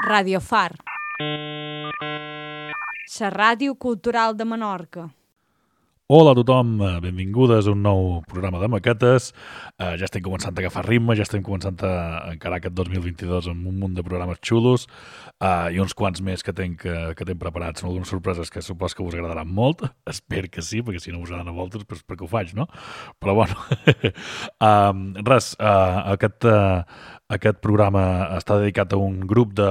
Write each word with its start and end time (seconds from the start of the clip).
Radio 0.00 0.38
Far. 0.40 0.76
La 3.18 3.30
ràdio 3.30 3.74
cultural 3.74 4.36
de 4.36 4.44
Menorca. 4.44 5.08
Hola 6.10 6.30
a 6.32 6.34
tothom, 6.38 6.80
eh, 6.80 7.00
benvingudes 7.04 7.66
a 7.66 7.72
un 7.72 7.82
nou 7.82 8.22
programa 8.24 8.60
de 8.62 8.68
maquetes. 8.72 9.34
Uh, 9.76 9.92
ja 10.00 10.06
estem 10.06 10.22
començant 10.24 10.56
a 10.56 10.62
agafar 10.62 10.86
ritme, 10.86 11.12
ja 11.18 11.26
estem 11.26 11.42
començant 11.44 11.82
a 11.84 12.30
encarar 12.32 12.62
aquest 12.62 12.72
2022 12.78 13.50
amb 13.50 13.66
un 13.68 13.76
munt 13.76 13.92
de 13.92 14.04
programes 14.06 14.40
xulos 14.40 14.86
uh, 15.42 15.68
i 15.68 15.76
uns 15.82 15.92
quants 15.92 16.22
més 16.24 16.40
que 16.42 16.54
tenc, 16.56 16.80
que, 16.80 16.94
que 17.18 17.26
tenc 17.28 17.42
preparats. 17.42 17.82
Són 17.82 17.90
algunes 17.90 18.08
sorpreses 18.08 18.48
que 18.48 18.62
supos 18.64 18.96
que 18.96 19.04
us 19.04 19.18
agradaran 19.18 19.52
molt. 19.52 19.84
Espero 20.14 20.48
que 20.48 20.64
sí, 20.64 20.80
perquè 20.80 21.02
si 21.02 21.12
no 21.12 21.20
us 21.20 21.28
agraden 21.28 21.52
a 21.52 21.56
voltes, 21.58 21.84
doncs 21.84 22.06
perquè 22.08 22.24
ho 22.24 22.30
faig, 22.30 22.56
no? 22.56 22.70
Però 23.20 23.36
bueno, 23.42 23.60
um, 24.64 25.04
res, 25.28 25.52
uh, 25.60 26.14
aquest, 26.14 26.48
uh, 26.48 27.17
aquest 27.28 27.60
programa 27.64 28.02
està 28.38 28.58
dedicat 28.60 28.92
a 28.92 29.00
un 29.00 29.20
grup 29.28 29.52
de, 29.56 29.68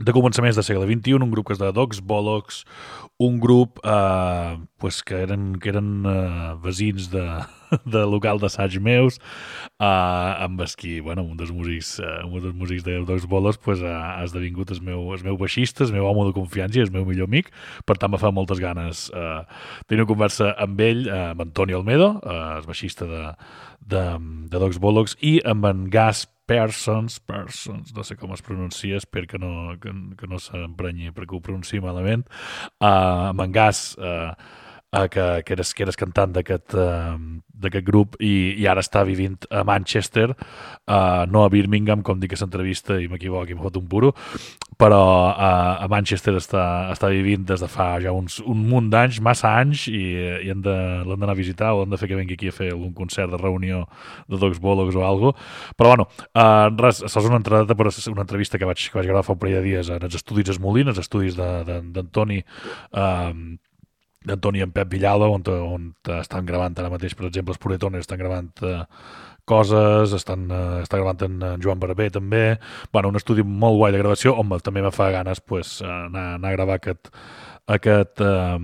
de 0.00 0.14
començaments 0.14 0.58
del 0.58 0.66
segle 0.66 0.88
XXI, 0.88 1.20
un 1.20 1.32
grup 1.32 1.48
que 1.48 1.56
és 1.56 1.62
de 1.62 1.72
Dogs 1.72 2.02
Bollocks, 2.04 2.62
un 3.22 3.40
grup 3.40 3.80
eh, 3.84 4.58
pues 4.78 5.02
que 5.06 5.22
eren, 5.24 5.54
que 5.62 5.72
eren 5.72 5.92
eh, 6.08 6.52
veïns 6.64 7.08
de, 7.12 7.26
de 7.94 8.04
local 8.08 8.40
d'assaig 8.42 8.78
meus, 8.82 9.18
eh, 9.78 9.86
amb 9.86 10.60
els 10.64 10.76
qui, 10.78 10.98
bueno, 11.04 11.24
un 11.24 11.36
dels 11.40 11.52
músics, 11.54 11.94
eh, 12.02 12.20
un 12.26 12.38
dels 12.40 12.56
músics 12.56 12.84
de 12.86 12.98
Dogs 13.08 13.26
Bollocks 13.30 13.60
pues, 13.62 13.82
eh, 13.82 13.92
ha 13.92 14.22
esdevingut 14.26 14.72
el 14.74 14.82
meu, 14.84 15.12
el 15.16 15.24
meu 15.26 15.38
baixista, 15.40 15.84
el 15.84 15.94
meu 15.96 16.08
home 16.08 16.28
de 16.28 16.36
confiança 16.36 16.80
i 16.80 16.86
el 16.86 16.92
meu 16.94 17.06
millor 17.08 17.30
amic, 17.30 17.52
per 17.88 17.98
tant 18.00 18.12
me 18.12 18.20
fa 18.20 18.32
moltes 18.34 18.60
ganes 18.62 19.08
eh, 19.14 19.40
tenir 19.86 20.04
una 20.04 20.12
conversa 20.12 20.52
amb 20.62 20.80
ell, 20.80 21.06
eh, 21.08 21.24
amb 21.32 21.46
Antonio 21.46 21.80
Almedo, 21.80 22.14
eh, 22.22 22.38
el 22.58 22.68
baixista 22.68 23.08
de, 23.08 23.24
de, 23.80 24.04
de 24.52 24.62
Dogs 24.62 24.80
Bollocks, 24.82 25.16
i 25.20 25.38
amb 25.48 25.66
en 25.70 25.88
Gas 25.92 26.26
Persons, 26.52 27.20
Persons, 27.24 27.92
no 27.94 28.02
sé 28.04 28.16
com 28.18 28.32
es 28.34 28.42
pronuncia, 28.42 28.98
espero 28.98 29.28
que 29.30 29.38
no, 29.38 29.76
que, 29.80 29.92
que 30.18 30.28
no 30.28 30.40
s'emprenyi 30.42 31.12
perquè 31.14 31.36
ho 31.36 31.40
pronunciï 31.44 31.80
malament, 31.80 32.26
uh, 32.82 33.30
amb 33.30 33.44
en 33.44 33.54
Gas, 33.54 33.84
uh, 33.96 34.34
uh, 34.92 35.08
que, 35.08 35.42
que, 35.46 35.56
eres, 35.56 35.72
que 35.74 35.86
eres 35.86 35.98
cantant 35.98 36.32
d'aquest 36.36 36.76
d'aquest 37.62 37.86
grup 37.86 38.16
i, 38.22 38.58
i 38.58 38.66
ara 38.66 38.82
està 38.82 39.04
vivint 39.06 39.36
a 39.50 39.62
Manchester, 39.66 40.32
uh, 40.32 41.22
no 41.30 41.44
a 41.44 41.50
Birmingham, 41.52 42.02
com 42.02 42.20
dic 42.20 42.34
a 42.34 42.40
l'entrevista 42.40 42.98
i 43.00 43.08
m'equivoco 43.10 43.52
i 43.52 43.56
m'ho 43.56 43.66
fot 43.68 43.78
un 43.78 43.86
puro, 43.90 44.12
però 44.80 45.02
uh, 45.30 45.84
a 45.84 45.88
Manchester 45.90 46.34
està, 46.40 46.64
està 46.92 47.10
vivint 47.12 47.44
des 47.46 47.62
de 47.62 47.68
fa 47.70 47.94
ja 48.02 48.14
uns, 48.16 48.40
un 48.42 48.64
munt 48.68 48.90
d'anys, 48.92 49.20
massa 49.24 49.54
anys, 49.60 49.86
i, 49.92 50.02
i 50.42 50.50
l'hem 50.50 50.62
d'anar 50.64 51.32
a 51.34 51.38
visitar 51.38 51.72
o 51.76 51.84
hem 51.84 51.94
de 51.94 52.00
fer 52.00 52.10
que 52.10 52.18
vengui 52.18 52.38
aquí 52.38 52.50
a 52.50 52.56
fer 52.56 52.72
algun 52.72 52.92
concert 52.96 53.30
de 53.32 53.40
reunió 53.40 53.84
de 54.26 54.40
Dogs 54.40 54.60
Bollocks 54.62 54.98
o 54.98 55.06
alguna 55.06 55.36
Però 55.78 55.92
bueno, 55.92 56.08
uh, 56.34 56.68
res, 56.78 57.02
és 57.06 57.16
una, 57.22 57.38
entrada 57.38 57.76
per 57.78 57.86
una 58.10 58.24
entrevista 58.24 58.58
que 58.58 58.66
vaig, 58.66 58.88
que 58.90 58.98
vaig 58.98 59.06
gravar 59.06 59.22
fa 59.26 59.36
un 59.36 59.42
parell 59.42 59.60
de 59.60 59.66
dies 59.68 59.90
en 59.92 60.02
els 60.02 60.16
estudis 60.18 60.50
Esmolín, 60.56 60.90
els 60.90 60.98
estudis 60.98 61.36
d'Antoni 61.38 62.40
uh, 62.42 63.30
d'Antoni 64.28 64.62
en 64.64 64.72
Pep 64.74 64.90
Villalba, 64.92 65.28
on, 65.32 65.44
on 65.46 65.90
estan 66.18 66.46
gravant 66.48 66.78
ara 66.78 66.90
mateix, 66.92 67.16
per 67.18 67.28
exemple, 67.28 67.54
els 67.54 67.62
Puretones 67.62 68.04
estan 68.04 68.20
gravant 68.20 68.50
eh, 68.66 68.80
coses, 69.48 70.14
estan, 70.16 70.46
eh, 70.50 70.82
està 70.84 71.00
gravant 71.00 71.24
en, 71.26 71.38
en 71.52 71.62
Joan 71.62 71.80
Barber 71.82 72.10
també, 72.14 72.42
bueno, 72.92 73.10
un 73.10 73.20
estudi 73.20 73.44
molt 73.44 73.80
guai 73.80 73.94
de 73.94 74.02
gravació, 74.02 74.36
on 74.38 74.52
també 74.62 74.84
me 74.84 74.92
fa 74.94 75.10
ganes 75.14 75.40
pues, 75.40 75.80
anar, 75.82 76.34
anar 76.36 76.52
a 76.52 76.56
gravar 76.58 76.78
aquest, 76.78 77.10
aquest 77.70 78.20
eh, 78.20 78.58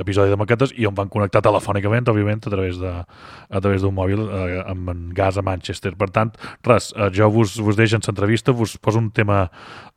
episodi 0.00 0.32
de 0.32 0.36
maquetes 0.36 0.74
i 0.76 0.84
on 0.86 0.96
van 0.96 1.08
connectar 1.12 1.40
telefònicament, 1.44 2.08
òbviament, 2.12 2.42
a 2.44 2.52
través 2.52 2.78
de 2.80 2.92
a 2.92 3.60
través 3.60 3.82
d'un 3.82 3.94
mòbil 3.96 4.26
eh, 4.26 4.60
amb 4.68 4.90
en 4.92 5.06
gas 5.16 5.38
a 5.38 5.44
Manchester. 5.46 5.94
Per 5.96 6.10
tant, 6.12 6.34
res, 6.66 6.92
eh, 6.96 7.08
jo 7.14 7.30
vos, 7.32 7.56
vos 7.60 7.76
deixo 7.76 7.96
en 7.96 8.04
l'entrevista, 8.04 8.52
vos 8.52 8.76
poso 8.76 9.00
un 9.00 9.10
tema, 9.10 9.48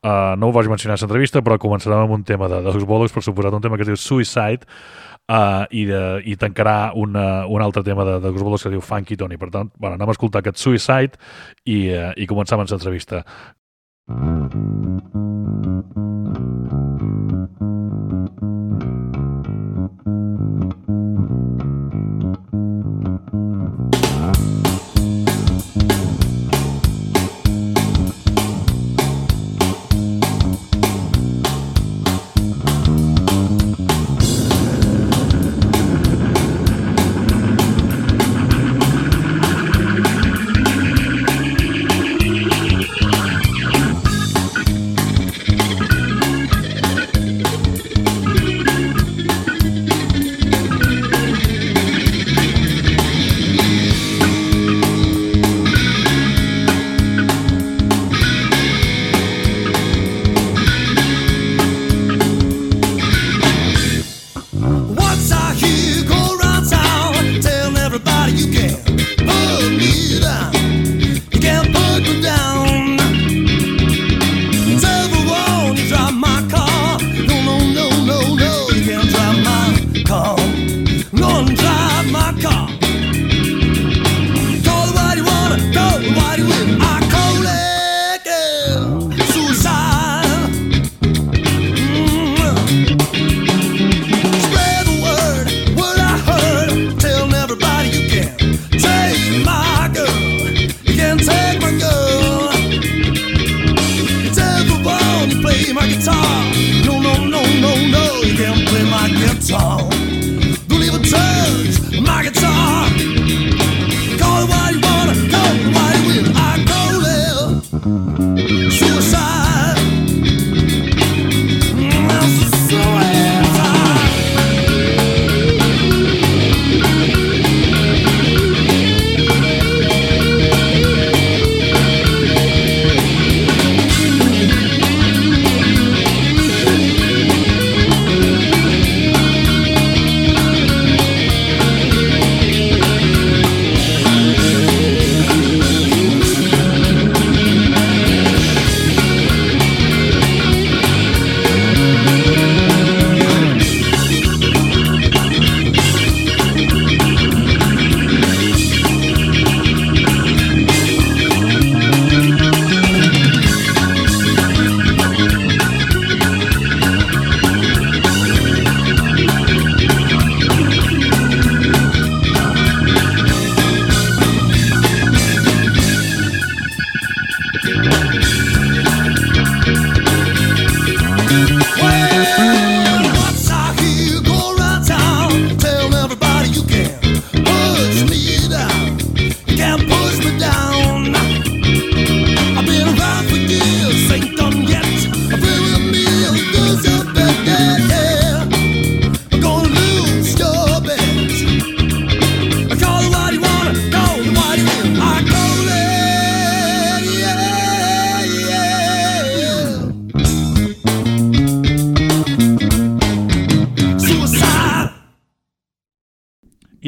eh, 0.01 0.35
no 0.37 0.47
ho 0.47 0.55
vaig 0.55 0.71
mencionar 0.71 0.97
a 0.97 1.03
l'entrevista, 1.03 1.43
però 1.43 1.59
començarem 1.59 2.05
amb 2.05 2.15
un 2.15 2.23
tema 2.23 2.47
de, 2.47 2.61
dels 2.69 2.87
bolos, 2.87 3.11
per 3.11 3.25
suposat, 3.25 3.53
un 3.53 3.61
tema 3.61 3.75
que 3.75 3.87
es 3.87 3.91
diu 3.91 3.99
Suicide, 3.99 4.63
uh, 5.27 5.65
i, 5.71 5.83
de, 5.89 6.01
i 6.25 6.37
tancarà 6.39 6.93
una, 6.95 7.45
un 7.47 7.61
altre 7.61 7.83
tema 7.83 8.05
de, 8.07 8.17
de 8.23 8.31
Bolos 8.31 8.63
que 8.63 8.73
diu 8.73 8.81
Funky 8.81 9.19
Tony. 9.19 9.37
Per 9.39 9.51
tant, 9.53 9.71
bueno, 9.77 9.99
anem 9.99 10.13
a 10.13 10.15
escoltar 10.15 10.43
aquest 10.43 10.63
Suicide 10.63 11.19
i, 11.65 11.91
uh, 11.91 12.11
i 12.15 12.29
començam 12.29 12.63
amb 12.63 12.71
l'entrevista. 12.71 13.23
Mm 14.07 14.49
-hmm. 14.49 16.56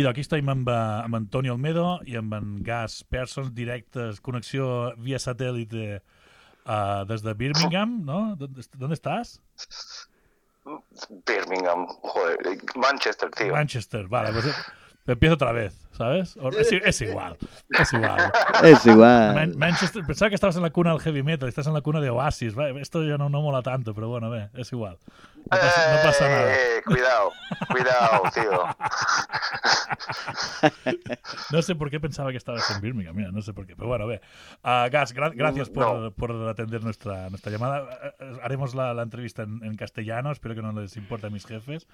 Idò, 0.09 0.15
aquí 0.15 0.21
estem 0.21 0.49
amb, 0.49 0.67
eh, 0.67 0.73
amb 1.05 1.15
Antonio 1.15 1.53
Olmedo 1.53 1.99
i 2.05 2.15
amb 2.17 2.33
en 2.33 2.63
Gas 2.65 3.03
Persons, 3.03 3.51
directes, 3.53 4.19
connexió 4.19 4.93
via 4.97 5.19
satèl·lite 5.19 5.99
uh, 6.65 7.05
des 7.05 7.21
de 7.21 7.33
Birmingham, 7.37 8.01
¿no? 8.05 8.35
¿Dónde, 8.35 8.61
¿Dónde 8.73 8.95
estás? 8.95 9.39
Birmingham, 11.27 11.85
joder, 12.01 12.57
Manchester, 12.75 13.29
tío. 13.29 13.53
Manchester, 13.53 14.07
vale, 14.07 14.31
pues 14.33 14.45
empiezo 15.05 15.35
otra 15.35 15.51
vez, 15.51 15.77
¿sabes? 15.99 16.37
O- 16.37 16.49
Es, 16.49 16.71
es 16.71 17.01
igual, 17.01 17.37
es 17.77 17.91
igual. 17.93 18.31
Es 18.63 18.85
igual. 18.85 19.35
Man- 19.35 19.57
Manchester, 19.57 20.03
pensaba 20.07 20.29
que 20.29 20.35
estabas 20.35 20.55
en 20.55 20.63
la 20.63 20.69
cuna 20.69 20.91
del 20.93 21.01
heavy 21.01 21.23
metal, 21.23 21.49
estás 21.49 21.67
en 21.67 21.73
la 21.73 21.81
cuna 21.81 21.99
de 21.99 22.09
Oasis, 22.09 22.53
esto 22.79 23.03
ya 23.03 23.17
no, 23.17 23.27
no 23.29 23.41
mola 23.41 23.61
tanto, 23.61 23.93
pero 23.93 24.07
bueno, 24.07 24.29
ve, 24.29 24.47
es 24.53 24.71
igual. 24.71 24.97
No 25.37 25.57
pasa, 25.57 25.95
no 25.95 26.01
pasa 26.03 26.29
nada. 26.29 26.53
Eh, 26.53 26.81
cuidado, 26.85 27.31
cuidado, 27.69 28.21
tío. 28.33 28.65
No 31.51 31.61
sé 31.61 31.75
por 31.75 31.89
qué 31.89 31.99
pensaba 31.99 32.31
que 32.31 32.37
estabas 32.37 32.69
en 32.71 32.81
Birmingham, 32.81 33.15
mira, 33.15 33.31
no 33.31 33.41
sé 33.41 33.53
por 33.53 33.65
qué. 33.65 33.75
Pero 33.75 33.87
bueno, 33.87 34.07
ve. 34.07 34.21
Ah, 34.63 34.87
Gas, 34.91 35.15
gra- 35.15 35.33
gracias 35.35 35.69
por, 35.69 35.99
No. 35.99 36.11
por 36.11 36.31
atender 36.47 36.83
nuestra, 36.83 37.29
nuestra 37.29 37.51
llamada. 37.51 37.87
Eh, 38.03 38.11
eh, 38.19 38.39
Haremos 38.43 38.75
la, 38.75 38.93
la 38.93 39.03
entrevista 39.03 39.43
en, 39.43 39.63
en 39.63 39.75
castellano, 39.75 40.31
espero 40.31 40.55
que 40.55 40.61
no 40.61 40.71
les 40.73 40.95
importe 40.97 41.27
a 41.27 41.29
mis 41.29 41.45
jefes, 41.45 41.87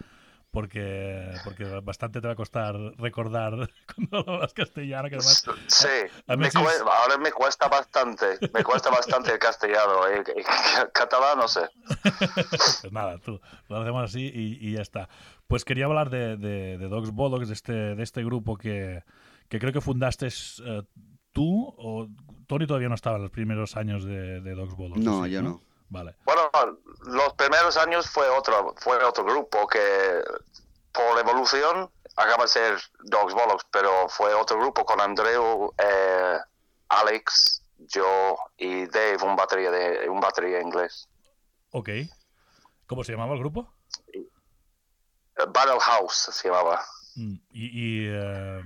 porque, 0.55 1.31
porque 1.43 1.65
bastante 1.83 2.21
te 2.21 2.27
va 2.27 2.33
a 2.33 2.35
costar 2.37 2.75
recordar 2.97 3.69
cuando 3.93 4.31
hablas 4.33 4.53
castellano, 4.53 5.09
que 5.09 5.15
además... 5.17 5.43
Sí, 5.67 5.87
a 6.27 6.37
me 6.37 6.47
es- 6.47 6.55
ahora 6.55 7.17
me 7.21 7.31
cuesta 7.33 7.67
bastante, 7.67 8.25
me 8.53 8.63
cuesta 8.63 8.89
bastante 8.89 9.33
el 9.33 9.37
castellano, 9.39 10.07
eh, 10.07 10.23
catalán 10.93 11.37
no 11.39 11.47
sé. 11.49 11.59
Pues 12.81 12.91
nada, 12.93 13.17
tú, 13.19 13.41
lo 13.67 13.81
hacemos 13.81 14.03
así 14.05 14.31
y, 14.33 14.57
y 14.65 14.73
ya 14.75 14.81
está. 14.81 15.09
Pues 15.47 15.65
quería 15.65 15.85
hablar 15.85 16.09
de, 16.09 16.37
de, 16.37 16.77
de 16.77 16.87
Dogs 16.87 17.11
Bollocks, 17.11 17.49
de 17.49 17.53
este, 17.53 17.73
de 17.73 18.01
este 18.03 18.23
grupo 18.23 18.57
que, 18.57 19.03
que 19.49 19.59
creo 19.59 19.73
que 19.73 19.81
fundaste 19.81 20.27
eh, 20.27 20.83
tú, 21.33 21.73
o 21.77 22.07
Tony 22.47 22.65
todavía 22.65 22.87
no 22.87 22.95
estaba 22.95 23.17
en 23.17 23.23
los 23.23 23.31
primeros 23.31 23.75
años 23.75 24.05
de, 24.05 24.39
de 24.39 24.55
Dogs 24.55 24.75
Bollocks. 24.75 25.03
No, 25.03 25.25
¿sí, 25.25 25.31
yo 25.31 25.41
no. 25.41 25.61
Vale. 25.89 26.15
Bueno, 26.25 26.49
los 27.05 27.33
primeros 27.33 27.77
años 27.77 28.09
fue 28.09 28.27
otro, 28.29 28.73
fue 28.77 29.03
otro 29.03 29.23
grupo 29.23 29.67
que 29.67 30.21
por 30.91 31.19
evolución 31.19 31.89
acaba 32.15 32.43
de 32.43 32.49
ser 32.49 32.79
Dogs 33.03 33.33
Bollocks, 33.33 33.65
pero 33.71 34.09
fue 34.09 34.33
otro 34.33 34.57
grupo 34.57 34.85
con 34.85 34.99
Andreu, 34.99 35.73
eh, 35.77 36.37
Alex, 36.89 37.61
yo 37.77 38.37
y 38.57 38.85
Dave, 38.87 39.17
un 39.23 39.35
batería 39.35 39.69
de 39.71 40.09
un 40.09 40.19
batería 40.19 40.61
inglés. 40.61 41.07
Ok. 41.71 41.89
¿Cómo 42.87 43.03
se 43.03 43.11
llamaba 43.11 43.33
el 43.33 43.39
grupo? 43.39 43.73
Battle 45.35 45.79
House 45.81 46.29
se 46.31 46.47
llamaba. 46.47 46.81
Mm, 47.15 47.35
Y, 47.51 48.05
y, 48.05 48.07
eh, 48.09 48.61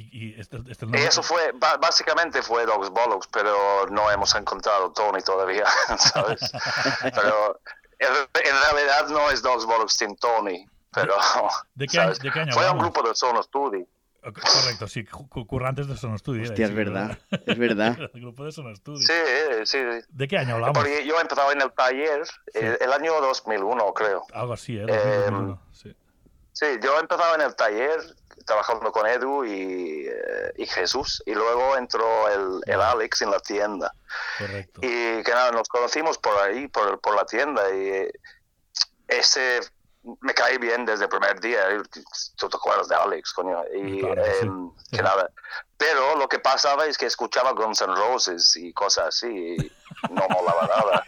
y, 0.00 0.28
y 0.36 0.40
este, 0.40 0.58
este 0.68 0.86
Y 0.86 0.96
eso 0.96 1.22
fue, 1.22 1.52
básicamente 1.80 2.42
fue 2.42 2.64
Dogs 2.66 2.90
Bollocks, 2.90 3.28
pero 3.32 3.86
no 3.90 4.10
hemos 4.10 4.34
encontrado 4.34 4.92
Tony 4.92 5.20
todavía, 5.22 5.64
¿sabes? 5.98 6.40
Pero 7.02 7.60
en, 7.98 8.08
en 8.08 8.62
realidad 8.74 9.08
no 9.08 9.30
es 9.30 9.42
Dogs 9.42 9.66
Bollocks 9.66 9.94
sin 9.94 10.16
Tony, 10.16 10.66
pero... 10.92 11.14
¿De 11.74 11.86
qué 11.88 11.98
año- 11.98 12.06
¿sabes? 12.14 12.18
de 12.20 12.30
qué 12.30 12.40
año 12.40 12.52
Fue 12.52 12.70
un 12.70 12.78
grupo 12.78 13.02
de 13.06 13.14
Sono 13.14 13.42
Studi. 13.42 13.86
Correcto, 14.22 14.86
sí, 14.86 15.04
cu- 15.06 15.46
currantes 15.46 15.86
de 15.88 15.96
Sono 15.96 16.18
Studio. 16.18 16.42
Hostia, 16.42 16.66
es 16.66 16.74
verdad. 16.74 17.18
Es 17.46 17.58
verdad. 17.58 17.96
El 18.12 18.20
grupo 18.20 18.44
de 18.44 18.52
Sono 18.52 18.74
Studio. 18.76 19.00
Sí, 19.00 19.12
eh, 19.14 19.62
sí. 19.64 19.78
sí. 19.78 20.06
¿De 20.10 20.28
qué 20.28 20.36
año 20.36 20.56
hablamos? 20.56 20.74
Porque 20.76 21.06
yo 21.06 21.18
empezaba 21.18 21.52
en 21.52 21.62
el 21.62 21.72
taller 21.72 22.22
eh, 22.52 22.76
el 22.80 22.92
año 22.92 23.18
2001, 23.20 23.94
creo. 23.94 24.26
Algo 24.34 24.52
así, 24.52 24.76
¿eh? 24.76 24.84
Eh, 24.86 25.22
2001, 25.30 25.62
sí. 25.72 25.96
Sí, 26.52 26.66
yo 26.82 26.98
empezaba 27.00 27.34
en 27.36 27.40
el 27.40 27.56
taller 27.56 27.98
trabajando 28.44 28.90
con 28.92 29.06
Edu 29.06 29.44
y, 29.44 30.06
eh, 30.08 30.52
y 30.56 30.66
Jesús, 30.66 31.22
y 31.26 31.34
luego 31.34 31.76
entró 31.76 32.28
el, 32.28 32.60
el 32.66 32.80
Alex 32.80 33.22
en 33.22 33.30
la 33.30 33.40
tienda. 33.40 33.92
Correcto. 34.38 34.80
Y 34.82 35.22
que 35.22 35.30
nada, 35.32 35.50
nos 35.52 35.68
conocimos 35.68 36.18
por 36.18 36.36
ahí, 36.38 36.68
por, 36.68 37.00
por 37.00 37.14
la 37.14 37.24
tienda, 37.26 37.62
y 37.74 38.10
ese 39.08 39.60
me 40.22 40.32
caí 40.32 40.56
bien 40.56 40.86
desde 40.86 41.04
el 41.04 41.10
primer 41.10 41.38
día. 41.40 41.60
Tú 42.36 42.48
te 42.48 42.56
acuerdas 42.56 42.88
de 42.88 42.94
Alex, 42.96 43.32
coño. 43.34 43.62
Y, 43.74 44.00
Claro 44.00 44.24
em, 44.24 44.70
Sí. 44.90 44.96
que 44.96 45.02
nada. 45.02 45.30
Pero 45.76 46.16
lo 46.16 46.28
que 46.28 46.38
pasaba 46.38 46.86
es 46.86 46.96
que 46.98 47.06
escuchaba 47.06 47.52
Guns 47.52 47.80
N' 47.82 47.94
Roses 47.94 48.56
y 48.56 48.72
cosas 48.72 49.08
así, 49.08 49.28
y 49.28 49.72
no 50.10 50.26
molaba 50.28 50.66
nada. 50.66 51.04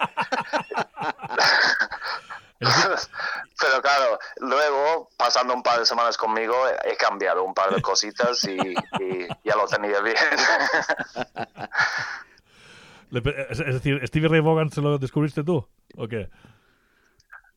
Pero 3.61 3.83
claro, 3.83 4.19
luego, 4.39 5.09
pasando 5.17 5.55
un 5.55 5.63
par 5.63 5.79
de 5.79 5.87
semanas 5.87 6.17
conmigo, 6.17 6.55
he 6.85 6.97
cambiado 6.97 7.45
un 7.45 7.55
par 7.55 7.75
de 7.75 7.83
cositas 7.83 8.43
y, 8.45 8.57
y 9.01 9.29
ya 9.45 9.57
lo 9.57 9.67
tenía 9.67 10.01
bien. 10.01 10.17
es, 13.51 13.59
decir, 13.59 14.01
¿Stevie 14.07 14.29
Ray 14.29 14.41
Vaughan 14.41 14.71
se 14.71 14.81
lo 14.81 14.99
descubriste 14.99 15.45
tú? 15.45 15.67
¿O 15.97 16.09
qué? 16.09 16.29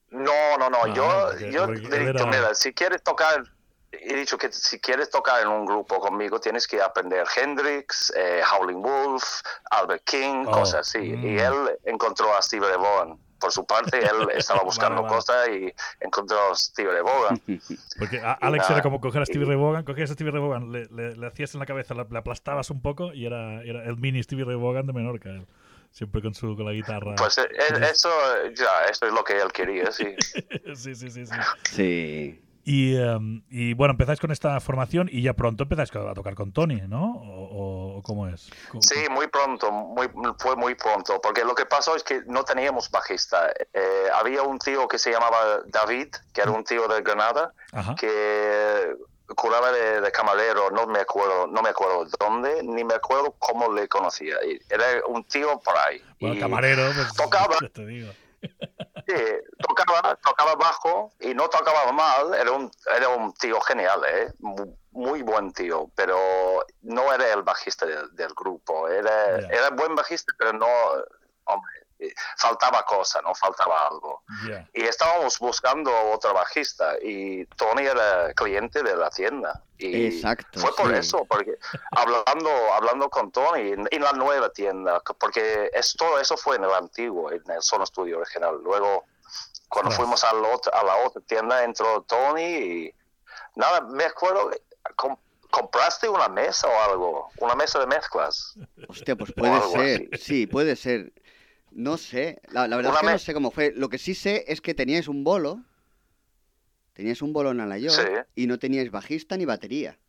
No, 0.09 0.57
no, 0.57 0.69
no. 0.69 0.77
Ah, 0.83 0.93
yo 0.93 1.27
porque- 1.33 1.51
yo 1.51 1.65
he 1.95 2.11
dicho, 2.11 2.27
mira, 2.27 2.53
si 2.53 2.73
quieres 2.73 3.01
tocar, 3.03 3.43
he 3.91 4.13
dicho 4.15 4.37
que 4.37 4.51
si 4.51 4.79
quieres 4.79 5.09
tocar 5.09 5.41
en 5.41 5.47
un 5.47 5.65
grupo 5.65 5.99
conmigo, 5.99 6.39
tienes 6.39 6.67
que 6.67 6.81
aprender 6.81 7.25
Hendrix, 7.35 8.13
eh, 8.15 8.41
Howling 8.51 8.81
Wolf, 8.81 9.41
Albert 9.71 10.03
King, 10.05 10.45
Oh, 10.47 10.51
cosas 10.51 10.87
así. 10.87 10.99
mm. 10.99 11.25
Y 11.25 11.39
él 11.39 11.79
encontró 11.85 12.35
a 12.35 12.41
Steve 12.41 12.67
Ray 12.67 12.77
Vaughan. 12.77 13.17
Por 13.39 13.51
su 13.51 13.65
parte, 13.65 13.99
él 13.99 14.27
estaba 14.35 14.63
buscando 14.63 15.01
vale. 15.03 15.15
cosas 15.15 15.49
y 15.49 15.73
encontró 15.99 16.37
a 16.51 16.55
Steve 16.55 16.91
Ray 16.91 17.01
Vaughan. 17.03 17.41
Porque 17.99 18.19
a- 18.19 18.33
Alex 18.33 18.63
nada, 18.63 18.73
era 18.75 18.81
como 18.81 18.99
coger 19.01 19.21
a 19.21 19.25
Stevie 19.25 19.45
y- 19.45 19.49
Ray 19.49 19.57
Vaughan, 19.57 19.83
cogías 19.83 20.09
a 20.09 20.13
Stevie 20.13 20.31
Ray 20.31 20.41
Vaughan, 20.41 20.71
le, 20.71 20.85
le- 20.87 21.15
le 21.15 21.27
hacías 21.27 21.53
en 21.53 21.59
la 21.59 21.65
cabeza, 21.65 21.93
le, 21.93 22.05
le 22.09 22.17
aplastabas 22.17 22.69
un 22.69 22.81
poco 22.81 23.13
y 23.13 23.25
era, 23.25 23.61
era 23.63 23.83
el 23.85 23.97
mini 23.97 24.23
Stevie 24.23 24.45
Ray 24.45 24.55
Vaughan 24.55 24.87
de 24.87 24.93
Menorca. 24.93 25.29
él. 25.29 25.45
Siempre 25.91 26.21
con 26.21 26.33
su 26.33 26.57
con 26.57 26.65
la 26.65 26.73
guitarra. 26.73 27.15
Pues 27.15 27.37
eh, 27.37 27.47
eso, 27.89 28.09
ya, 28.53 28.85
eso 28.91 29.05
es 29.05 29.13
lo 29.13 29.23
que 29.23 29.39
él 29.39 29.49
quería, 29.53 29.91
sí. 29.93 30.13
sí, 30.75 30.93
sí, 30.93 31.09
sí, 31.09 31.25
sí. 31.25 31.33
Sí. 31.71 32.41
Y, 32.67 32.97
em, 32.97 33.43
y 33.51 33.73
bueno, 33.75 33.91
empezáis 33.91 34.19
con 34.19 34.31
esta 34.31 34.59
formación 34.59 35.07
y 35.11 35.21
ya 35.21 35.33
pronto 35.33 35.63
empezáis 35.63 35.95
a 35.95 36.13
tocar 36.15 36.33
con 36.33 36.51
Tony, 36.51 36.81
¿no? 36.87 37.13
¿O, 37.23 38.01
cómo 38.03 38.27
es? 38.27 38.49
¿Cómo- 38.69 38.81
Sí, 38.81 38.95
muy 39.11 39.27
pronto, 39.27 39.71
muy, 39.71 40.07
fue 40.39 40.55
muy 40.55 40.73
pronto, 40.73 41.21
porque 41.21 41.45
lo 41.45 41.53
que 41.53 41.67
pasó 41.67 41.95
es 41.95 42.01
que 42.03 42.21
no 42.25 42.43
teníamos 42.43 42.89
bajista. 42.89 43.51
Eh, 43.71 44.07
había 44.15 44.41
un 44.41 44.57
tío 44.57 44.87
que 44.87 44.97
se 44.97 45.11
llamaba 45.11 45.59
David, 45.67 46.07
que 46.33 46.41
era 46.41 46.49
un 46.51 46.63
tío 46.63 46.87
de 46.87 47.03
Granada, 47.03 47.53
Ajá. 47.71 47.93
que 47.93 48.95
curaba 49.35 49.71
de, 49.71 50.01
de 50.01 50.11
camarero, 50.11 50.71
no 50.71 50.87
me 50.87 50.99
acuerdo, 50.99 51.45
no 51.47 51.61
me 51.61 51.69
acuerdo 51.69 52.05
dónde, 52.19 52.61
ni 52.63 52.83
me 52.83 52.95
acuerdo 52.95 53.35
cómo 53.37 53.71
le 53.71 53.87
conocía. 53.87 54.35
Era 54.69 54.85
un 55.07 55.23
tío 55.25 55.59
por 55.63 55.75
ahí. 55.77 56.01
Bueno, 56.19 56.35
Y 56.35 56.39
camarero, 56.39 56.83
pues. 56.95 57.13
tocaba. 57.13 57.57
ya 57.61 57.69
te 57.73 57.85
digo. 57.85 58.11
Sí, 59.07 59.13
tocaba, 59.59 60.15
tocaba 60.17 60.55
bajo 60.55 61.11
y 61.19 61.33
no 61.33 61.47
tocaba 61.49 61.91
mal, 61.91 62.33
era 62.33 62.51
un, 62.51 62.71
era 62.95 63.09
un 63.09 63.33
tío 63.33 63.59
genial, 63.61 64.01
¿eh? 64.07 64.33
Mu- 64.39 64.75
muy 64.91 65.21
buen 65.21 65.51
tío, 65.53 65.89
pero 65.95 66.65
no 66.81 67.13
era 67.13 67.33
el 67.33 67.43
bajista 67.43 67.85
del, 67.85 68.15
del 68.15 68.33
grupo, 68.33 68.87
era, 68.87 69.37
era 69.37 69.69
buen 69.71 69.93
bajista, 69.95 70.31
pero 70.37 70.53
no, 70.53 70.67
hombre, 71.45 71.71
faltaba 72.37 72.83
cosa, 72.83 73.21
no 73.21 73.33
faltaba 73.35 73.87
algo. 73.87 74.23
Y 74.73 74.83
estábamos 74.83 75.39
buscando 75.39 75.91
otro 76.11 76.33
bajista 76.33 76.95
y 77.01 77.45
Tony 77.55 77.83
era 77.85 78.33
cliente 78.33 78.83
de 78.83 78.95
la 78.95 79.09
tienda. 79.09 79.61
Y 79.77 80.07
Exacto, 80.07 80.59
Fue 80.59 80.73
por 80.75 80.91
sí. 80.91 80.99
eso, 80.99 81.25
porque 81.25 81.57
hablando, 81.91 82.49
hablando 82.73 83.09
con 83.09 83.31
Tony 83.31 83.71
en, 83.73 83.87
en 83.91 84.01
la 84.03 84.13
nueva 84.13 84.49
tienda, 84.51 85.01
porque 85.19 85.69
es, 85.73 85.93
todo 85.97 86.19
eso 86.19 86.37
fue 86.37 86.55
en 86.57 86.63
el 86.65 86.71
antiguo, 86.73 87.31
en 87.31 87.43
el 87.49 87.61
Sono 87.61 87.85
Studio 87.85 88.19
original. 88.19 88.57
Luego, 88.63 89.05
cuando 89.69 89.91
fuimos 89.91 90.23
a 90.23 90.33
la, 90.33 90.47
otra, 90.49 90.77
a 90.79 90.83
la 90.83 90.95
otra 90.97 91.21
tienda, 91.21 91.63
entró 91.63 92.01
Tony 92.03 92.41
y 92.43 92.95
nada, 93.55 93.81
me 93.81 94.05
acuerdo, 94.05 94.51
com- 94.95 95.17
compraste 95.49 96.07
una 96.07 96.27
mesa 96.29 96.67
o 96.67 96.91
algo, 96.91 97.29
una 97.39 97.55
mesa 97.55 97.79
de 97.79 97.87
mezclas. 97.87 98.55
Hostia, 98.87 99.15
pues 99.15 99.31
O 99.31 99.33
puede 99.35 99.53
algo 99.53 99.71
ser. 99.71 100.09
así. 100.13 100.23
Sí, 100.23 100.47
puede 100.47 100.75
ser. 100.75 101.11
No 101.75 101.97
sé. 101.97 102.41
La, 102.51 102.67
la 102.69 102.77
verdad 102.77 102.91
Una 102.93 102.99
es 103.01 103.05
que 103.05 103.11
no 103.11 103.19
sé 103.19 103.33
cómo 103.33 103.51
fue. 103.51 103.73
Lo 103.75 103.89
que 103.89 103.97
sí 103.97 104.15
sé 104.15 104.45
es 104.47 104.61
que 104.61 104.73
teníais 104.73 105.09
un 105.09 105.23
bolo. 105.25 105.61
Teníais 106.93 107.21
un 107.21 107.33
bolo 107.33 107.51
en 107.51 107.59
Alayoc 107.59 107.91
Sí. 107.93 108.07
y 108.35 108.47
no 108.47 108.57
teníais 108.57 108.89
bajista 108.89 109.35
ni 109.35 109.43
batería. 109.43 109.99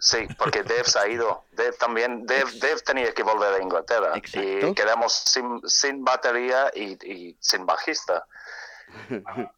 Sí, 0.00 0.26
porque 0.38 0.62
Dave 0.64 0.84
se 0.84 0.98
ha 0.98 1.06
ido. 1.08 1.44
Dave 1.52 1.74
también, 1.78 2.26
Dave, 2.26 2.50
Dave 2.58 2.80
tenía 2.84 3.12
que 3.12 3.22
volver 3.22 3.54
a 3.54 3.62
Inglaterra. 3.62 4.16
Exacto. 4.16 4.68
Y 4.70 4.74
quedamos 4.74 5.12
sin, 5.12 5.60
sin 5.68 6.02
batería 6.04 6.70
y, 6.74 6.96
y 7.08 7.36
sin 7.40 7.64
bajista. 7.64 8.26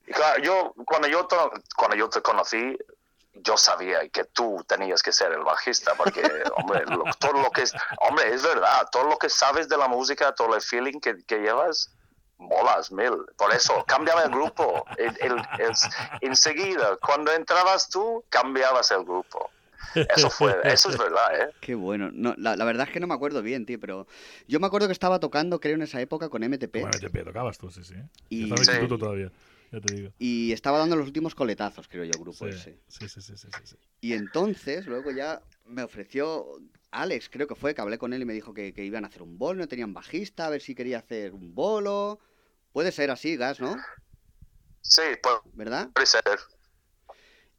Y 0.07 0.13
claro, 0.13 0.43
yo, 0.43 0.75
cuando 0.85 1.09
yo, 1.09 1.27
cuando 1.75 1.97
yo 1.97 2.11
te 2.11 2.21
conocí, 2.21 2.77
yo 3.35 3.57
sabía 3.57 4.07
que 4.09 4.25
tú 4.25 4.63
tenías 4.69 5.03
que 5.03 5.13
ser 5.13 5.33
el 5.33 5.43
bajista, 5.43 5.95
porque, 5.95 6.23
hombre, 6.57 6.85
lo- 6.87 7.05
todo 7.19 7.41
lo 7.41 7.51
que 7.51 7.63
es, 7.63 7.73
hombre, 8.01 8.33
es 8.35 8.43
verdad, 8.43 8.87
todo 8.93 9.05
lo 9.09 9.17
que 9.19 9.29
sabes 9.31 9.69
de 9.69 9.77
la 9.79 9.89
música, 9.89 10.35
todo 10.35 10.55
el 10.55 10.61
feeling 10.63 11.01
que, 11.01 11.17
que 11.25 11.39
llevas, 11.39 11.91
molas 12.39 12.91
mil. 12.93 13.13
Por 13.37 13.53
eso, 13.55 13.85
cambiaba 13.87 14.25
el 14.25 14.31
grupo. 14.31 14.85
El- 14.99 15.17
el- 15.21 15.43
el- 15.59 15.73
enseguida, 16.21 16.97
cuando 17.05 17.33
entrabas 17.33 17.89
tú, 17.89 18.25
cambiabas 18.29 18.91
el 18.91 19.05
grupo. 19.05 19.51
Eso 19.95 20.31
fue, 20.31 20.57
eso 20.65 20.91
es 20.91 20.97
verdad, 20.99 21.41
¿eh? 21.41 21.51
Qué 21.61 21.75
bueno. 21.75 22.11
No, 22.13 22.35
la, 22.39 22.57
la 22.57 22.65
verdad 22.65 22.87
es 22.87 22.93
que 22.93 23.01
no 23.01 23.07
me 23.07 23.15
acuerdo 23.15 23.43
bien, 23.43 23.67
tío, 23.67 23.79
pero 23.81 24.07
yo 24.47 24.59
me 24.61 24.67
acuerdo 24.67 24.87
que 24.87 24.93
estaba 24.93 25.19
tocando, 25.21 25.61
creo, 25.61 25.75
en 25.75 25.83
esa 25.83 26.01
época 26.01 26.29
con 26.29 26.43
MTP 26.43 26.81
Bueno, 26.81 26.99
te 26.99 27.25
tocabas 27.25 27.59
tú, 27.59 27.71
sí, 27.71 27.83
sí. 27.85 27.95
Y- 28.29 28.45
Estaba 28.45 28.57
en 28.57 28.61
el 28.61 28.65
Sí. 28.67 28.71
instituto 28.73 28.99
todavía, 28.99 29.31
ya 29.73 29.81
te 29.81 29.91
digo. 29.91 30.13
y 30.19 30.53
estaba 30.53 30.79
dando 30.79 30.97
los 30.97 31.07
últimos 31.07 31.35
coletazos, 31.35 31.89
creo 31.89 32.05
yo, 32.05 32.13
grupo 32.19 32.47
Sí, 32.47 32.51
ese. 32.51 32.79
sí, 32.89 33.09
sí, 33.09 33.21
sí, 33.21 33.37
sí, 33.37 33.49
sí, 33.51 33.61
sí. 33.65 33.77
Y 34.01 34.15
entonces, 34.15 34.87
luego 34.87 35.11
ya 35.11 35.43
me 35.65 35.83
ofreció 35.83 36.47
Alex, 36.91 37.31
creo 37.31 37.47
que 37.47 37.55
fue, 37.55 37.75
que 37.75 37.81
hablé 37.81 37.99
con 37.99 38.13
él 38.13 38.23
y 38.23 38.25
me 38.25 38.35
dijo 38.35 38.53
que, 38.53 38.75
que 38.75 38.85
iban 38.85 39.05
a 39.05 39.09
hacer 39.09 39.23
un 39.23 39.39
bolo, 39.39 39.61
no 39.61 39.69
tenían 39.69 39.95
bajista, 39.95 40.47
a 40.47 40.51
ver 40.51 40.61
si 40.61 40.75
quería 40.75 40.99
hacer 40.99 41.33
un 41.33 41.55
bolo. 41.55 42.19
Puede 42.73 42.93
ser 42.93 43.11
así, 43.11 43.37
Gas, 43.37 43.61
¿no? 43.61 43.77
Sí, 44.81 45.03
puede 45.23 45.39
¿Verdad? 45.55 45.91
ser. 46.05 46.23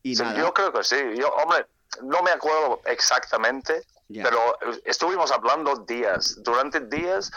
Y 0.03 0.15
Sí, 0.15 0.21
nada, 0.21 0.39
Yo 0.39 0.53
creo 0.53 0.73
que 0.73 0.83
sí. 0.83 0.97
Yo, 1.17 1.29
hombre, 1.29 1.65
no 2.03 2.21
me 2.21 2.31
acuerdo 2.31 2.81
exactamente, 2.85 3.83
ya. 4.09 4.23
pero 4.23 4.39
estuvimos 4.85 5.31
hablando 5.31 5.75
días. 5.87 6.39
Durante 6.43 6.79
días, 6.81 7.31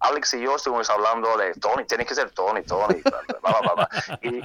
Alex 0.00 0.34
y 0.34 0.40
yo 0.42 0.56
estuvimos 0.56 0.88
hablando 0.90 1.36
de 1.36 1.54
Tony, 1.54 1.84
tiene 1.84 2.04
que 2.06 2.14
ser 2.14 2.30
Tony, 2.30 2.62
Tony. 2.62 3.00
bla, 3.02 3.60
bla, 3.60 3.74
bla. 3.74 4.18
Y, 4.22 4.42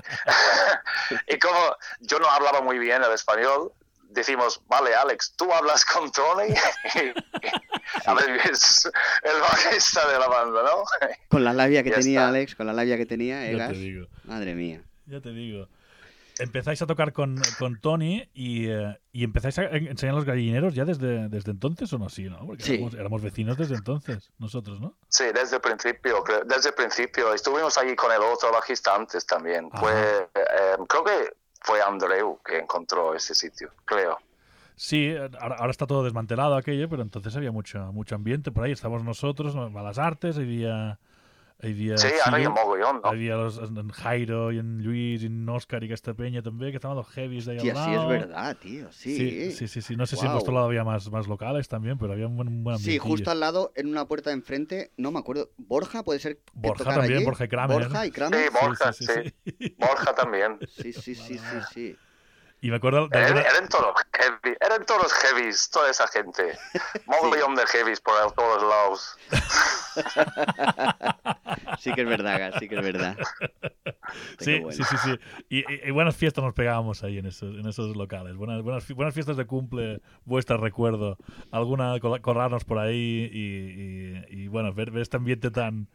y 1.36 1.40
como 1.40 1.76
yo 2.02 2.20
no 2.20 2.28
hablaba 2.30 2.62
muy 2.62 2.80
bien 2.80 3.04
el 3.04 3.12
español, 3.12 3.72
decimos, 4.10 4.62
vale, 4.68 4.94
Alex, 4.96 5.34
tú 5.36 5.52
hablas 5.54 5.86
con 5.86 6.12
Tony. 6.12 6.54
a 8.06 8.14
ver, 8.14 8.30
es 8.52 8.90
el 9.24 9.40
bajista 9.42 10.08
de 10.08 10.20
la 10.20 10.28
banda, 10.28 10.64
¿no? 10.64 10.84
Con 11.30 11.44
la 11.44 11.54
labia 11.54 11.84
que 11.84 11.90
Ya 11.92 11.96
tenía 11.98 12.20
está. 12.22 12.30
Alex, 12.30 12.56
con 12.56 12.68
la 12.68 12.74
labia 12.74 12.98
que 12.98 13.06
tenía, 13.06 13.46
¿eh, 13.48 13.52
Ya 13.54 13.58
Gas? 13.58 13.70
te 13.70 13.76
digo, 13.78 14.08
Madre 14.26 14.56
mía. 14.56 14.82
ya 15.06 15.20
te 15.22 15.30
digo. 15.30 15.68
Empezáis 16.44 16.82
a 16.82 16.86
tocar 16.88 17.14
con, 17.14 17.36
con 17.58 17.80
Tony 17.80 18.30
y, 18.34 18.68
eh, 18.70 19.00
y 19.12 19.24
empezáis 19.24 19.58
a 19.60 19.64
en- 19.66 19.88
enseñar 19.88 20.16
los 20.16 20.26
gallineros 20.26 20.76
ya 20.76 20.86
desde, 20.86 21.30
desde 21.30 21.52
entonces 21.52 21.92
o 21.94 21.98
no, 21.98 22.10
sí, 22.10 22.24
¿no? 22.26 22.46
Porque 22.46 22.64
Sí. 22.64 22.74
éramos, 22.76 22.94
éramos 22.94 23.22
vecinos 23.22 23.58
desde 23.58 23.76
entonces, 23.76 24.32
nosotros, 24.40 24.80
¿no? 24.82 24.96
Sí, 25.08 25.26
desde 25.34 25.56
el 25.58 25.62
principio, 25.62 26.24
desde 26.46 26.70
el 26.70 26.76
principio. 26.76 27.34
Estuvimos 27.34 27.78
allí 27.78 27.96
con 27.96 28.12
el 28.12 28.22
otro 28.22 28.52
bajista 28.52 28.96
antes 28.96 29.26
también. 29.26 29.70
Ajá. 29.72 29.80
Fue, 29.82 30.30
eh, 30.36 30.76
creo 30.88 31.04
que 31.04 31.34
fue 31.62 31.82
Andreu 31.82 32.40
que 32.46 32.60
encontró 32.60 33.16
ese 33.16 33.34
sitio, 33.34 33.70
creo. 33.86 34.18
Sí, 34.76 35.16
ahora, 35.40 35.56
ahora 35.58 35.72
está 35.72 35.86
todo 35.86 36.04
desmantelado 36.04 36.56
aquello, 36.56 36.90
pero 36.90 37.04
entonces 37.04 37.36
había 37.36 37.52
mucho, 37.52 37.80
mucho 37.94 38.16
ambiente 38.16 38.52
por 38.52 38.64
ahí. 38.66 38.72
Estábamos 38.72 39.04
nosotros, 39.04 39.56
¿no? 39.56 39.70
Malas 39.70 40.00
Artes, 40.00 40.38
había... 40.38 41.00
había 41.64 41.98
Sí, 41.98 42.08
ara 42.26 42.40
hi 42.40 42.44
ha 42.44 42.50
Sigur, 42.50 42.54
mogollón, 42.54 43.02
no? 43.02 43.10
Había 43.10 43.36
los, 43.38 43.58
en 43.58 43.90
Jairo 43.90 44.52
y 44.52 44.60
en 44.60 44.84
Luis 44.84 45.24
y 45.24 45.28
en 45.28 45.48
Òscar 45.48 45.84
y 45.84 45.88
aquesta 45.88 46.14
peña 46.14 46.42
també, 46.44 46.72
que 46.72 46.78
estaban 46.78 46.98
los 46.98 47.08
heavies 47.16 47.46
de 47.46 47.54
ahí 47.54 47.60
Tía, 47.60 47.72
al 47.72 47.78
sí, 47.78 47.92
es 47.92 47.98
lado. 47.98 48.10
verdad, 48.10 48.58
tío. 48.58 48.92
Sí, 48.92 49.16
Sí, 49.16 49.52
sí, 49.52 49.68
sí, 49.68 49.82
sí. 49.82 49.96
No 49.96 50.06
sé 50.06 50.18
si 50.18 50.26
en 50.26 50.34
vuestro 50.34 50.54
lado 50.54 50.66
había 50.68 50.84
más, 50.84 51.10
más 51.10 51.28
locales 51.28 51.68
también, 51.68 51.98
pero 51.98 52.14
había 52.14 52.28
un 52.28 52.36
buen, 52.36 52.48
un 52.50 52.64
buen 52.64 52.78
Sí, 52.78 52.98
justo 52.98 53.32
al 53.32 53.40
lado, 53.40 53.72
en 53.76 53.88
una 53.88 54.06
puerta 54.06 54.30
de 54.30 54.36
enfrente, 54.36 54.92
no 54.98 55.12
me 55.12 55.20
acuerdo. 55.20 55.52
Borja, 55.58 56.04
puede 56.04 56.20
ser. 56.20 56.38
que 56.38 56.44
Borja 56.54 56.84
también, 56.84 57.18
allí? 57.18 57.26
Borja 57.26 57.46
y 57.46 57.48
Kramer. 57.48 57.78
Borja 57.80 58.06
y 58.06 58.12
Kramer. 58.12 58.40
Sí, 58.40 58.58
Borja, 58.62 58.94
sí, 58.94 59.06
sí, 59.06 59.14
sí, 59.24 59.56
sí. 59.60 59.76
Borja 59.80 60.14
también. 60.16 60.60
Sí, 60.68 60.94
sí, 60.94 61.16
sí, 61.16 61.38
sí, 61.38 61.58
sí. 61.74 62.00
Y 62.64 62.70
me 62.72 62.78
acuerdo 62.78 63.10
de 63.10 63.18
Eran, 63.18 63.38
alguna- 63.38 63.50
eran 63.50 63.68
todos 63.68 63.94
heavy, 64.14 64.56
eran 64.62 64.86
todos 64.86 65.12
heavies, 65.14 65.70
toda 65.70 65.92
esa 65.92 66.08
gente. 66.08 66.58
Mogollón 67.08 67.56
de 67.56 67.66
heavies 67.68 68.00
por 68.00 68.16
todos 68.34 68.64
lados. 68.64 69.18
Sí 71.80 71.92
que 71.94 72.02
es 72.02 72.08
verdad, 72.08 72.40
Gas, 72.40 72.56
sí 72.60 72.68
que 72.70 72.76
es 72.76 72.82
verdad. 72.82 73.18
Sí, 74.40 74.60
bueno. 74.60 74.72
sí, 74.72 74.84
sí, 74.84 74.96
sí. 75.04 75.20
Y, 75.50 75.60
y- 75.60 75.88
y 75.88 75.92
buenas 75.92 76.16
fiestas 76.16 76.44
nos 76.44 76.54
pegábamos 76.54 77.04
ahí 77.04 77.18
en 77.18 77.26
esos, 77.26 77.56
en 77.60 77.68
esos 77.68 77.96
locales. 77.98 78.36
Buenas, 78.36 78.62
buenas, 78.62 78.90
buenas 78.94 79.14
fiestas 79.14 79.36
de 79.38 79.46
cumple, 79.46 80.02
vuestras 80.24 80.60
recuerdo. 80.60 81.18
Alguna 81.52 82.00
corrarnos 82.00 82.64
por 82.64 82.80
ahí 82.80 83.30
y, 83.32 84.34
y- 84.40 84.44
y, 84.44 84.48
bueno, 84.48 84.74
ver, 84.74 84.92
ver 84.92 85.02
este 85.02 85.18
ambiente 85.18 85.52
tan 85.52 85.90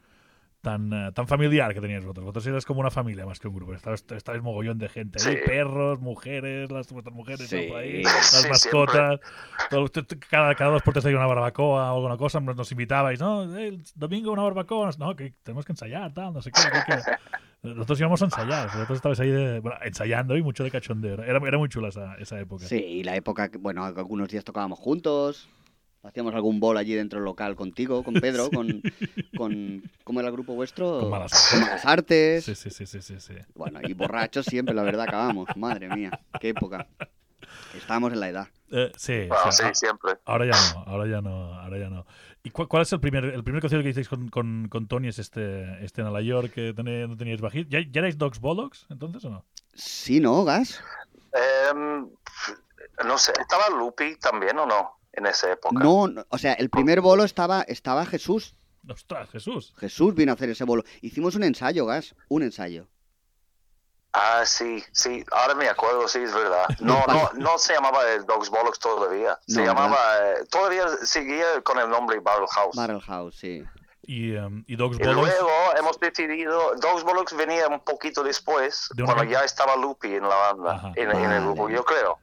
tan, 0.60 0.92
eh, 0.92 1.12
tan 1.14 1.26
familiar 1.28 1.72
que 1.72 1.80
teníais 1.80 2.02
vosotros. 2.04 2.24
Vosotros 2.24 2.46
erais 2.48 2.64
como 2.64 2.80
una 2.80 2.90
familia 2.90 3.24
más 3.26 3.38
que 3.38 3.48
un 3.48 3.54
grupo. 3.54 3.74
Estabais, 3.74 4.04
estabais 4.10 4.42
mogollón 4.42 4.78
de 4.78 4.88
gente. 4.88 5.18
Sí. 5.18 5.36
perros, 5.46 6.00
mujeres, 6.00 6.70
las 6.70 6.90
vuestras 6.92 7.14
mujeres 7.14 7.48
Sí. 7.48 7.66
por 7.68 7.78
ahí, 7.78 8.02
las 8.02 8.26
Sí, 8.42 8.48
mascotas. 8.48 9.20
Todo- 9.70 9.88
cada, 10.30 10.54
cada 10.54 10.70
dos 10.72 10.82
por 10.82 10.94
tres 10.94 11.06
hay 11.06 11.14
una 11.14 11.26
barbacoa 11.26 11.92
o 11.92 11.96
alguna 11.96 12.16
cosa. 12.16 12.40
Nos, 12.40 12.56
nos 12.56 12.70
invitabais, 12.72 13.20
¿no? 13.20 13.56
"Eh, 13.56 13.68
el 13.68 13.84
domingo 13.94 14.32
una 14.32 14.42
barbacoa. 14.42 14.90
No, 14.98 15.14
que 15.14 15.32
tenemos 15.42 15.64
que 15.64 15.72
ensayar, 15.72 16.12
tal, 16.12 16.32
no 16.34 16.42
sé 16.42 16.50
qué. 16.50 16.60
qué, 16.86 16.94
qué". 16.94 17.02
Nosotros 17.60 17.98
íbamos 17.98 18.22
a 18.22 18.26
ensayar. 18.26 18.66
Vosotros 18.66 18.96
estabais 18.96 19.18
ahí 19.20 19.30
de- 19.30 19.58
bueno, 19.60 19.76
ensayando 19.82 20.36
y 20.36 20.42
mucho 20.42 20.62
de 20.64 20.70
cachondeo. 20.70 21.22
Era, 21.22 21.38
era 21.46 21.58
muy 21.58 21.68
chula 21.68 21.88
esa, 21.88 22.14
esa 22.16 22.38
época. 22.38 22.64
Sí, 22.64 22.76
y 22.76 23.02
la 23.04 23.16
época, 23.16 23.48
que, 23.50 23.58
bueno, 23.58 23.84
algunos 23.84 24.28
días 24.28 24.44
tocábamos 24.44 24.78
juntos. 24.78 25.48
Hacíamos 26.02 26.34
algún 26.34 26.60
bol 26.60 26.76
allí 26.76 26.94
dentro 26.94 27.18
del 27.18 27.24
local 27.24 27.56
contigo, 27.56 28.02
con 28.04 28.14
Pedro, 28.20 28.50
con, 28.50 28.82
con. 29.36 29.82
¿Cómo 30.04 30.20
era 30.20 30.28
el 30.28 30.32
grupo 30.34 30.54
vuestro? 30.54 31.00
Con 31.00 31.10
Malas 31.10 31.48
Con 31.50 31.60
Malas 31.60 31.84
Artes. 31.84 32.44
Sí, 32.44 32.54
sí, 32.54 32.70
sí, 32.70 32.86
sí, 32.86 33.02
sí, 33.02 33.20
sí. 33.20 33.34
Bueno, 33.54 33.80
y 33.82 33.92
borrachos 33.92 34.46
siempre, 34.46 34.74
la 34.74 34.82
verdad, 34.82 35.02
acabamos. 35.02 35.54
Madre 35.56 35.88
mía, 35.88 36.18
qué 36.38 36.50
época. 36.50 36.86
Estábamos 37.74 38.12
en 38.12 38.20
la 38.20 38.28
edad. 38.28 38.48
Eh, 38.70 38.92
sí, 38.96 39.26
Bueno, 39.28 39.34
o 39.34 39.52
sea, 39.52 39.52
sí, 39.52 39.64
a- 39.64 39.74
siempre. 39.74 40.12
ahora 40.26 40.44
ya 40.46 40.52
no, 40.52 40.82
ahora 40.86 41.06
ya 41.06 41.20
no, 41.20 41.54
ahora 41.54 41.78
ya 41.78 41.88
no. 41.90 42.06
¿Y 42.42 42.50
cuál, 42.50 42.68
cuál 42.68 42.82
es 42.82 42.92
el 42.92 43.00
primer, 43.00 43.24
el 43.24 43.42
primer 43.44 43.60
concierto 43.60 43.82
que 43.82 43.90
hicisteis 43.90 44.08
con, 44.08 44.28
con, 44.28 44.68
con 44.68 44.86
Tony? 44.88 45.08
¿Es 45.08 45.18
este, 45.18 45.84
este 45.84 46.00
en 46.02 46.06
Nueva 46.06 46.20
York 46.22 46.52
que 46.52 46.74
tené- 46.74 47.08
no 47.08 47.16
teníais 47.16 47.40
bajista? 47.40 47.70
¿Ya, 47.70 47.80
¿Ya 47.90 48.00
erais 48.00 48.16
Dogs 48.18 48.38
Bollocks 48.40 48.86
entonces 48.90 49.24
o 49.24 49.30
no? 49.30 49.44
Sí, 49.74 50.20
¿no, 50.20 50.44
Gas? 50.44 50.82
Em, 51.32 52.08
no 53.06 53.18
sé, 53.18 53.32
¿estaba 53.40 53.68
Lupi 53.70 54.16
también 54.16 54.58
o 54.58 54.66
no? 54.66 54.97
En 55.18 55.26
esa 55.26 55.50
época. 55.52 55.78
No, 55.78 56.06
no, 56.08 56.24
o 56.28 56.38
sea, 56.38 56.52
el 56.54 56.70
primer 56.70 57.00
bolo 57.00 57.24
estaba, 57.24 57.62
estaba 57.62 58.06
Jesús. 58.06 58.54
¡Ostras, 58.88 59.28
Jesús! 59.30 59.74
Jesús 59.78 60.14
vino 60.14 60.32
a 60.32 60.34
hacer 60.34 60.48
ese 60.50 60.64
bolo. 60.64 60.84
Hicimos 61.02 61.34
un 61.34 61.42
ensayo, 61.42 61.84
Gas, 61.86 62.14
un 62.28 62.42
ensayo. 62.42 62.86
Ah, 64.12 64.42
sí, 64.46 64.82
sí, 64.92 65.22
ahora 65.32 65.54
me 65.54 65.68
acuerdo, 65.68 66.08
sí, 66.08 66.18
es 66.20 66.32
verdad. 66.32 66.66
No, 66.80 67.04
no, 67.06 67.30
no 67.34 67.58
se 67.58 67.74
llamaba 67.74 68.08
el 68.10 68.24
Dogs 68.24 68.48
Bollocks 68.48 68.78
todavía. 68.78 69.38
Se 69.46 69.60
No, 69.60 69.66
llamaba, 69.66 69.98
eh, 70.30 70.44
todavía 70.50 70.84
seguía 71.02 71.60
con 71.62 71.78
el 71.78 71.88
nombre 71.90 72.18
Barrel 72.20 72.46
House. 72.50 72.74
Barrel 72.76 73.00
House, 73.02 73.36
sí. 73.36 73.62
Y, 74.02 74.34
em, 74.34 74.64
y 74.66 74.76
Dogs 74.76 74.96
Y 74.98 75.02
Bollocks. 75.04 75.28
luego 75.28 75.50
hemos 75.78 76.00
decidido, 76.00 76.74
Dogs 76.76 77.02
Bollocks 77.04 77.36
venía 77.36 77.68
un 77.68 77.80
poquito 77.80 78.22
después, 78.22 78.88
De 78.94 79.04
cuando 79.04 79.24
ya 79.24 79.44
estaba 79.44 79.76
Lupi 79.76 80.14
en 80.14 80.22
la 80.22 80.34
banda, 80.52 80.92
en, 80.96 81.10
en 81.10 81.30
el 81.30 81.42
grupo, 81.42 81.68
yo 81.68 81.84
creo. 81.84 82.18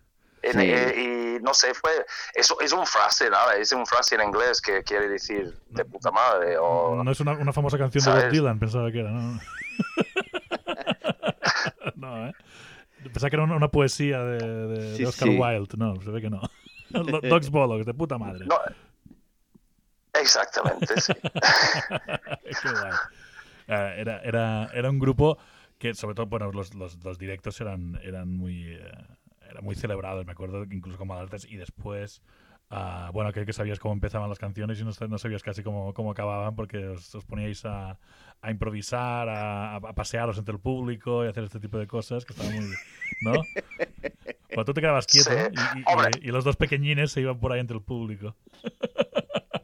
En- 0.46 0.54
Sí. 0.54 0.60
eh, 0.62 1.38
y 1.40 1.44
no 1.44 1.54
sé, 1.54 1.74
fue, 1.74 1.92
eso 2.36 2.60
es 2.62 2.72
un 2.72 2.86
frase, 2.86 3.30
nada, 3.30 3.56
es 3.56 3.72
un 3.72 3.86
frase 3.86 4.16
en 4.16 4.22
inglés 4.22 4.62
que 4.62 4.84
quiere 4.84 5.10
decir 5.10 5.58
de 5.70 5.86
puta 5.86 6.12
madre 6.12 6.56
o... 6.60 7.04
No 7.04 7.12
es 7.12 7.20
una, 7.20 7.32
una 7.34 7.52
famosa 7.52 7.78
canción 7.80 8.04
de 8.04 8.12
¿Sabes? 8.12 8.24
Bob 8.26 8.32
Dylan, 8.34 8.60
pensaba 8.60 8.92
que 8.92 9.00
era, 9.00 9.10
¿no? 9.12 9.40
no, 11.96 12.28
¿eh? 12.28 12.34
Pensaba 13.04 13.30
que 13.30 13.36
era 13.36 13.44
una, 13.44 13.56
una 13.56 13.68
poesía 13.70 14.24
de, 14.24 14.38
de- 14.38 14.68
de 14.92 14.98
Sí, 14.98 15.06
Oscar 15.06 15.30
sí. 15.30 15.38
Wilde. 15.38 15.78
No, 15.78 16.02
se 16.02 16.10
ve 16.10 16.22
que 16.22 16.30
no. 16.30 16.42
Dogs 16.90 17.50
Bollocks, 17.50 17.86
de 17.86 17.94
puta 17.94 18.18
madre. 18.18 18.46
No, 18.46 18.58
exactamente, 20.14 21.00
sí. 21.02 21.14
Qué 21.24 22.70
guay. 22.72 22.92
Eh, 23.68 23.96
era, 23.98 24.20
era, 24.22 24.70
era 24.74 24.90
un 24.90 25.00
grupo 25.00 25.38
que, 25.78 25.94
sobre 25.94 26.16
todo, 26.16 26.26
bueno, 26.28 26.52
los, 26.52 26.74
los, 26.76 27.04
los 27.04 27.18
directos 27.18 27.60
eran, 27.62 28.00
eran 28.04 28.36
muy 28.36 28.74
eh, 28.74 28.92
eran 29.56 29.64
muy 29.66 29.76
celebrados, 29.76 30.26
me 30.26 30.32
acuerdo, 30.34 30.64
incluso 30.70 30.98
como 30.98 31.14
alertas, 31.16 31.46
y 31.46 31.56
después, 31.58 32.22
ah, 32.70 33.10
bueno, 33.14 33.32
que, 33.34 33.46
que 33.46 33.54
sabías 33.54 33.80
cómo 33.80 33.94
empezaban 33.94 34.30
las 34.30 34.40
canciones 34.40 34.80
y 34.80 34.84
no, 34.84 34.92
no 35.08 35.18
sabías 35.18 35.44
casi 35.44 35.64
cómo, 35.64 35.94
cómo 35.94 36.12
acababan 36.12 36.56
porque 36.56 36.88
os, 36.88 37.14
os 37.16 37.26
poníais 37.26 37.64
a, 37.66 37.98
a 38.42 38.52
improvisar, 38.52 39.30
a, 39.30 39.76
a 39.78 39.94
pasearos 39.94 40.38
entre 40.38 40.54
el 40.56 40.60
público 40.62 41.26
y 41.26 41.28
hacer 41.30 41.44
este 41.46 41.60
tipo 41.60 41.78
de 41.78 41.88
cosas 41.88 42.26
que 42.26 42.34
estaba 42.34 42.50
muy... 42.52 42.70
¿No? 43.22 43.34
Cuando 44.50 44.66
tú 44.66 44.74
te 44.74 44.82
quedabas 44.82 45.06
quieto 45.08 45.32
Sí. 45.32 45.36
y, 45.76 45.80
y- 45.80 45.84
y- 46.24 46.28
y 46.30 46.32
los 46.32 46.44
dos 46.44 46.56
pequeñines 46.56 47.12
se 47.12 47.22
iban 47.22 47.40
por 47.40 47.52
ahí 47.52 47.60
entre 47.60 47.76
el 47.78 47.84
público. 47.84 48.36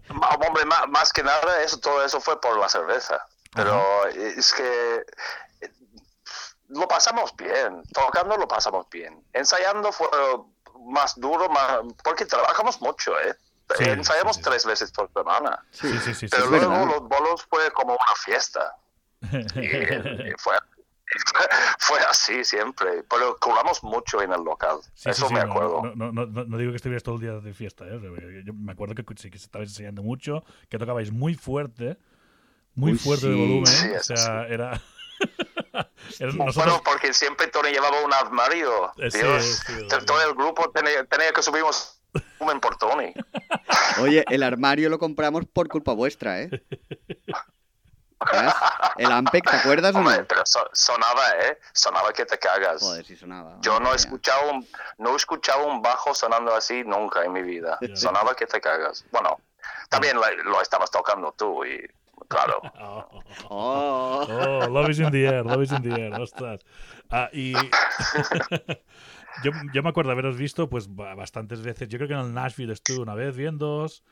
Hombre, 0.10 0.66
ma- 0.66 0.86
más, 0.88 1.12
que 1.14 1.24
nada, 1.24 1.64
eso, 1.64 1.80
todo 1.80 2.04
eso 2.04 2.20
fue 2.20 2.40
por 2.42 2.60
la 2.60 2.68
cerveza. 2.68 3.26
Pero 3.54 4.08
es 4.08 4.54
que 4.54 5.04
lo 6.72 6.88
pasamos 6.88 7.36
bien, 7.36 7.84
tocando 7.94 8.38
lo 8.38 8.48
pasamos 8.48 8.88
bien. 8.90 9.24
Ensayando 9.34 9.92
fue 9.92 10.08
más 10.88 11.20
duro, 11.20 11.48
más, 11.50 11.80
porque 12.04 12.26
trabajamos 12.26 12.82
mucho, 12.82 13.20
¿eh? 13.20 13.36
Sí, 13.78 13.86
Ensayamos 13.86 14.36
sí, 14.36 14.42
sí. 14.44 14.50
tres 14.50 14.66
veces 14.66 14.92
por 14.92 15.12
semana. 15.14 15.64
Sí, 15.72 15.88
Sí, 16.00 16.14
sí, 16.14 16.28
Pero 16.30 16.48
luego 16.48 16.70
verdad. 16.72 16.86
los 16.88 17.02
bolos 17.08 17.46
fue 17.50 17.72
como 17.72 17.94
una 17.94 18.16
fiesta. 18.16 18.76
Y, 19.56 19.60
y 20.30 20.34
fue, 20.38 20.56
fue 21.80 22.00
así 22.10 22.44
siempre. 22.44 23.04
Pero 23.10 23.38
curamos 23.40 23.82
mucho 23.84 24.22
en 24.22 24.34
el 24.34 24.42
local. 24.44 24.80
Sí, 24.94 25.10
eso 25.10 25.22
sí, 25.22 25.28
sí, 25.28 25.34
me 25.34 25.46
no, 25.46 25.52
acuerdo. 25.52 25.82
No, 25.96 26.12
no, 26.12 26.26
no, 26.26 26.58
digo 26.58 26.72
que 26.72 26.78
estuvieras 26.78 27.04
todo 27.04 27.16
el 27.16 27.22
día 27.22 27.34
de 27.34 27.54
fiesta, 27.54 27.86
¿eh? 27.86 28.44
Yo 28.46 28.54
me 28.54 28.72
acuerdo 28.74 28.96
que 28.96 29.06
sí 29.18 29.30
que 29.30 29.38
estabais 29.38 29.70
enseñando 29.70 30.04
mucho, 30.04 30.44
que 30.70 30.78
tocabais 30.78 31.12
muy 31.12 31.36
fuerte, 31.36 31.98
muy 32.76 32.94
Uy, 32.94 32.98
fuerte 32.98 33.28
de 33.28 33.34
sí. 33.34 33.40
volumen. 33.40 33.68
Sí, 33.68 33.90
o 33.92 34.04
sea, 34.04 34.48
era. 34.48 34.82
Bueno, 36.56 36.82
porque 36.84 37.14
siempre 37.14 37.48
Tony 37.48 37.70
llevaba 37.72 38.02
un 38.02 38.14
armario. 38.14 38.92
Eh, 38.98 39.12
sí, 39.12 39.18
Dios, 39.20 39.44
sí, 39.66 39.88
t- 39.88 40.02
todo 40.06 40.22
el 40.22 40.34
grupo 40.36 40.70
tenía, 40.72 41.04
tenía 41.06 41.32
que 41.32 41.42
subir 41.42 41.64
un 42.40 42.60
por 42.60 42.78
Tony. 42.78 43.14
Oye, 44.02 44.24
el 44.30 44.44
armario 44.44 44.90
lo 44.90 45.00
compramos 45.00 45.46
por 45.46 45.68
culpa 45.70 45.94
vuestra, 45.94 46.42
¿eh? 46.42 46.50
¿Verás? 48.32 48.56
El 48.98 49.12
Ampec, 49.12 49.50
¿te 49.50 49.56
acuerdas 49.58 49.96
o 49.96 49.98
Hombre, 49.98 50.20
no? 50.20 50.26
pero 50.28 50.42
so- 50.46 50.70
sonaba, 50.74 51.28
¿eh? 51.40 51.58
Sonaba 51.74 52.14
que 52.14 52.24
te 52.26 52.38
cagas. 52.38 52.80
Joder, 52.82 53.04
si 53.04 53.16
sonaba. 53.16 53.58
Yo 53.62 53.80
no 53.80 53.94
he 53.94 53.96
escuchado 53.96 54.52
un, 54.52 54.68
no 55.00 55.14
he 55.14 55.16
escuchado 55.16 55.66
un 55.66 55.82
bajo 55.82 56.14
sonando 56.14 56.54
así 56.54 56.84
nunca 56.84 57.24
en 57.24 57.32
mi 57.34 57.42
vida. 57.42 57.80
Ya. 57.82 57.96
Sonaba 57.96 58.36
que 58.36 58.46
te 58.46 58.62
cagas. 58.62 59.06
Bueno, 59.12 59.40
también 59.90 60.18
lo, 60.18 60.30
lo 60.44 60.62
estabas 60.62 60.92
tocando 60.92 61.32
tú 61.32 61.66
y 61.66 61.90
claro. 62.32 62.62
Oh, 63.54 64.26
oh, 64.30 64.68
Love 64.70 64.90
is 64.90 65.00
in 65.00 65.12
the 65.12 65.26
air, 65.28 65.44
Love 65.46 65.64
is 65.64 65.72
in 65.72 65.82
the 65.82 65.90
air, 66.02 66.14
ostras. 66.20 66.62
Ah, 67.10 67.30
y 67.34 67.54
yo, 69.44 69.52
yo 69.74 69.84
me 69.84 69.90
acuerdo 69.90 70.12
haberos 70.12 70.38
visto 70.38 70.70
pues 70.70 70.94
ba- 70.94 71.16
bastantes 71.16 71.62
veces. 71.62 71.88
Yo 71.90 71.98
creo 71.98 72.08
que 72.08 72.14
en 72.14 72.20
el 72.22 72.34
Nashville 72.34 72.72
estuve 72.74 73.02
una 73.02 73.16
vez 73.16 73.36
viéndoos. 73.36 74.04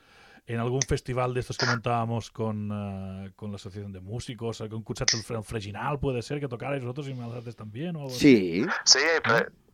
En 0.47 0.59
algún 0.59 0.81
festival 0.81 1.33
de 1.35 1.41
estos 1.41 1.57
que 1.59 1.67
montábamos 1.67 2.31
con, 2.31 2.69
ah, 2.71 3.27
con 3.35 3.51
la 3.51 3.57
Asociación 3.57 3.91
de 3.91 3.99
Músicos, 3.99 4.61
algún 4.61 4.81
concierto 4.83 5.15
el, 5.15 5.23
Fre- 5.23 5.37
el 5.37 5.43
Freginal, 5.43 5.99
puede 5.99 6.23
ser 6.23 6.39
que 6.39 6.47
tocarais 6.47 6.81
vosotros 6.81 7.07
y 7.07 7.13
me 7.13 7.23
haces 7.37 7.55
también. 7.55 7.95
O 7.95 7.99
algo 7.99 8.11
así. 8.11 8.65
Sí, 8.83 8.97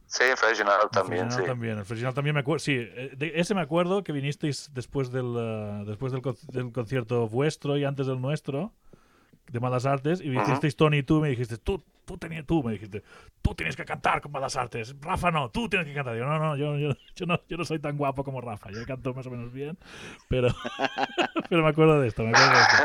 Sí, 0.08 0.24
Freginal 0.36 0.80
El 0.84 0.90
también, 0.90 1.32
sí. 1.32 1.42
también. 1.46 1.78
El 1.80 1.86
Freginal 1.86 2.14
también 2.14 2.34
me 2.36 2.42
acuerdo. 2.42 2.60
Sí, 2.60 2.74
eh, 2.78 3.14
de 3.18 3.34
ese 3.36 3.56
me 3.56 3.62
acuerdo 3.62 4.04
que 4.04 4.12
vinisteis 4.12 4.70
después 4.74 5.12
del, 5.12 5.34
ah, 5.38 5.84
después 5.86 6.12
del, 6.12 6.22
con- 6.22 6.38
del 6.52 6.72
concierto 6.72 7.28
vuestro 7.28 7.78
y 7.78 7.84
antes 7.86 8.08
del 8.08 8.22
nuestro, 8.22 8.72
de 9.52 9.60
Malas 9.60 9.86
Artes, 9.86 10.22
y 10.22 10.30
vinisteis 10.30 10.76
Tony 10.76 10.98
y 10.98 11.04
tú, 11.04 11.22
me 11.22 11.30
dijiste, 11.30 11.58
tú, 11.58 11.84
tú, 12.06 12.18
tenías, 12.18 12.46
tú, 12.46 12.64
me 12.64 12.74
dijiste, 12.74 13.04
tú 13.42 13.54
tienes 13.56 13.76
que 13.76 13.86
cantar 13.86 14.22
con 14.22 14.32
Malas 14.32 14.56
Artes. 14.56 14.96
Rafa 15.02 15.32
no, 15.32 15.50
tú 15.50 15.70
tienes 15.70 15.88
que 15.88 15.94
cantar. 15.94 16.16
Yo, 16.18 16.26
no, 16.26 16.40
no, 16.40 16.56
yo, 16.56 16.78
yo, 16.78 16.90
yo 17.16 17.26
no, 17.26 17.40
yo 17.48 17.58
no 17.58 17.66
soy 17.66 17.80
tan 17.80 17.98
guapo 17.98 18.24
como 18.24 18.42
Rafa. 18.42 18.70
Yo 18.72 18.86
canto 18.86 19.14
más 19.14 19.26
o 19.28 19.32
menos 19.32 19.52
bien, 19.52 19.78
pero, 20.30 20.48
pero 21.50 21.64
me 21.64 21.70
acuerdo 21.70 22.00
de 22.00 22.08
esto, 22.08 22.24
me 22.24 22.30
acuerdo 22.30 22.54
de 22.54 22.62
esto. 22.62 22.76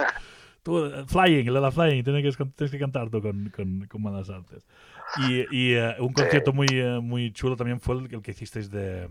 Tú, 0.63 0.85
eh, 0.85 1.05
Flying, 1.07 1.47
de 1.47 1.61
la 1.61 1.71
Flying, 1.71 2.05
tienes 2.05 2.37
que, 2.37 2.45
tienes 2.45 2.71
que 2.71 2.79
cantar 2.79 3.09
tú 3.09 3.23
con, 3.23 3.51
con, 3.51 3.87
con 3.87 4.03
Malas 4.03 4.29
Artes. 4.29 4.67
Y, 5.17 5.47
y, 5.51 5.75
eh, 5.75 5.97
un 5.99 6.13
concierto 6.13 6.53
muy, 6.53 6.67
eh, 6.71 7.01
muy 7.01 7.33
chulo 7.33 7.57
también 7.57 7.81
fue 7.81 7.97
el, 7.97 8.15
el 8.15 8.23
que 8.23 8.31
hicisteis 8.31 8.71
de, 8.71 9.09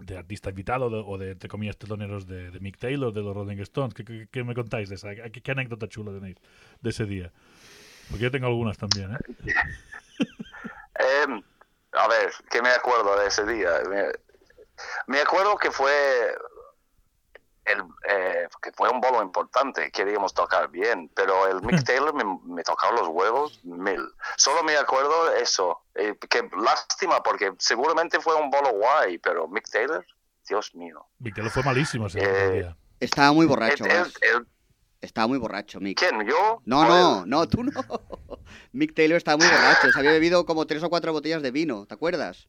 de 0.00 0.18
artista 0.18 0.50
invitado 0.50 0.86
o 0.86 0.90
de, 0.90 1.02
o 1.04 1.18
de, 1.18 1.30
entre 1.32 1.48
comillas, 1.48 1.76
teloneros 1.76 2.26
de, 2.26 2.50
de 2.50 2.60
Mick 2.60 2.78
Taylor, 2.78 3.12
de 3.12 3.22
los 3.22 3.34
Rolling 3.34 3.58
Stones. 3.60 3.94
¿Qué, 3.94 4.04
qué, 4.04 4.28
qué 4.30 4.44
me 4.44 4.54
contáis 4.54 4.88
de 4.88 4.96
esa? 4.96 5.14
¿Qué, 5.14 5.42
qué 5.42 5.50
anécdota 5.50 5.88
chula 5.88 6.12
tenéis 6.12 6.36
de 6.80 6.90
ese 6.90 7.04
día? 7.04 7.32
Porque 8.08 8.24
yo 8.24 8.30
tengo 8.30 8.46
algunas 8.46 8.76
también, 8.78 9.12
¿eh? 9.12 9.54
Em, 10.98 11.42
a 11.92 12.08
ver, 12.08 12.32
¿qué 12.50 12.60
me 12.60 12.70
acuerdo 12.70 13.18
de 13.20 13.28
ese 13.28 13.46
día? 13.46 13.70
Me, 13.88 14.02
me 15.06 15.20
acuerdo 15.20 15.56
que 15.56 15.70
fue 15.70 15.92
el, 17.72 17.82
eh, 18.08 18.48
que 18.62 18.72
fue 18.72 18.88
un 18.88 19.00
bolo 19.00 19.22
importante, 19.22 19.90
queríamos 19.90 20.32
tocar 20.34 20.68
bien, 20.68 21.10
pero 21.14 21.46
el 21.46 21.62
Mick 21.62 21.84
Taylor 21.84 22.12
me, 22.14 22.24
me 22.44 22.62
tocaba 22.62 22.92
los 22.92 23.08
huevos 23.08 23.60
mil. 23.64 24.00
Solo 24.36 24.62
me 24.62 24.76
acuerdo 24.76 25.32
eso. 25.34 25.80
Eh, 25.94 26.16
que 26.28 26.48
lástima, 26.56 27.22
porque 27.22 27.52
seguramente 27.58 28.20
fue 28.20 28.34
un 28.36 28.50
bolo 28.50 28.70
guay, 28.72 29.18
pero 29.18 29.48
Mick 29.48 29.68
Taylor, 29.70 30.04
Dios 30.48 30.74
mío. 30.74 31.06
Mick 31.18 31.34
Taylor 31.34 31.50
fue 31.52 31.62
malísimo 31.62 32.06
ese 32.06 32.20
Eh, 32.22 32.50
día. 32.52 32.76
estaba 33.00 33.32
muy 33.32 33.46
borracho. 33.46 33.84
el- 33.84 34.12
el- 34.22 34.46
Estaba 35.00 35.28
muy 35.28 35.38
borracho, 35.38 35.78
Mick. 35.78 35.96
¿Quién? 35.96 36.26
¿Yo? 36.26 36.60
No, 36.64 36.84
no, 36.84 37.24
no, 37.24 37.48
tú 37.48 37.62
no. 37.62 37.70
Mick 38.72 38.94
Taylor 38.94 39.16
estaba 39.16 39.36
muy 39.36 39.46
borracho. 39.46 39.92
Se 39.92 39.98
había 40.00 40.10
bebido 40.10 40.44
como 40.44 40.66
tres 40.66 40.82
o 40.82 40.90
cuatro 40.90 41.12
botellas 41.12 41.40
de 41.40 41.52
vino, 41.52 41.86
¿te 41.86 41.94
acuerdas? 41.94 42.48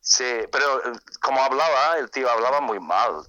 Sí, 0.00 0.24
pero 0.50 0.78
eh, 0.86 0.98
como 1.20 1.40
hablaba, 1.40 1.98
el 1.98 2.10
tío 2.10 2.28
hablaba 2.30 2.60
muy 2.60 2.80
mal. 2.80 3.22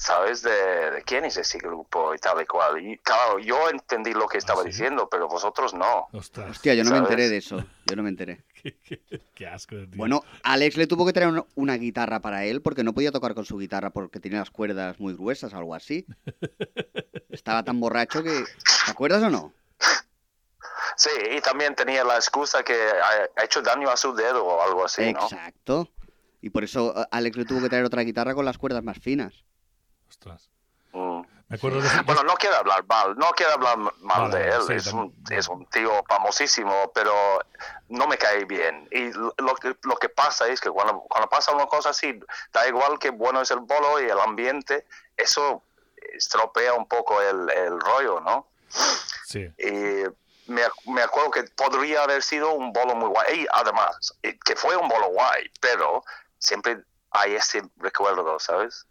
¿Sabes 0.00 0.40
de, 0.40 0.50
de 0.92 1.02
quién 1.02 1.26
es 1.26 1.36
ese 1.36 1.58
grupo 1.58 2.14
y 2.14 2.18
tal 2.18 2.40
y 2.40 2.46
cual? 2.46 2.80
Y 2.82 2.96
claro, 2.98 3.38
yo 3.38 3.68
entendí 3.68 4.14
lo 4.14 4.26
que 4.28 4.38
estaba 4.38 4.62
¿sí? 4.62 4.68
diciendo, 4.68 5.10
pero 5.10 5.28
vosotros 5.28 5.74
no. 5.74 6.08
Ostras, 6.12 6.52
Hostia, 6.52 6.72
yo 6.72 6.84
no 6.84 6.90
me 6.92 6.96
enteré 7.00 7.28
de 7.28 7.36
eso. 7.36 7.62
Yo 7.84 7.96
no 7.96 8.02
me 8.02 8.08
enteré. 8.08 8.42
qué, 8.62 8.78
qué- 8.78 9.20
qué 9.34 9.46
asco 9.46 9.74
de 9.76 9.86
tío. 9.88 9.98
Bueno, 9.98 10.22
Alex 10.42 10.78
le 10.78 10.86
tuvo 10.86 11.04
que 11.04 11.12
traer 11.12 11.28
una- 11.28 11.44
una 11.54 11.74
guitarra 11.74 12.20
para 12.20 12.46
él 12.46 12.62
porque 12.62 12.82
no 12.82 12.94
podía 12.94 13.12
tocar 13.12 13.34
con 13.34 13.44
su 13.44 13.58
guitarra 13.58 13.90
porque 13.90 14.20
tenía 14.20 14.38
las 14.38 14.50
cuerdas 14.50 14.98
muy 14.98 15.12
gruesas 15.12 15.52
o 15.52 15.58
algo 15.58 15.74
así. 15.74 16.06
Estaba 17.28 17.62
tan 17.62 17.78
borracho 17.78 18.22
que... 18.22 18.44
¿Te 18.86 18.90
acuerdas 18.90 19.22
o 19.22 19.28
no? 19.28 19.52
Sí, 20.96 21.10
y 21.36 21.42
también 21.42 21.74
tenía 21.74 22.04
la 22.04 22.14
excusa 22.16 22.62
que 22.62 22.72
ha, 22.72 23.40
ha 23.40 23.44
hecho 23.44 23.60
daño 23.60 23.90
a 23.90 23.98
su 23.98 24.14
dedo 24.14 24.46
o 24.46 24.62
algo 24.62 24.82
así, 24.84 25.12
¿no? 25.12 25.20
Exacto. 25.24 25.90
Y 26.40 26.48
por 26.48 26.64
eso 26.64 26.94
eh, 26.98 27.06
Alex 27.10 27.36
le 27.36 27.44
tuvo 27.44 27.60
que 27.60 27.68
traer 27.68 27.84
otra 27.84 28.00
guitarra 28.02 28.34
con 28.34 28.46
las 28.46 28.56
cuerdas 28.56 28.82
más 28.82 28.98
finas. 28.98 29.44
Ostras. 30.10 30.50
Mm. 30.92 31.22
Me 31.48 31.56
acuerdo 31.56 31.80
de 31.80 31.86
ese- 31.88 32.02
Bueno, 32.02 32.22
no 32.24 32.34
quiero 32.34 32.56
hablar 32.56 32.84
mal, 32.86 33.16
no 33.16 33.30
quiero 33.30 33.52
hablar 33.54 33.76
mal 33.78 33.92
Vale, 34.30 34.38
de 34.38 34.48
él, 34.50 34.62
sí, 34.66 34.72
es, 34.74 34.86
un, 34.92 35.14
es 35.30 35.48
un 35.48 35.66
tío 35.66 36.04
famosísimo, 36.08 36.92
pero 36.94 37.12
no 37.88 38.06
me 38.06 38.18
cae 38.18 38.44
bien. 38.44 38.88
Y 38.92 39.10
lo 39.12 39.54
que, 39.56 39.76
lo 39.82 39.96
que 39.96 40.08
pasa 40.08 40.46
es 40.48 40.60
que 40.60 40.70
cuando, 40.70 41.00
cuando 41.08 41.28
pasa 41.28 41.52
una 41.52 41.66
cosa 41.66 41.90
así, 41.90 42.20
da 42.52 42.68
igual 42.68 42.98
que 42.98 43.10
bueno 43.10 43.40
es 43.40 43.50
el 43.50 43.60
bolo 43.60 44.00
y 44.00 44.04
el 44.08 44.18
ambiente, 44.20 44.86
eso 45.16 45.62
estropea 45.96 46.74
un 46.74 46.86
poco 46.86 47.20
el, 47.22 47.50
el 47.50 47.80
rollo, 47.80 48.20
¿no? 48.20 48.48
Sí. 49.26 49.48
Y 49.58 50.04
me, 50.50 50.62
me 50.86 51.02
acuerdo 51.02 51.30
que 51.32 51.42
podría 51.44 52.02
haber 52.04 52.22
sido 52.22 52.52
un 52.52 52.72
bolo 52.72 52.94
muy 52.94 53.08
guay. 53.08 53.42
Y 53.42 53.46
además, 53.52 54.14
eh, 54.22 54.38
que 54.44 54.54
fue 54.56 54.76
un 54.76 54.88
bolo 54.88 55.08
guay, 55.08 55.50
pero 55.60 56.04
siempre 56.38 56.78
hay 57.12 57.34
ese 57.34 57.62
recuerdo, 57.76 58.38
¿sabes? 58.38 58.86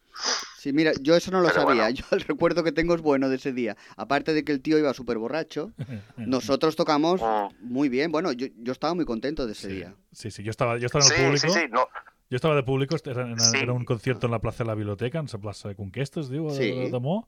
Sí, 0.57 0.73
mira, 0.73 0.91
yo 1.01 1.15
eso 1.15 1.31
no 1.31 1.39
lo 1.41 1.47
Pero 1.49 1.61
sabía. 1.61 1.83
bueno. 1.83 1.89
Yo 1.95 2.03
el 2.11 2.21
recuerdo 2.21 2.63
que 2.63 2.71
tengo 2.71 2.93
es 2.95 3.01
bueno 3.01 3.29
de 3.29 3.37
ese 3.37 3.53
día. 3.53 3.77
Aparte 3.95 4.33
de 4.33 4.43
que 4.43 4.51
el 4.51 4.61
tío 4.61 4.77
iba 4.77 4.93
súper 4.93 5.17
borracho, 5.17 5.71
nosotros 6.17 6.75
tocamos 6.75 7.21
Mm. 7.21 7.55
muy 7.73 7.89
bien. 7.89 8.11
Bueno, 8.11 8.31
yo, 8.31 8.47
yo 8.57 8.71
estaba 8.71 8.93
muy 8.93 9.05
contento 9.05 9.45
de 9.45 9.53
ese 9.53 9.67
Sí, 9.69 9.73
día. 9.75 9.95
sí, 10.11 10.31
sí, 10.31 10.43
yo 10.43 10.49
estaba, 10.51 10.77
yo 10.77 10.85
estaba 10.87 11.05
en 11.05 11.11
el 11.11 11.17
Sí, 11.17 11.23
público. 11.23 11.53
sí, 11.53 11.59
sí, 11.61 11.65
no, 11.71 11.87
Jo 12.31 12.35
estava 12.35 12.55
de 12.55 12.61
públic, 12.63 12.91
era, 13.07 13.25
era, 13.31 13.35
Sí. 13.51 13.57
era 13.63 13.73
un 13.73 13.85
concierto 13.85 14.27
en 14.27 14.31
la 14.31 14.39
plaça 14.39 14.59
de 14.59 14.65
la 14.65 14.75
Biblioteca, 14.75 15.17
en 15.19 15.25
la 15.25 15.39
plaça 15.39 15.67
de 15.67 15.75
Conquesta, 15.75 16.19
es 16.19 16.29
diu, 16.29 16.47
Sí. 16.51 16.71
de, 16.71 16.91
de 16.91 16.99
Mo, 16.99 17.27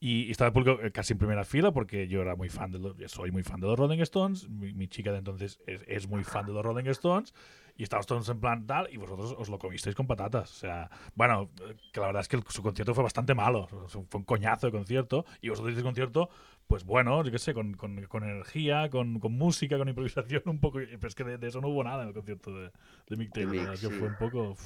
y, 0.00 0.24
y 0.24 0.30
estaba 0.32 0.50
de 0.50 0.52
público 0.52 0.82
eh, 0.82 0.90
casi 0.90 1.14
en 1.14 1.18
primera 1.18 1.44
fila 1.46 1.72
porque 1.72 2.08
yo 2.08 2.20
era 2.20 2.36
muy 2.36 2.50
fan 2.50 2.70
de 2.70 2.78
los, 2.78 2.94
soy 3.10 3.30
muy 3.30 3.42
fan 3.42 3.58
de 3.60 3.68
los 3.68 3.78
Rolling 3.78 4.00
Stones, 4.00 4.46
mi, 4.50 4.74
mi 4.74 4.86
chica 4.88 5.12
de 5.12 5.18
entonces 5.18 5.60
es, 5.66 5.80
es 5.86 6.06
muy 6.08 6.24
fan 6.24 6.44
de 6.44 6.52
los 6.52 6.62
Rolling 6.62 6.84
Stones, 6.90 7.32
y 7.76 7.82
estábamos 7.82 8.06
todos 8.06 8.28
en 8.28 8.38
plan 8.40 8.66
tal, 8.66 8.88
y 8.92 8.96
vosotros 8.96 9.34
os 9.36 9.48
lo 9.48 9.58
comisteis 9.58 9.96
con 9.96 10.06
patatas. 10.06 10.50
O 10.50 10.54
sea, 10.54 10.90
bueno, 11.14 11.50
que 11.92 12.00
la 12.00 12.06
verdad 12.06 12.20
es 12.22 12.28
que 12.28 12.36
el- 12.36 12.44
su 12.48 12.62
concierto 12.62 12.94
fue 12.94 13.02
bastante 13.04 13.34
malo, 13.34 13.66
fue 13.88 14.04
un 14.14 14.24
coñazo 14.24 14.66
de 14.68 14.72
concierto, 14.72 15.24
y 15.40 15.48
vosotros 15.48 15.72
hicisteis 15.72 15.84
concierto, 15.88 16.28
pues 16.66 16.84
bueno, 16.84 17.22
yo 17.24 17.30
qué 17.32 17.38
sé, 17.38 17.52
con, 17.52 17.74
con, 17.74 18.04
con 18.04 18.22
energía, 18.24 18.88
con, 18.90 19.18
con 19.20 19.32
música, 19.32 19.76
con 19.78 19.88
improvisación, 19.88 20.42
un 20.46 20.60
poco, 20.60 20.78
pero 20.78 21.08
es 21.08 21.14
que 21.14 21.24
de, 21.24 21.38
de 21.38 21.48
eso 21.48 21.60
no 21.60 21.68
hubo 21.68 21.82
nada 21.84 22.02
en 22.02 22.08
el 22.08 22.14
concierto 22.14 22.50
de, 22.56 22.70
de 23.08 23.16
Mick 23.16 23.32
Taylor, 23.32 23.78
que 23.78 23.88
fue 23.90 24.08
un 24.08 24.16
poco... 24.16 24.56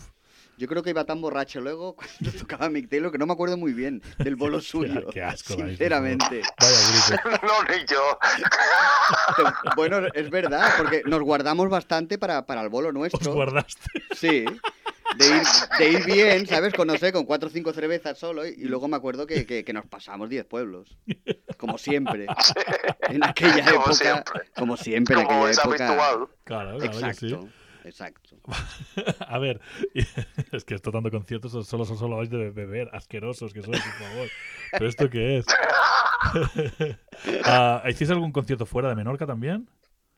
Yo 0.59 0.67
creo 0.69 0.83
que 0.83 0.91
iba 0.91 1.05
tan 1.05 1.21
borracho 1.23 1.61
luego 1.61 1.95
cuando 1.97 2.37
tocaba 2.39 2.69
Mick 2.69 2.89
Taylor 2.91 3.11
que 3.13 3.19
no 3.19 3.27
me 3.27 3.33
acuerdo 3.33 3.57
muy 3.57 3.73
bien 3.73 4.03
del 4.19 4.37
bolo 4.37 4.61
suyo. 4.61 5.07
qué 5.11 5.23
asco 5.23 5.55
Sinceramente. 5.55 6.43
Vaya 6.61 6.79
grito. 6.91 7.47
no, 7.47 7.63
ni 7.77 7.85
yo. 7.87 8.19
Bueno, 9.77 9.99
es 10.15 10.31
verdad, 10.31 10.69
porque 10.77 11.03
nos 11.07 11.21
guardamos 11.23 11.69
bastante 11.71 12.19
para, 12.19 12.45
para 12.47 12.63
el 12.63 12.69
bolo 12.69 12.89
Os 12.89 12.95
nuestro. 12.95 13.33
guardaste. 13.35 14.03
Sí. 14.15 14.45
De 15.17 15.27
ir, 15.27 15.43
de 15.79 15.89
ir 15.91 16.05
bien, 16.05 16.47
¿sabes? 16.47 16.75
Con, 16.75 16.87
no 16.87 16.97
sé, 16.99 17.13
con 17.13 17.25
cuatro 17.25 17.49
o 17.49 17.51
cinco 17.51 17.73
cervezas 17.73 18.19
solo. 18.19 18.47
Y, 18.47 18.51
y 18.51 18.65
luego 18.65 18.89
me 18.89 18.97
acuerdo 18.97 19.27
que, 19.27 19.47
que- 19.47 19.65
que 19.65 19.73
nos 19.73 19.87
pasamos 19.87 20.29
diez 20.29 20.45
pueblos. 20.45 20.99
Como 21.57 21.79
siempre. 21.79 22.27
En 23.09 23.25
aquella 23.25 23.65
Como 23.65 23.77
época. 23.85 23.95
siempre. 23.95 24.43
Como 24.55 24.77
siempre, 24.77 25.17
en 25.17 25.25
Como 25.25 25.37
aquella 25.47 25.51
es 25.53 25.59
época. 25.59 25.89
habitual. 25.89 26.29
Claro, 26.45 26.79
claro 26.79 27.09
que 27.09 27.15
sí. 27.15 27.37
Exacto. 27.89 28.37
A 29.29 29.39
ver, 29.39 29.61
es 30.53 30.65
que 30.65 30.75
esto 30.75 30.91
tanto 30.93 31.11
conciertos 31.11 31.53
solo 31.67 31.85
son 31.85 31.99
solo 31.99 32.17
vais 32.17 32.31
de 32.31 32.51
beber, 32.51 32.91
asquerosos 32.93 33.53
que 33.53 33.63
sois, 33.63 33.81
por 33.81 33.93
favor. 33.93 34.29
¿Pero 34.73 34.89
esto 34.89 35.11
qué 35.11 35.39
es? 35.39 35.47
Ah, 37.45 37.83
¿Hiciste 37.89 38.13
algún 38.13 38.33
concierto 38.33 38.67
fuera 38.67 38.89
de 38.89 38.95
Menorca 38.97 39.27
también? 39.27 39.69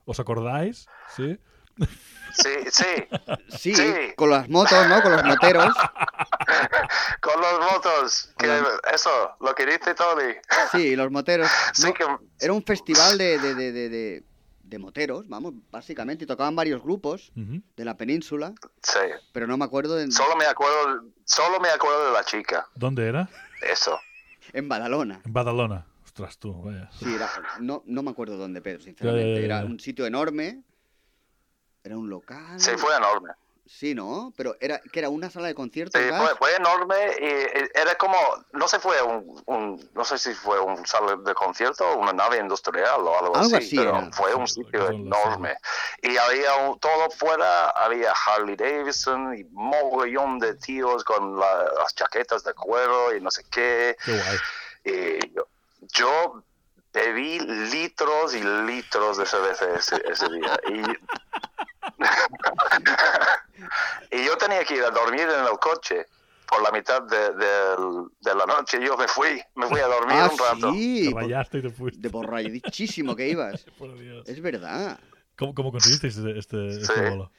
¿Os 0.04 0.18
acordáis? 0.20 0.86
¿Sí? 1.14 1.38
Sí, 2.32 2.50
sí. 2.70 2.84
Sí, 3.48 3.74
Sí. 3.74 3.92
con 4.16 4.30
las 4.30 4.48
motos, 4.48 4.86
¿no? 4.88 5.00
Con 5.02 5.12
los 5.12 5.24
moteros. 5.24 5.74
Con 7.20 7.40
los 7.40 7.72
motos. 7.72 8.32
Que 8.38 8.62
eso, 8.94 9.10
lo 9.40 9.54
que 9.54 9.66
dice 9.66 9.94
Tony. 9.94 10.34
Sí, 10.72 10.96
los 10.96 11.10
moteros. 11.10 11.48
Sí 11.72 11.86
No, 11.86 11.94
que 11.94 12.04
Era 12.40 12.52
un 12.52 12.62
festival 12.62 13.16
de, 13.18 13.38
de, 13.38 13.54
de, 13.54 13.72
de, 13.72 14.22
de- 14.70 14.78
moteros, 14.78 15.28
vamos, 15.28 15.54
básicamente. 15.70 16.24
Y 16.24 16.26
tocaban 16.26 16.56
varios 16.56 16.82
grupos 16.82 17.32
de 17.34 17.84
la 17.84 17.96
península. 17.96 18.54
sí. 18.82 18.98
Pero 19.32 19.46
no 19.46 19.56
me 19.56 19.64
acuerdo 19.64 19.96
de, 19.96 20.10
Solo 20.10 20.36
me 20.36 20.46
acuerdo, 20.46 21.04
solo 21.24 21.60
me 21.60 21.68
acuerdo 21.68 22.06
de 22.06 22.12
la 22.12 22.24
chica. 22.24 22.66
¿Dónde 22.74 23.06
era? 23.06 23.28
Eso. 23.70 23.98
en 24.52 24.68
Badalona. 24.68 25.20
En 25.24 25.32
Badalona. 25.32 25.86
Ostras. 26.04 26.38
Tú, 26.38 26.62
vaya. 26.62 26.90
Sí, 26.98 27.14
era, 27.14 27.30
no, 27.60 27.82
no 27.86 28.02
me 28.02 28.10
acuerdo 28.10 28.36
dónde, 28.36 28.60
Pedro, 28.60 28.80
sinceramente. 28.82 29.34
ya, 29.34 29.40
ya, 29.40 29.44
Era 29.44 29.64
un 29.64 29.78
sitio 29.78 30.06
enorme. 30.06 30.62
Era 31.84 31.96
un 31.96 32.10
local. 32.10 32.58
Sí, 32.60 32.72
fue 32.76 32.94
enorme. 32.96 33.30
Sí, 33.72 33.94
¿no? 33.94 34.32
Pero 34.36 34.56
era 34.60 34.80
que 34.80 34.98
era 34.98 35.08
una 35.08 35.30
sala 35.30 35.46
de 35.46 35.54
conciertos. 35.54 35.98
Sí, 36.02 36.08
fue, 36.18 36.34
fue 36.36 36.54
enorme 36.56 36.96
y, 37.20 37.24
y 37.24 37.68
era 37.72 37.94
como, 37.94 38.16
no 38.52 38.66
sé, 38.66 38.80
fue 38.80 39.00
un, 39.00 39.42
un- 39.46 39.90
no 39.94 40.04
sé 40.04 40.18
si 40.18 40.34
fue 40.34 40.58
un 40.60 40.84
sala 40.86 41.14
de 41.16 41.32
concierto 41.34 41.88
o 41.88 41.96
una 41.98 42.12
nave 42.12 42.38
industrial 42.38 43.00
o 43.00 43.16
algo, 43.18 43.36
Algo 43.36 43.56
así, 43.56 43.66
así 43.68 43.76
pero 43.76 43.96
era. 43.96 44.10
fue 44.12 44.34
un 44.34 44.48
sitio 44.48 44.90
enorme. 44.90 45.54
Y 46.02 46.16
había 46.16 46.56
un- 46.56 46.78
todo 46.80 47.10
fuera, 47.10 47.70
había 47.70 48.12
Harley 48.26 48.56
Davidson 48.56 49.34
y 49.38 49.44
mogollón 49.52 50.40
de 50.40 50.56
tíos 50.56 51.04
con 51.04 51.38
la- 51.38 51.70
las 51.78 51.94
chaquetas 51.94 52.42
de 52.42 52.52
cuero 52.54 53.14
y 53.16 53.20
no 53.20 53.30
sé 53.30 53.44
qué. 53.50 53.96
Qué 54.04 54.12
guay. 54.12 54.38
Y 55.22 55.32
yo, 55.34 55.46
yo 55.94 56.42
bebí 56.92 57.38
litros 57.38 58.34
y 58.34 58.42
litros 58.42 59.16
de 59.16 59.24
cerveza 59.26 59.64
ese, 59.76 60.02
ese 60.10 60.28
día. 60.28 60.58
Y, 60.68 60.82
y 64.10 64.24
yo 64.24 64.36
tenía 64.60 64.64
que 64.66 64.74
ir 64.76 64.82
a 64.84 64.90
dormir 64.90 65.22
en 65.22 65.44
el 65.44 65.58
coche 65.58 66.06
por 66.48 66.62
la 66.62 66.70
mitad 66.72 67.02
de, 67.02 67.16
de- 67.16 68.08
de 68.20 68.34
la 68.34 68.44
noche. 68.46 68.78
Yo 68.84 68.96
me 68.96 69.06
fui, 69.08 69.40
me 69.54 69.66
fui 69.66 69.80
a 69.80 69.86
dormir 69.86 70.16
Ah, 70.18 70.30
un 70.32 70.38
rato. 70.38 70.72
sí. 70.72 71.08
Te 71.12 71.14
rayaste 71.20 71.58
y 71.58 71.62
te 71.62 71.70
fuiste. 71.70 72.00
De 72.00 72.08
borrachísimo 72.08 73.14
que 73.16 73.28
ibas. 73.28 73.64
Por 73.78 73.96
Dios. 73.98 74.28
Es 74.28 74.40
verdad. 74.40 74.98
¿Cómo, 75.36 75.54
cómo 75.54 75.70
conseguisteis 75.72 76.16
este, 76.16 76.38
este, 76.38 76.66
este 76.68 76.94
Sí. 76.94 77.00
bolo? 77.10 77.30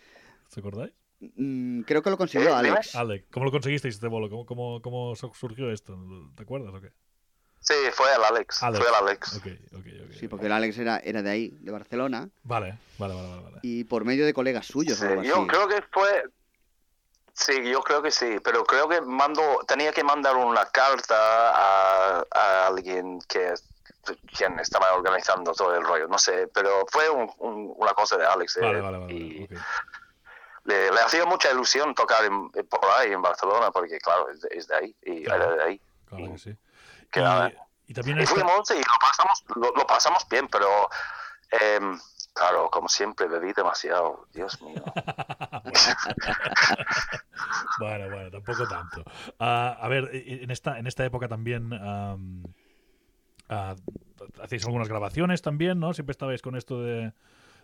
¿Os 0.50 0.58
acordáis? 0.58 0.94
Mm, 1.36 1.82
creo 1.82 2.02
que 2.02 2.10
lo 2.10 2.18
consiguió 2.18 2.50
Eh. 2.50 2.54
Alex. 2.54 2.96
Alec, 2.96 3.26
¿cómo 3.32 3.46
lo 3.46 3.52
conseguisteis 3.52 3.96
este 3.96 4.08
bolo? 4.08 4.30
¿Cómo, 4.30 4.46
cómo, 4.46 4.82
cómo 4.82 5.16
su- 5.16 5.32
surgió 5.34 5.72
esto? 5.72 5.96
¿Te 6.36 6.44
acuerdas 6.44 6.74
o 6.74 6.82
qué? 6.82 6.92
Sí, 7.60 7.76
fue 7.94 8.08
el 8.16 8.24
Alex. 8.24 8.64
Alex. 8.64 8.80
Fue 8.84 8.90
el 8.90 8.96
Alex. 8.96 9.42
Sí, 10.20 10.28
porque 10.28 10.48
el 10.48 10.52
Alex 10.52 10.78
era, 10.80 10.98
era 10.98 11.22
de 11.22 11.30
ahí, 11.30 11.50
de 11.60 11.72
Barcelona, 11.72 12.28
Vale, 12.44 12.80
vale, 12.98 13.14
vale, 13.14 13.28
vale. 13.30 13.42
vale. 13.44 13.60
y 13.62 13.84
por 13.84 14.04
medio 14.04 14.26
de 14.26 14.34
colegas 14.34 14.66
suyos 14.66 14.98
Sí, 14.98 15.06
o 15.06 15.10
algo 15.10 15.22
yo 15.24 15.36
así. 15.36 15.48
creo 15.48 15.68
que 15.68 15.82
fue. 15.92 16.24
Sí, 17.44 17.64
yo 17.70 17.82
creo 17.82 18.02
que 18.04 18.12
sí, 18.12 18.40
pero 18.44 18.64
creo 18.64 18.88
que 18.88 19.02
mando, 19.02 19.42
tenía 19.68 19.92
que 19.92 20.04
mandar 20.04 20.36
una 20.36 20.66
carta 20.68 21.16
a, 22.20 22.24
a 22.32 22.68
alguien 22.68 23.20
que 23.28 23.54
quien 24.36 24.60
estaba 24.60 24.94
organizando 24.94 25.52
todo 25.54 25.76
el 25.76 25.84
rollo, 25.84 26.08
no 26.08 26.18
sé, 26.20 26.48
pero 26.54 26.86
fue 26.92 27.10
un- 27.10 27.32
un- 27.40 27.74
una 27.78 27.94
cosa 27.94 28.18
de 28.18 28.26
Alex. 28.28 28.58
eh, 28.58 28.62
Vale, 28.62 28.82
vale, 28.82 28.98
vale. 29.00 29.14
y 29.14 29.48
le, 30.66 30.92
le 30.92 31.02
hacía 31.02 31.26
mucha 31.26 31.50
ilusión 31.52 31.96
tocar 31.96 32.24
en- 32.26 32.50
por 32.52 32.86
ahí 32.98 33.12
en 33.12 33.22
Barcelona, 33.22 33.72
porque 33.72 33.98
claro, 34.00 34.30
es 34.30 34.42
de, 34.42 34.50
es 34.52 34.68
de 34.68 34.76
ahí, 34.76 34.96
y 35.02 35.24
Claro. 35.24 35.44
era 35.46 35.56
de 35.56 35.64
ahí. 35.64 35.82
Claro 36.10 36.32
que 36.34 36.38
sí. 36.38 36.58
Que 37.12 37.20
y, 37.20 37.24
nada. 37.24 37.52
y 37.88 37.94
también 37.94 38.20
Y 38.20 38.24
esta- 38.24 38.36
fuimos 38.36 38.70
y 38.72 38.78
lo 38.78 38.94
pasamos, 39.02 39.44
lo, 39.56 39.72
lo 39.76 39.88
pasamos 39.88 40.28
bien, 40.30 40.48
pero 40.48 40.90
em, 41.52 42.00
claro, 42.34 42.70
como 42.72 42.88
siempre, 42.90 43.28
bebí 43.28 43.54
demasiado, 43.54 44.28
Dios 44.34 44.62
mío. 44.62 44.84
Bueno, 47.80 48.10
bueno, 48.10 48.30
tampoco 48.32 48.68
tanto. 48.68 49.04
Ah, 49.40 49.78
a 49.80 49.88
ver, 49.88 50.10
en 50.14 50.52
esta, 50.52 50.78
en 50.78 50.88
esta 50.88 51.06
época 51.06 51.28
también 51.28 51.74
am, 51.74 52.44
ah, 53.50 53.76
hacéis 54.42 54.66
algunas 54.66 54.88
grabaciones 54.88 55.42
también, 55.42 55.80
¿no? 55.80 55.94
Siempre 55.94 56.12
estabais 56.12 56.42
con 56.42 56.56
esto 56.56 56.82
de, 56.82 57.14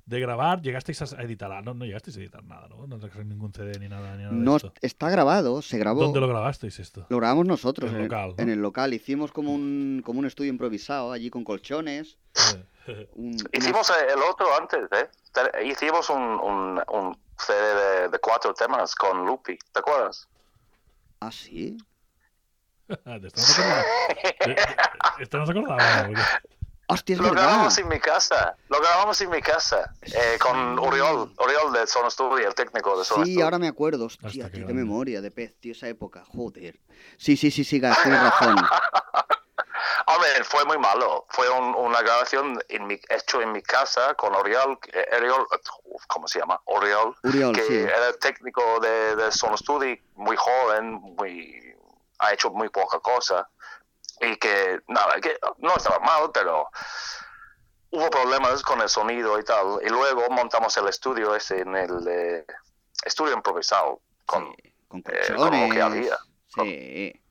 de 0.05 0.19
grabar. 0.19 0.61
¿Llegasteis 0.61 1.13
a 1.13 1.21
editar? 1.21 1.63
No, 1.63 1.73
no 1.73 1.85
llegasteis 1.85 2.17
a 2.17 2.19
editar 2.21 2.43
nada, 2.43 2.67
¿no? 2.67 2.87
No 2.87 2.99
sacasteis 2.99 3.27
ningún 3.27 3.53
CD 3.53 3.77
ni 3.79 3.87
nada, 3.89 4.15
ni 4.15 4.23
nada 4.23 4.33
de 4.35 4.39
No, 4.41 4.55
esto. 4.55 4.73
está 4.81 5.09
grabado, 5.09 5.61
se 5.61 5.77
grabó. 5.77 6.01
¿Dónde 6.03 6.19
lo 6.19 6.27
grabasteis 6.27 6.79
esto? 6.79 7.05
Lo 7.09 7.17
grabamos 7.17 7.45
nosotros 7.45 7.89
En 7.91 7.97
en, 7.97 8.01
el 8.03 8.07
local, 8.07 8.33
¿no? 8.37 8.43
en 8.43 8.49
el 8.49 8.61
local. 8.61 8.93
Hicimos 8.93 9.31
como 9.31 9.53
un, 9.53 10.01
como 10.03 10.19
un 10.19 10.25
estudio 10.25 10.49
improvisado 10.49 11.11
allí 11.11 11.29
con 11.29 11.43
colchones. 11.43 12.17
Eh, 12.55 12.63
un- 13.13 13.37
Hicimos 13.51 13.89
eh, 13.89 14.07
el 14.13 14.19
otro 14.23 14.55
antes, 14.55 14.81
¿eh? 14.91 15.09
Te- 15.33 15.65
Hicimos 15.65 16.09
un, 16.09 16.21
un, 16.21 16.81
un 16.89 17.17
CD 17.37 17.75
de, 17.75 18.09
de 18.09 18.19
cuatro 18.19 18.53
temas 18.53 18.93
con 18.95 19.25
Lupi, 19.25 19.57
¿te 19.71 19.79
acuerdas? 19.79 20.27
Ah, 21.19 21.31
sí. 21.31 21.77
¿De 22.87 23.27
esto 23.27 23.41
no 23.41 23.45
se 23.45 23.61
acordaba? 23.61 23.83
¿De- 24.45 24.53
de- 24.53 24.65
¿Esto 25.23 25.37
no 25.37 25.45
se 25.45 25.51
acordaba? 25.51 26.05
Porque- 26.07 26.21
Hostia, 26.89 27.15
es 27.15 27.19
Lo 27.21 27.31
verdad. 27.31 27.43
grabamos 27.47 27.77
en 27.79 27.87
mi 27.89 27.99
casa, 27.99 28.55
lo 28.69 28.79
grabamos 28.79 29.19
en 29.19 29.29
mi 29.29 29.41
casa, 29.41 29.93
eh, 30.03 30.37
con 30.39 30.79
Oriol, 30.79 31.33
Oriol 31.35 31.73
de 31.73 31.85
Sono 31.85 32.09
Studio, 32.09 32.47
el 32.47 32.55
técnico 32.55 32.97
de 32.97 33.03
Sono 33.03 33.25
Sí, 33.25 33.31
Studio. 33.31 33.43
ahora 33.43 33.59
me 33.59 33.67
acuerdo. 33.67 34.05
Hostia, 34.05 34.29
tío, 34.31 34.43
qué 34.51 34.57
grande. 34.59 34.73
memoria 34.73 35.19
de 35.19 35.29
pez, 35.29 35.53
tío, 35.59 35.73
esa 35.73 35.89
época. 35.89 36.23
Joder. 36.29 36.79
Sí, 37.17 37.35
sí, 37.35 37.51
sí, 37.51 37.65
sí, 37.65 37.81
Gas, 37.81 38.01
tienes 38.03 38.21
razón. 38.21 38.55
Hombre, 40.09 40.43
fue 40.45 40.63
muy 40.65 40.77
malo. 40.77 41.25
Fue 41.29 41.49
un- 41.49 41.75
una 41.75 42.01
grabación 42.01 42.57
en 42.69 42.87
mi, 42.87 42.99
hecho 43.09 43.41
en 43.41 43.51
mi 43.51 43.61
casa 43.61 44.13
con 44.15 44.33
Oriol, 44.35 44.79
eh, 44.93 45.05
Oriol, 45.17 45.45
¿cómo 46.07 46.27
se 46.27 46.39
llama? 46.39 46.59
Oriol, 46.65 47.15
Uriol, 47.23 47.53
que 47.53 47.61
sí. 47.63 47.75
era 47.75 48.13
técnico 48.13 48.79
de, 48.79 49.15
de 49.17 49.31
Sono 49.31 49.57
Studio, 49.57 49.97
muy 50.15 50.37
joven, 50.37 50.91
muy, 50.93 51.75
ha 52.19 52.33
hecho 52.33 52.49
muy 52.51 52.69
poca 52.69 52.99
cosa. 52.99 53.49
Y 54.21 54.37
que, 54.37 54.79
nada, 54.87 55.19
que 55.21 55.37
no 55.57 55.75
estaba 55.75 55.99
mal, 55.99 56.31
pero 56.33 56.69
hubo 57.91 58.09
problemas 58.09 58.63
con 58.63 58.81
el 58.81 58.89
sonido 58.89 59.37
y 59.39 59.43
tal. 59.43 59.79
Y 59.85 59.89
luego 59.89 60.23
montamos 60.29 60.75
el 60.77 60.87
estudio 60.87 61.35
ese 61.35 61.59
en 61.61 61.75
el 61.75 62.07
eh, 62.07 62.45
estudio 63.03 63.33
improvisado. 63.33 63.99
Con, 64.25 64.55
Sí, 64.55 64.73
con 64.87 65.03
eh, 65.05 65.35
con 65.35 65.67
lo 65.67 65.73
que 65.73 65.81
había. 65.81 66.17
Sí. 66.55 67.21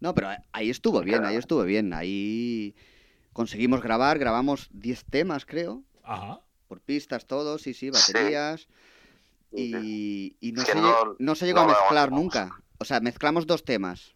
No, 0.00 0.14
pero 0.14 0.28
ahí 0.52 0.70
estuvo 0.70 1.00
bien, 1.00 1.24
ahí 1.24 1.36
estuvo 1.36 1.62
bien. 1.64 1.92
Ahí 1.94 2.74
conseguimos 3.32 3.82
grabar, 3.82 4.18
grabamos 4.18 4.68
10 4.72 5.04
temas, 5.04 5.46
creo. 5.46 5.82
Ajá. 6.02 6.40
Por 6.68 6.80
pistas, 6.80 7.26
todos, 7.26 7.62
sí, 7.62 7.74
sí, 7.74 7.90
baterías. 7.90 8.68
Y, 9.52 10.36
y 10.40 10.52
no, 10.52 10.64
se, 10.64 10.74
no- 10.74 11.16
no 11.18 11.34
se 11.34 11.46
llegó 11.46 11.60
no 11.60 11.64
a 11.64 11.68
mezclar 11.68 12.10
nunca. 12.12 12.50
O 12.78 12.84
sea, 12.84 13.00
mezclamos 13.00 13.46
dos 13.46 13.64
temas. 13.64 14.14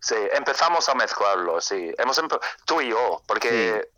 Sí, 0.00 0.16
empezamos 0.36 0.88
a 0.88 0.94
mezclarlo, 0.94 1.60
sí. 1.60 1.92
Hemos 1.96 2.18
empe- 2.18 2.40
tú 2.66 2.80
y 2.80 2.88
yo, 2.90 3.22
porque 3.26 3.88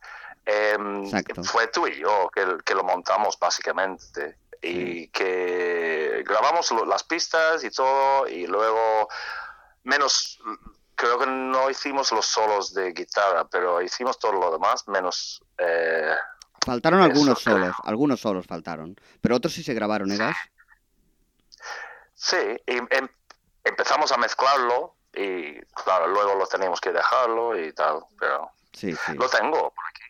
em, 0.44 1.11
fue 1.44 1.66
tú 1.68 1.87
y 1.88 1.98
yo 1.98 2.31
que, 2.33 2.59
que 2.64 2.74
lo 2.74 2.85
montamos 2.85 3.38
básicamente. 3.38 4.37
Y 4.61 5.09
que 5.09 6.22
grabamos 6.27 6.70
las 6.87 7.03
pistas 7.05 7.64
y 7.64 7.70
todo, 7.70 8.27
y 8.29 8.46
luego, 8.46 9.09
menos, 9.85 10.40
creo 10.94 11.18
que 11.18 11.27
no 11.27 11.70
hicimos 11.70 12.11
los 12.12 12.27
solos 12.27 12.75
de 12.75 12.92
guitarra, 12.92 13.47
pero 13.49 13.81
hicimos 13.83 14.18
todo 14.18 14.33
lo 14.33 14.51
demás, 14.53 14.87
menos... 14.88 15.42
eh, 15.59 16.14
Faltaron 16.64 17.03
algunos 17.03 17.42
creo. 17.44 17.57
solos, 17.59 17.77
algunos 17.85 18.20
solos 18.20 18.47
faltaron. 18.47 18.97
Pero 19.20 19.37
otros 19.37 19.53
sí 19.53 19.62
se 19.62 19.75
grabaron, 19.75 20.11
¿eh, 20.11 20.18
sí, 22.14 22.37
y 22.66 22.77
em- 22.77 23.09
empezamos 23.64 24.12
a 24.12 24.16
mezclarlo, 24.16 24.97
y 25.12 25.61
claro, 25.85 26.09
luego 26.09 26.35
lo 26.37 26.47
teníamos 26.47 26.81
que 26.81 26.90
dejarlo 26.92 27.59
y 27.59 27.73
tal, 27.73 28.01
pero 28.18 28.51
Sí, 28.73 28.92
sí. 28.92 29.14
lo 29.14 29.29
tengo 29.29 29.73
por 29.73 29.85
aquí. 29.90 30.03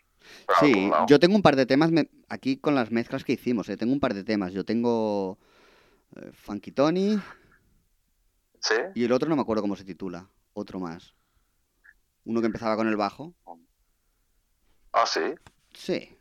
Sí, 0.61 0.91
yo 1.09 1.19
tengo 1.19 1.35
un 1.37 1.43
par 1.43 1.57
de 1.57 1.67
temas 1.67 1.91
me- 1.91 2.09
aquí 2.29 2.57
con 2.59 2.75
las 2.75 2.91
mezclas 2.91 3.25
que 3.25 3.33
hicimos, 3.33 3.69
¿eh? 3.69 3.77
tengo 3.77 3.93
un 3.93 4.01
par 4.01 4.15
de 4.15 4.25
temas. 4.25 4.53
Yo 4.53 4.65
tengo 4.65 5.39
eh, 6.17 6.31
Funky 6.33 6.71
Tony 6.73 7.21
¿Sí? 8.65 8.75
y 8.95 9.05
el 9.05 9.13
otro 9.13 9.29
no 9.29 9.37
me 9.37 9.43
acuerdo 9.43 9.61
cómo 9.63 9.77
se 9.77 9.85
titula. 9.85 10.27
Otro 10.55 10.81
más. 10.81 11.15
Uno 12.25 12.41
que 12.41 12.47
empezaba 12.47 12.77
con 12.77 12.89
el 12.89 12.97
bajo. 12.97 13.35
Ah, 14.93 15.05
sí. 15.07 15.21
Sí. 15.75 16.17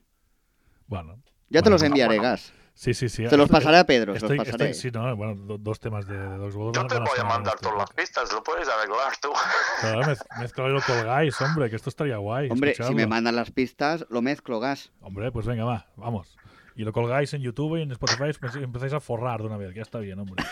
Bueno. 0.88 1.22
Ya 1.50 1.60
te 1.62 1.70
Bueno, 1.70 1.76
los 1.76 1.84
enviaré, 1.84 2.16
bueno. 2.18 2.24
Gas. 2.32 2.52
Sí, 2.74 2.94
sí, 2.96 3.08
sí. 3.08 3.26
Se 3.30 3.38
los 3.38 3.48
pasaré 3.50 3.78
a 3.78 3.86
Pedro, 3.86 4.16
Estoy, 4.16 4.36
los 4.38 4.46
pasaré. 4.48 4.72
estoy- 4.72 4.82
sí, 4.92 4.92
no, 4.92 5.16
bueno, 5.16 5.36
do- 5.36 5.58
dos 5.60 5.80
temas 5.80 6.08
de, 6.08 6.18
de 6.18 6.38
Dogs 6.38 6.56
Yo 6.56 6.72
van 6.72 6.88
te 6.88 6.98
voy 7.00 7.20
a 7.20 7.24
mandar 7.24 7.60
todas 7.60 7.78
las 7.78 7.92
pistas, 7.92 8.34
lo 8.34 8.42
puedes 8.44 8.68
arreglar 8.68 9.14
tú. 9.22 9.30
Claro, 9.82 10.02
mez- 10.02 10.26
mezclalo 10.40 10.70
y 10.72 10.74
lo 10.74 10.82
colgáis, 10.82 11.40
hombre, 11.40 11.70
que 11.70 11.76
esto 11.76 11.90
estaría 11.90 12.18
guay. 12.18 12.50
Hombre, 12.50 12.74
si 12.74 12.94
me 12.96 13.06
mandan 13.06 13.36
las 13.36 13.52
pistas, 13.52 14.06
lo 14.10 14.22
mezclo, 14.24 14.60
Gas. 14.60 14.92
Hombre, 15.02 15.32
pues 15.32 15.46
venga, 15.46 15.64
va, 15.66 15.88
vamos. 15.96 16.36
Y 16.76 16.84
lo 16.84 16.92
colgáis 16.92 17.34
en 17.34 17.42
YouTube 17.42 17.78
y 17.78 17.84
en 17.84 17.92
Spotify 17.92 18.32
pues, 18.40 18.56
y 18.56 18.64
empezáis 18.64 18.94
a 18.94 19.00
forrar 19.00 19.42
de 19.42 19.48
una 19.48 19.58
vez, 19.58 19.70
que 19.70 19.76
ya 19.76 19.82
está 19.84 20.00
bien, 20.00 20.20
hombre. 20.20 20.44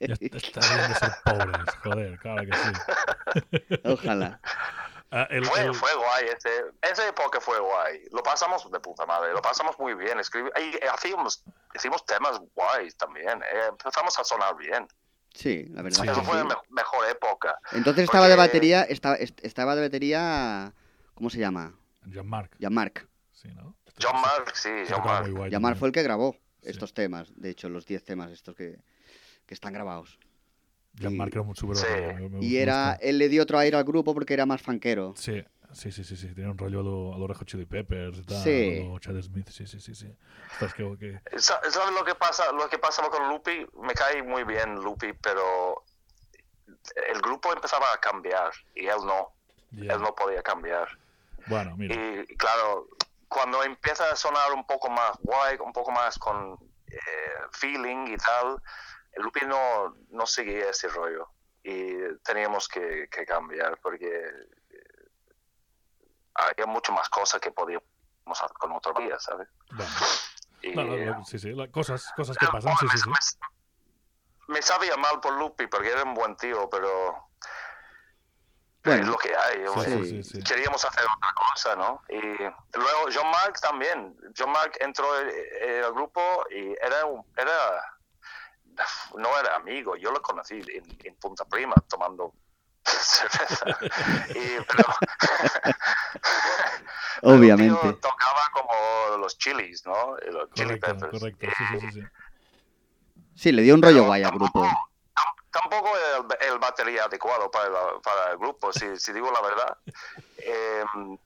Ya 0.00 0.14
está 0.14 0.60
bien 0.74 0.88
de 0.88 0.94
ser 0.94 1.12
pobres, 1.24 1.74
joder, 1.84 2.18
claro 2.18 2.42
que 2.46 2.56
sí. 2.56 3.78
Ojalá. 3.84 4.40
Ah, 5.10 5.26
el- 5.30 5.44
Fue, 5.44 5.60
el- 5.62 5.74
fue 5.74 5.94
guay, 5.94 6.24
ese, 6.36 6.64
esa 6.82 7.08
época 7.08 7.40
fue 7.40 7.58
guay. 7.60 8.00
Lo 8.12 8.22
pasamos 8.24 8.68
de 8.70 8.80
puta 8.80 9.06
madre, 9.06 9.32
lo 9.32 9.40
pasamos 9.40 9.78
muy 9.78 9.94
bien. 9.94 10.18
Escribí, 10.18 10.50
y 10.58 10.84
hacíamos, 10.86 11.44
hicimos 11.74 12.04
temas 12.04 12.40
guays 12.54 12.96
también. 12.96 13.40
eh, 13.42 13.66
empezamos 13.68 14.18
a 14.18 14.24
sonar 14.24 14.56
bien. 14.56 14.86
Sí, 15.32 15.66
la 15.70 15.82
verdad. 15.82 15.98
Sí, 16.00 16.04
que 16.06 16.10
Eso 16.10 16.20
sí, 16.20 16.26
fue 16.26 16.36
la 16.38 16.44
me- 16.44 16.54
mejor 16.70 17.08
época. 17.08 17.56
Entonces 17.72 18.04
estaba 18.04 18.26
de 18.26 18.34
batería, 18.36 18.82
estaba, 18.82 19.14
est- 19.14 19.44
estaba 19.44 19.76
de 19.76 19.82
batería, 19.82 20.72
¿cómo 21.14 21.30
se 21.30 21.38
llama? 21.38 21.74
Jean-Marc, 22.06 22.56
Jean-Marc. 22.58 23.06
sí, 23.32 23.48
¿no? 23.54 23.76
John 24.00 24.20
Mark, 24.20 24.52
sí, 24.54 24.70
John 24.88 25.02
Mark. 25.04 25.22
muy 25.26 25.30
guay 25.32 25.50
Jean-Marc 25.50 25.74
también. 25.74 25.78
fue 25.78 25.88
el 25.88 25.92
que 25.92 26.02
grabó 26.02 26.32
Sí. 26.62 26.70
estos 26.70 26.92
temas, 26.94 27.32
de 27.36 27.50
hecho, 27.50 27.68
los 27.68 27.86
10 27.86 28.04
temas 28.04 28.30
estos 28.32 28.54
que, 28.56 28.78
que 29.46 29.54
están 29.54 29.72
grabados. 29.72 30.18
Jean-Marc 30.94 31.32
era 31.34 31.42
un 31.42 31.54
súper 31.54 31.76
Sí. 31.76 31.86
Y 32.40 32.56
era, 32.56 32.92
gusta. 32.92 33.06
él 33.06 33.18
le 33.18 33.28
dio 33.28 33.42
otro 33.42 33.58
aire 33.58 33.76
al 33.76 33.84
grupo 33.84 34.14
porque 34.14 34.34
era 34.34 34.46
más 34.46 34.62
fanquero. 34.62 35.12
Sí, 35.16 35.44
sí, 35.72 35.92
sí, 35.92 36.02
sí, 36.04 36.16
sí. 36.16 36.28
Tenía 36.34 36.50
un 36.50 36.56
rollo 36.58 36.80
a 36.80 36.82
lo, 36.82 37.14
a 37.14 37.18
lo 37.18 37.26
Red 37.26 37.36
Hot 37.36 37.46
Chili 37.46 37.66
Peppers 37.66 38.18
y 38.18 38.22
tal. 38.24 38.42
Sí. 38.42 38.80
a 38.82 38.84
lo 38.88 38.98
Chad 38.98 39.20
Smith, 39.20 39.48
sí, 39.50 39.66
sí, 39.66 39.78
sí. 39.80 39.94
sí. 39.94 40.08
Ostras, 40.52 40.74
que, 40.74 40.96
que- 40.98 41.38
Sa- 41.38 41.60
¿Sabes 41.70 41.92
lo 41.94 42.04
que 42.04 42.14
pasa? 42.14 42.50
Lo 42.52 42.68
que 42.68 42.78
pasaba 42.78 43.10
con 43.10 43.28
Lupi, 43.28 43.66
me 43.82 43.92
cae 43.94 44.22
muy 44.22 44.44
bien 44.44 44.74
Lupi, 44.76 45.12
pero 45.12 45.84
el 47.12 47.20
grupo 47.20 47.52
empezaba 47.52 47.86
a 47.94 47.98
cambiar 48.00 48.50
y 48.74 48.86
él 48.86 48.96
no, 49.06 49.32
ya. 49.72 49.94
él 49.94 50.00
no 50.00 50.14
podía 50.14 50.42
cambiar. 50.42 50.88
Bueno, 51.46 51.76
mira. 51.76 51.94
Y 51.94 52.26
claro, 52.36 52.88
cuando 53.28 53.62
empieza 53.62 54.10
a 54.10 54.16
sonar 54.16 54.52
un 54.52 54.66
poco 54.66 54.88
más 54.88 55.16
guay, 55.20 55.56
un 55.60 55.72
poco 55.72 55.90
más 55.90 56.18
con 56.18 56.58
eh, 56.86 56.98
feeling 57.52 58.06
y 58.08 58.16
tal, 58.16 58.60
el 59.12 59.22
Lupi 59.22 59.40
no, 59.46 59.94
no 60.10 60.26
seguía 60.26 60.70
ese 60.70 60.88
rollo. 60.88 61.30
Y 61.62 61.96
teníamos 62.22 62.68
que, 62.68 63.08
que 63.10 63.24
cambiar 63.26 63.78
porque 63.80 64.06
eh, 64.06 65.08
había 66.34 66.66
mucho 66.66 66.92
más 66.92 67.08
cosas 67.08 67.40
que 67.40 67.50
podíamos 67.50 67.82
hacer 68.30 68.52
con 68.58 68.72
otro 68.72 68.92
día, 68.94 69.18
¿sabes? 69.18 69.48
Bueno. 69.72 69.92
Y, 70.62 70.74
No, 70.74 70.84
no, 70.84 70.96
no, 70.96 71.24
sí, 71.24 71.38
sí. 71.38 71.52
la- 71.52 71.68
cosas, 71.70 72.12
cosas 72.16 72.36
que 72.38 72.46
pasan, 72.46 72.76
sí, 72.78 72.86
sí, 72.92 72.98
sí. 72.98 73.08
Me, 73.08 74.54
me 74.54 74.62
sabía 74.62 74.96
mal 74.96 75.20
por 75.20 75.32
Lupi 75.38 75.66
porque 75.66 75.90
era 75.90 76.02
un 76.04 76.14
buen 76.14 76.36
tío, 76.36 76.68
pero 76.70 77.30
Bueno. 78.86 79.02
es 79.02 79.08
lo 79.08 79.16
que 79.18 79.34
hay. 79.36 79.58
Sí, 79.58 79.66
hombre. 79.66 79.90
sí, 80.06 80.22
sí, 80.22 80.30
sí. 80.38 80.42
Queríamos 80.42 80.84
hacer 80.84 81.04
otra 81.04 81.32
cosa, 81.34 81.76
¿no? 81.76 82.02
Y 82.08 82.20
luego 82.20 83.08
John 83.14 83.30
Mark 83.30 83.60
también. 83.60 84.16
John 84.36 84.50
Mark 84.52 84.72
entró 84.80 85.18
en, 85.20 85.28
en 85.28 85.84
el 85.84 85.92
grupo 85.92 86.20
y 86.50 86.72
era 86.84 87.04
un, 87.04 87.24
era 87.36 87.82
no 89.16 89.38
era 89.38 89.56
amigo. 89.56 89.96
Yo 89.96 90.10
lo 90.10 90.20
conocí 90.22 90.54
en, 90.72 90.98
en 91.04 91.14
Punta 91.16 91.44
Prima 91.44 91.74
tomando 91.88 92.32
cerveza. 92.84 93.66
Y, 94.30 94.62
pero, 94.66 94.84
Obviamente. 97.22 97.78
tío 97.80 97.96
tocaba 97.96 98.42
como 98.52 99.16
los 99.18 99.36
chilis, 99.38 99.84
¿no? 99.86 100.16
Los 100.30 100.50
chili 100.52 100.76
peppers. 100.78 101.10
correcto. 101.18 101.46
Sí, 101.56 101.64
sí, 101.70 101.80
sí, 101.80 101.92
sí. 101.92 102.02
Sí, 103.34 103.52
le 103.52 103.62
dio 103.62 103.74
un 103.74 103.82
rollo 103.82 104.04
guay 104.04 104.22
al 104.22 104.30
tampoco- 104.30 104.60
grupo. 104.60 104.66
tam- 104.74 104.86
Tampoco 105.60 105.90
el, 105.96 106.48
el 106.48 106.58
batería 106.58 107.04
adecuado 107.04 107.50
para, 107.50 107.68
la- 107.70 107.98
para 108.02 108.30
el 108.32 108.38
grupo, 108.38 108.72
si, 108.72 108.96
si 108.98 109.12
digo 109.12 109.30
la 109.30 109.40
verdad. 109.40 109.76
Em, 110.38 111.18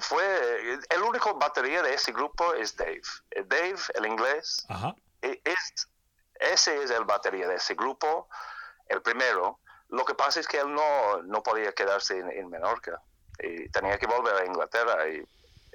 fue 0.00 0.78
el 0.90 1.02
único 1.02 1.34
batería 1.34 1.80
de 1.82 1.94
ese 1.94 2.12
grupo 2.12 2.54
es 2.54 2.76
Dave. 2.76 3.00
Eh, 3.30 3.44
Dave, 3.46 3.78
el 3.94 4.06
inglés, 4.06 4.66
Ajá. 4.68 4.94
e- 5.22 5.40
es, 5.44 5.88
ese 6.34 6.82
es 6.82 6.90
el 6.90 7.04
batería 7.04 7.46
de 7.48 7.54
ese 7.54 7.74
grupo, 7.74 8.28
el 8.88 9.00
primero. 9.02 9.60
Lo 9.88 10.04
que 10.04 10.14
pasa 10.14 10.40
es 10.40 10.48
que 10.48 10.58
él 10.58 10.74
no, 10.74 11.22
no 11.22 11.42
podía 11.42 11.72
quedarse 11.72 12.18
en, 12.18 12.30
en 12.30 12.50
Menorca 12.50 13.00
y 13.38 13.68
tenía 13.70 13.96
que 13.98 14.06
volver 14.06 14.34
a 14.36 14.44
Inglaterra. 14.44 15.08
Y 15.08 15.22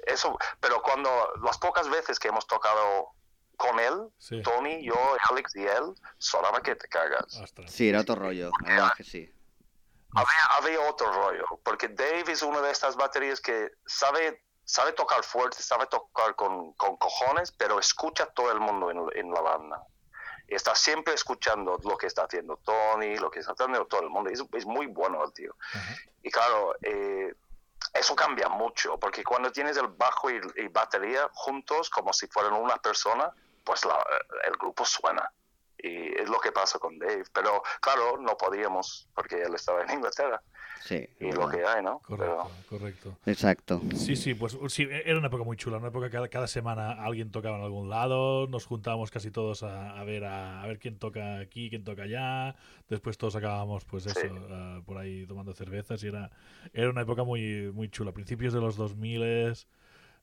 eso, 0.06 0.38
pero 0.60 0.82
cuando 0.82 1.32
las 1.42 1.56
pocas 1.58 1.88
veces 1.88 2.18
que 2.18 2.28
hemos 2.28 2.46
tocado 2.46 3.08
con 3.62 3.78
él, 3.78 4.08
Sí. 4.18 4.42
Tony, 4.42 4.82
yo, 4.84 4.96
Alex 5.30 5.54
y 5.54 5.62
él, 5.62 5.94
sonaba 6.18 6.60
que 6.60 6.74
te 6.74 6.88
cagas. 6.88 7.36
Ostras. 7.40 7.70
Sí, 7.70 7.88
era 7.88 8.00
otro 8.00 8.16
rollo. 8.16 8.50
La 8.62 8.68
verdad 8.68 8.92
que 8.96 9.04
sí. 9.04 9.32
Había, 10.14 10.44
había 10.58 10.90
otro 10.90 11.10
rollo, 11.12 11.46
porque 11.64 11.88
Dave 11.88 12.24
es 12.26 12.42
una 12.42 12.60
de 12.60 12.70
estas 12.70 12.96
baterías 12.96 13.40
que 13.40 13.70
sabe, 13.86 14.44
sabe 14.64 14.92
tocar 14.92 15.22
fuerte, 15.22 15.62
sabe 15.62 15.86
tocar 15.86 16.34
con, 16.34 16.72
con 16.74 16.96
cojones, 16.96 17.52
pero 17.52 17.78
escucha 17.78 18.24
a 18.24 18.26
todo 18.26 18.50
el 18.52 18.60
mundo 18.60 18.90
en, 18.90 18.98
en 19.14 19.32
la 19.32 19.40
banda. 19.40 19.86
Y 20.48 20.54
está 20.54 20.74
siempre 20.74 21.14
escuchando 21.14 21.78
lo 21.84 21.96
que 21.96 22.08
está 22.08 22.24
haciendo 22.24 22.58
Tony, 22.58 23.16
lo 23.16 23.30
que 23.30 23.38
está 23.38 23.52
haciendo 23.52 23.86
todo 23.86 24.02
el 24.02 24.10
mundo. 24.10 24.28
Es, 24.28 24.42
es 24.52 24.66
muy 24.66 24.86
bueno 24.86 25.24
el 25.24 25.32
tío. 25.32 25.54
Ajá. 25.72 25.94
Y 26.22 26.30
claro, 26.30 26.74
eh, 26.82 27.32
eso 27.94 28.14
cambia 28.14 28.48
mucho, 28.48 28.98
porque 28.98 29.24
cuando 29.24 29.50
tienes 29.50 29.76
el 29.76 29.86
bajo 29.86 30.30
y, 30.30 30.40
y 30.56 30.68
batería 30.68 31.30
juntos, 31.32 31.88
como 31.88 32.12
si 32.12 32.26
fueran 32.26 32.52
una 32.54 32.76
persona, 32.76 33.32
pues 33.64 33.84
la- 33.84 34.04
el 34.46 34.52
grupo 34.54 34.84
suena. 34.84 35.30
Y 35.78 36.14
es 36.20 36.28
lo 36.28 36.38
que 36.38 36.52
pasa 36.52 36.78
con 36.78 36.96
Dave. 36.98 37.24
Pero 37.32 37.62
claro, 37.80 38.16
no 38.18 38.36
podíamos, 38.36 39.08
porque 39.14 39.42
él 39.42 39.54
estaba 39.54 39.82
en 39.82 39.90
Inglaterra. 39.90 40.40
Sí. 40.80 41.08
Y 41.20 41.30
lo 41.30 41.48
que 41.48 41.64
hay, 41.64 41.80
¿no? 41.82 42.00
Correcto, 42.00 42.50
Pero, 42.68 42.68
correcto. 42.68 43.18
Exacto. 43.26 43.80
Sí, 43.94 44.16
sí, 44.16 44.34
pues 44.34 44.56
sí, 44.68 44.86
era 44.90 45.16
una 45.16 45.28
época 45.28 45.44
muy 45.44 45.56
chula, 45.56 45.76
una 45.78 45.88
época 45.88 46.06
que 46.06 46.12
cada, 46.12 46.28
cada 46.28 46.46
semana 46.48 47.04
alguien 47.04 47.30
tocaba 47.30 47.56
en 47.56 47.62
algún 47.62 47.88
lado, 47.88 48.48
nos 48.48 48.66
juntábamos 48.66 49.10
casi 49.12 49.30
todos 49.30 49.62
a, 49.62 49.96
a 49.98 50.02
ver 50.04 50.24
a, 50.24 50.60
a 50.62 50.66
ver 50.66 50.80
quién 50.80 50.98
toca 50.98 51.38
aquí, 51.38 51.70
quién 51.70 51.84
toca 51.84 52.02
allá, 52.02 52.56
después 52.88 53.16
todos 53.16 53.36
acabábamos 53.36 53.84
pues 53.84 54.06
eso, 54.06 54.18
Sí. 54.20 54.26
eh, 54.28 54.82
por 54.84 54.98
ahí 54.98 55.24
tomando 55.26 55.52
cervezas 55.52 56.02
y 56.02 56.08
era, 56.08 56.30
era 56.72 56.90
una 56.90 57.02
época 57.02 57.22
muy, 57.22 57.70
muy 57.72 57.88
chula, 57.88 58.10
principios 58.10 58.52
de 58.52 58.60
los 58.60 58.74
2000 58.76 59.22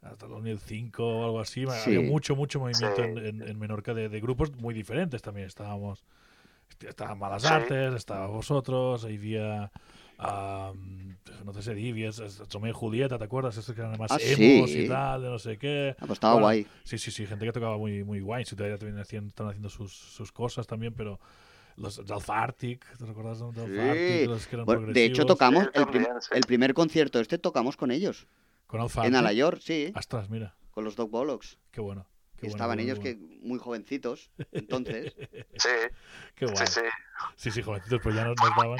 hasta 0.01 0.25
el 0.25 0.31
2005 0.31 1.03
o 1.05 1.25
algo 1.25 1.39
así, 1.39 1.65
Sí. 1.83 1.95
había 1.97 2.01
mucho, 2.01 2.35
mucho 2.35 2.59
movimiento 2.59 2.95
Sí. 3.03 3.09
en, 3.09 3.17
en- 3.17 3.41
en 3.47 3.59
Menorca 3.59 3.93
de, 3.93 4.09
de 4.09 4.19
grupos 4.21 4.51
muy 4.55 4.73
diferentes 4.73 5.21
también, 5.21 5.47
estábamos, 5.47 6.03
estaban 6.79 7.19
Malas 7.19 7.41
Sí. 7.43 7.47
Artes, 7.49 7.93
estaba 7.93 8.27
vosotros, 8.27 9.03
ahí 9.05 9.17
había... 9.17 9.71
am, 10.21 11.15
no 11.45 11.53
sé 11.53 11.61
si 11.63 11.73
Divies, 11.73 12.19
y 12.69 12.73
Julieta, 12.73 13.17
¿te 13.17 13.23
acuerdas? 13.23 13.55
Esos 13.57 13.73
que 13.73 13.81
eran 13.81 13.97
más 13.97 14.11
Ah, 14.11 14.17
emos 14.21 14.69
sí. 14.69 14.79
y 14.83 14.87
tal, 14.87 15.21
de 15.23 15.29
no 15.29 15.39
sé 15.39 15.57
qué. 15.57 15.95
Ah, 15.97 16.01
pues 16.05 16.11
estaba 16.17 16.33
Bueno, 16.33 16.45
guay. 16.47 16.67
Sí, 16.83 16.97
sí, 16.97 17.09
sí, 17.11 17.25
gente 17.25 17.45
que 17.45 17.51
tocaba 17.53 17.77
muy, 17.77 18.03
muy 18.03 18.19
guay. 18.19 18.43
Sí, 18.45 18.55
todavía 18.55 18.77
también 18.77 18.99
hacían- 18.99 19.27
están 19.27 19.47
haciendo 19.47 19.69
sus, 19.69 19.93
sus 19.93 20.31
cosas 20.33 20.67
también, 20.67 20.93
pero 20.93 21.19
los 21.77 22.05
de 22.05 22.13
Alpha 22.13 22.41
Arctic, 22.43 22.85
¿te 22.97 23.05
recuerdas 23.05 23.39
de 23.39 23.45
Alpha 23.45 23.65
Sí. 23.65 23.79
Arctic? 23.79 24.27
Los 24.29 24.47
que 24.47 24.55
eran 24.57 24.65
Bueno, 24.65 24.87
de 24.91 25.05
hecho, 25.05 25.25
tocamos 25.25 25.63
Sí, 25.63 25.69
el, 25.73 25.87
prim- 25.87 26.03
también, 26.03 26.21
sí. 26.21 26.29
el 26.33 26.41
primer 26.41 26.73
concierto 26.73 27.19
este, 27.21 27.37
tocamos 27.37 27.77
con 27.77 27.89
ellos. 27.91 28.27
Con 28.69 28.81
Alpha 28.81 29.03
En. 29.07 29.15
Alayor, 29.15 29.59
sí. 29.59 29.91
Ostras, 29.95 30.29
mira, 30.29 30.55
Con 30.69 30.83
los 30.83 30.95
Dog 30.95 31.09
Bollocks. 31.09 31.57
qué 31.71 31.81
bueno. 31.81 32.05
Qué 32.37 32.45
bueno, 32.45 32.55
Estaban 32.55 32.79
ellos 32.79 32.99
bueno, 32.99 33.17
que 33.19 33.25
muy 33.47 33.57
jovencitos. 33.57 34.29
Entonces, 34.51 35.11
sí, 35.57 35.69
Qué 36.35 36.45
guay. 36.45 36.67
sí, 36.67 36.67
sí. 36.67 36.81
Sí, 37.35 37.51
sí, 37.51 37.61
jovencitos, 37.63 37.99
pues 38.03 38.15
ya 38.15 38.23
nos, 38.23 38.35
nos 38.37 38.55
daban. 38.55 38.77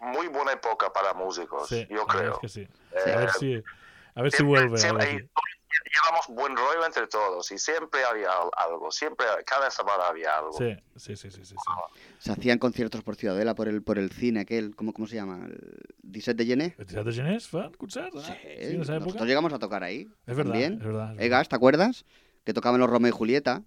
Muy 0.00 0.28
buena 0.28 0.52
época 0.52 0.92
para 0.92 1.12
músicos, 1.14 1.68
Sí, 1.68 1.84
yo 1.90 1.96
la 2.06 2.14
verdad 2.14 2.20
creo. 2.20 2.32
es 2.34 2.38
que 2.38 2.48
sí. 2.48 2.60
Eh, 3.06 3.12
A 3.12 3.16
ver 3.18 3.30
si, 3.32 3.62
a 4.14 4.22
ver 4.22 4.30
si 4.30 4.42
vuelve 4.44 4.78
siempre- 4.78 5.28
llevamos 5.92 6.26
buen 6.28 6.56
rollo 6.56 6.84
entre 6.86 7.06
todos 7.06 7.50
y 7.52 7.58
siempre 7.58 8.04
había 8.04 8.30
al- 8.30 8.50
algo, 8.56 8.90
siempre, 8.90 9.26
cada 9.46 9.70
semana 9.70 10.08
había 10.08 10.38
algo. 10.38 10.52
Sí, 10.52 10.76
sí, 10.96 11.16
sí, 11.16 11.30
sí, 11.30 11.44
sí. 11.44 11.54
sí. 11.54 11.54
se 12.18 12.32
hacían 12.32 12.58
conciertos 12.58 13.02
por 13.02 13.16
Ciudadela, 13.16 13.54
por 13.54 13.68
el, 13.68 13.82
por 13.82 13.98
el 13.98 14.10
cine 14.10 14.40
aquel, 14.40 14.74
¿cómo, 14.76 14.92
cómo 14.92 15.06
se 15.06 15.16
llama? 15.16 15.46
¿El 15.46 15.82
17 16.02 16.42
de 16.42 16.46
Gené? 16.48 16.74
¿El 16.78 16.86
Teatre 16.86 17.12
de 17.12 17.12
Genés 17.12 17.48
fan 17.48 17.72
concert? 17.74 18.12
Sí, 18.14 18.32
Sí, 18.32 18.48
en 18.74 18.80
esa 18.82 18.92
época. 18.94 19.06
nosotros 19.06 19.28
llegamos 19.28 19.52
a 19.52 19.58
tocar 19.58 19.82
ahí. 19.84 20.08
Es 20.26 20.36
verdad, 20.36 20.52
también. 20.52 20.72
es 20.74 20.78
verdad. 20.84 21.02
es 21.04 21.08
verdad. 21.10 21.22
Egas, 21.24 21.48
¿te 21.48 21.56
acuerdas? 21.56 22.04
Que 22.44 22.52
tocaban 22.54 22.80
los 22.80 22.88
Romeo 22.90 23.08
y 23.08 23.12
Julieta. 23.12 23.62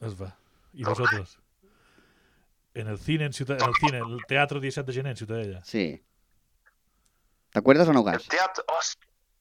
Es 0.00 0.20
va. 0.20 0.36
¿Y 0.72 0.84
vosotros? 0.84 1.38
En 2.74 2.88
el 2.88 2.98
cine, 2.98 3.26
en, 3.26 3.32
Ciutat- 3.32 3.62
en 3.62 3.68
el 3.68 3.74
cine, 3.80 3.98
el 3.98 4.18
Teatro 4.26 4.58
17 4.58 4.90
de 4.90 4.96
Gené 4.96 5.10
en 5.10 5.16
Ciutadella. 5.16 5.64
Sí. 5.64 6.02
¿Te 7.50 7.58
acuerdas 7.60 7.86
o 7.86 7.92
no, 7.92 8.00
El 8.00 8.06
Gas? 8.06 8.26
teatro, 8.26 8.64
oh, 8.66 8.80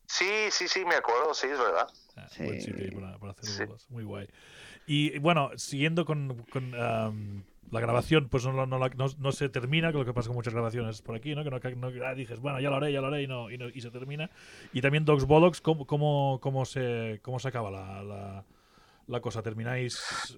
sí, 0.05 0.25
sí, 0.51 0.67
sí, 0.67 0.85
me 0.85 0.95
acuerdo, 0.95 1.33
sí, 1.33 1.47
es 1.47 1.57
verdad. 1.59 1.87
Ah, 2.15 2.27
Sí. 2.29 2.43
Buen 2.43 2.61
sitio 2.61 2.83
ahí 2.85 2.91
para, 2.91 3.17
para 3.17 3.31
hacer 3.31 3.45
Sí. 3.45 3.85
Muy 3.89 4.03
guay. 4.03 4.27
Y 4.85 5.17
bueno, 5.19 5.51
siguiendo 5.55 6.05
con, 6.05 6.43
con, 6.51 6.75
am, 6.75 7.43
la 7.71 7.79
grabación, 7.79 8.27
pues 8.29 8.45
no, 8.45 8.51
no, 8.65 8.77
no- 8.77 8.89
no 9.17 9.31
se 9.31 9.49
termina, 9.49 9.91
que 9.91 9.97
lo 9.97 10.05
que 10.05 10.13
pasa 10.13 10.27
con 10.27 10.35
muchas 10.35 10.53
grabaciones 10.53 11.01
por 11.01 11.15
aquí, 11.15 11.33
¿no? 11.33 11.43
Que 11.43 11.49
no, 11.75 11.87
ah, 12.05 12.13
dices, 12.13 12.39
bueno, 12.39 12.59
ya 12.59 12.69
lo 12.69 12.75
haré, 12.75 12.91
ya 12.91 13.01
lo 13.01 13.07
haré 13.07 13.23
y 13.23 13.27
no, 13.27 13.49
y, 13.49 13.57
no- 13.57 13.69
y 13.69 13.81
se 13.81 13.89
termina. 13.89 14.29
Y 14.73 14.81
también 14.81 15.05
Dogs 15.05 15.25
Bollocks, 15.25 15.61
¿cómo, 15.61 15.87
cómo, 15.87 16.39
cómo, 16.41 16.65
se, 16.65 17.19
cómo 17.23 17.39
se 17.39 17.47
acaba 17.47 17.71
la, 17.71 18.03
la, 18.03 18.45
la 19.07 19.19
cosa? 19.21 19.41
¿Termináis 19.41 20.37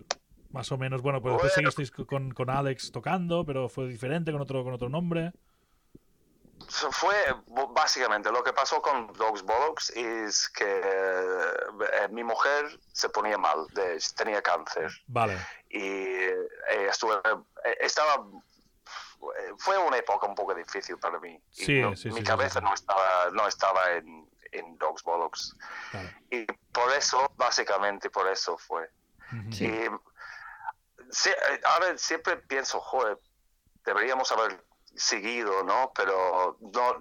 más 0.51 0.71
o 0.71 0.78
menos? 0.78 1.01
Bueno, 1.01 1.21
pues 1.21 1.34
después 1.34 1.54
Bueno. 1.56 1.71
seguisteis 1.71 2.08
con, 2.08 2.32
con 2.34 2.49
Alex 2.49 2.91
tocando, 2.91 3.45
pero 3.45 3.67
fue 3.67 3.89
diferente, 3.89 4.32
con 4.32 4.39
otro, 4.41 4.63
con 4.63 4.73
otro 4.73 4.88
nombre. 4.88 5.34
So, 6.68 6.91
Fue 6.91 7.13
básicamente 7.70 8.32
lo 8.32 8.44
que 8.44 8.52
pasó 8.54 8.82
con 8.82 9.12
Dogs 9.13 9.44
Bollocks 9.44 9.89
es 9.91 10.50
que 10.50 10.82
eh, 10.84 12.08
mi 12.10 12.24
mujer 12.24 12.80
se 12.91 13.10
ponía 13.10 13.38
mal, 13.38 13.68
de- 13.74 14.00
tenía 14.15 14.41
cáncer 14.41 14.89
Vale. 15.08 15.38
y 15.70 15.80
eh, 15.84 16.48
estuve, 16.89 17.15
eh, 17.65 17.78
estaba, 17.82 18.26
fue 19.60 19.78
una 19.78 19.98
época 19.98 20.28
un 20.28 20.36
poco 20.36 20.54
difícil 20.56 20.98
para 20.98 21.20
mí. 21.20 21.39
Y 21.58 21.65
Sí, 21.65 21.82
no- 21.82 21.96
sí, 21.96 22.10
mi 22.10 22.22
sí, 22.22 22.24
cabeza 22.24 22.60
sí. 22.60 22.65
no 22.65 22.74
estaba, 22.74 23.30
no 23.32 23.48
estaba 23.48 23.91
en, 23.91 24.30
en 24.52 24.78
Dogs 24.78 25.04
Bollocks 25.04 25.56
Claro. 25.91 26.10
y 26.32 26.46
por 26.72 26.91
eso, 26.94 27.32
básicamente 27.36 28.10
por 28.10 28.28
eso 28.28 28.58
fue. 28.58 28.89
Ujú. 29.32 29.52
Sí. 29.52 29.65
Y 29.65 29.88
sí, 31.12 31.30
ahora 31.63 31.98
siempre 31.98 32.38
pienso, 32.38 32.80
joder, 32.80 33.20
deberíamos 33.84 34.32
haber 34.32 34.63
seguido, 34.95 35.63
¿no? 35.63 35.91
Pero 35.95 36.58
no, 36.62 36.95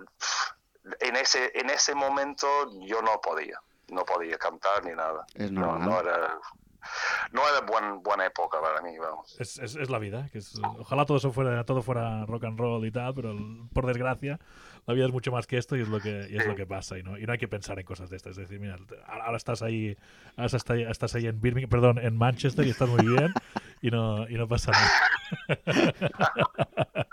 en 1.00 1.16
ese, 1.16 1.50
en 1.58 1.70
ese 1.70 1.94
momento 1.94 2.46
yo 2.86 3.00
no 3.02 3.20
podía, 3.20 3.58
no 3.88 4.04
podía 4.04 4.36
cantar 4.38 4.84
ni 4.84 4.92
nada. 4.92 5.24
Es 5.34 5.50
No, 5.50 5.60
normal. 5.78 5.88
no 5.88 6.00
era, 6.00 6.38
no 7.32 7.42
era 7.48 7.60
buen, 7.62 8.02
buena 8.02 8.26
época 8.26 8.60
para 8.60 8.82
mí, 8.82 8.96
vamos. 8.98 9.36
Es, 9.40 9.58
es, 9.58 9.74
es 9.76 9.88
la 9.90 9.98
vida. 9.98 10.28
Que 10.30 10.38
es, 10.38 10.54
ojalá 10.78 11.04
todo 11.06 11.16
eso 11.16 11.32
fuera, 11.32 11.64
todo 11.64 11.82
fuera 11.82 12.26
rock 12.26 12.44
and 12.44 12.58
roll 12.58 12.84
y 12.86 12.90
tal, 12.90 13.14
pero 13.14 13.34
por 13.72 13.86
desgracia 13.86 14.38
la 14.86 14.92
vida 14.92 15.06
es 15.06 15.12
mucho 15.12 15.32
más 15.32 15.46
que 15.46 15.56
esto 15.56 15.76
y 15.76 15.80
es 15.80 15.88
lo 15.88 15.98
que, 15.98 16.26
y 16.30 16.36
es 16.36 16.46
lo 16.46 16.54
que 16.54 16.66
pasa. 16.66 16.98
Y 16.98 17.02
no, 17.02 17.16
y 17.16 17.22
no 17.24 17.32
hay 17.32 17.38
que 17.38 17.48
pensar 17.48 17.78
en 17.78 17.86
cosas 17.86 18.10
de 18.10 18.18
estas. 18.18 18.32
Es 18.32 18.36
decir, 18.36 18.60
mira, 18.60 18.76
ahora 19.06 19.38
estás 19.38 19.62
ahí, 19.62 19.96
ahora 20.36 20.44
estás 20.44 20.68
ahí, 20.68 20.82
estás 20.82 21.14
ahí 21.14 21.26
en 21.26 21.40
Birmingham, 21.40 21.70
perdón, 21.70 21.98
en 21.98 22.14
Manchester 22.18 22.66
y 22.66 22.70
estás 22.70 22.90
muy 22.90 23.06
bien 23.06 23.32
y 23.86 23.90
no, 23.90 24.26
y 24.28 24.34
no 24.34 24.48
pasa 24.48 24.70
nada. 24.72 24.90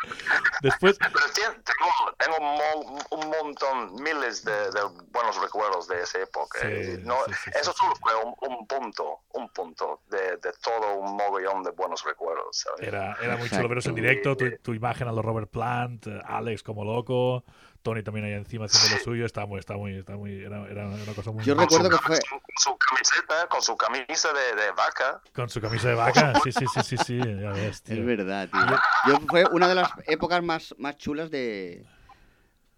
Después. 0.62 0.98
Pero 1.00 1.12
tengo, 1.34 2.14
tengo 2.18 2.38
un, 2.40 2.56
mo- 2.56 3.00
un 3.12 3.30
montón, 3.30 3.96
miles 4.02 4.44
de, 4.46 4.52
de 4.72 4.82
buenos 5.12 5.42
recuerdos 5.42 5.88
de 5.88 6.02
esa 6.02 6.20
época. 6.20 6.60
Sí, 6.62 6.68
Y 6.68 6.98
no, 7.06 7.16
sí, 7.28 7.34
sí, 7.44 7.52
eso 7.60 7.72
sí, 7.72 7.78
solo 7.80 7.96
fue 7.96 8.16
un, 8.24 8.36
un 8.58 8.68
punto, 8.68 9.20
un 9.34 9.50
punto 9.50 10.02
de, 10.10 10.38
de 10.38 10.52
todo 10.64 10.96
un 10.96 11.16
mogollón 11.18 11.64
de 11.64 11.72
buenos 11.72 12.04
recuerdos. 12.06 12.58
¿sabes? 12.58 12.88
Era, 12.88 13.18
era 13.22 13.36
muy 13.38 13.50
chulo 13.50 13.68
veros 13.68 13.86
en 13.88 13.96
directo, 13.96 14.38
tu, 14.38 14.50
tu 14.62 14.74
imagen 14.74 15.08
a 15.08 15.12
los 15.12 15.26
Robert 15.26 15.50
Plant, 15.50 16.08
eh, 16.08 16.22
Alex 16.26 16.64
como 16.64 16.86
loco, 16.86 17.44
Tony 17.82 18.04
también 18.04 18.26
ahí 18.26 18.34
encima 18.34 18.66
haciendo 18.66 18.96
lo 18.96 19.04
suyo, 19.04 19.26
está 19.26 19.46
muy, 19.46 19.60
está 19.60 19.76
muy, 19.76 19.98
está 19.98 20.16
muy, 20.16 20.44
era, 20.44 20.66
era 20.70 20.88
una 20.88 21.14
cosa 21.16 21.32
muy 21.32 21.44
Yo 21.44 21.56
recuerdo 21.56 21.90
que 21.90 21.98
fue- 21.98 22.20
Con 22.30 22.40
su 22.58 22.78
camiseta, 22.78 23.48
con 23.48 23.62
su 23.62 23.76
camisa 23.76 24.30
de, 24.34 24.62
de 24.62 24.72
vaca. 24.72 25.22
con 25.34 25.50
su 25.50 25.60
camisa 25.62 25.90
de 25.90 25.96
vaca, 25.96 26.36
sí, 26.36 26.52
sí, 26.52 26.68
sí, 26.68 26.84
sí, 26.84 26.98
sí, 26.98 27.18
ya 27.18 27.52
ves, 27.52 27.82
tío. 27.82 27.98
Es 27.98 28.06
verdad, 28.06 28.48
tío. 28.50 28.62
Yo 29.08 29.20
fue 29.28 29.46
una 29.52 29.68
de 29.68 29.76
las 29.76 29.90
épocas 30.06 30.44
más, 30.44 30.76
más 30.78 30.98
chulas 30.98 31.32
de, 31.32 31.84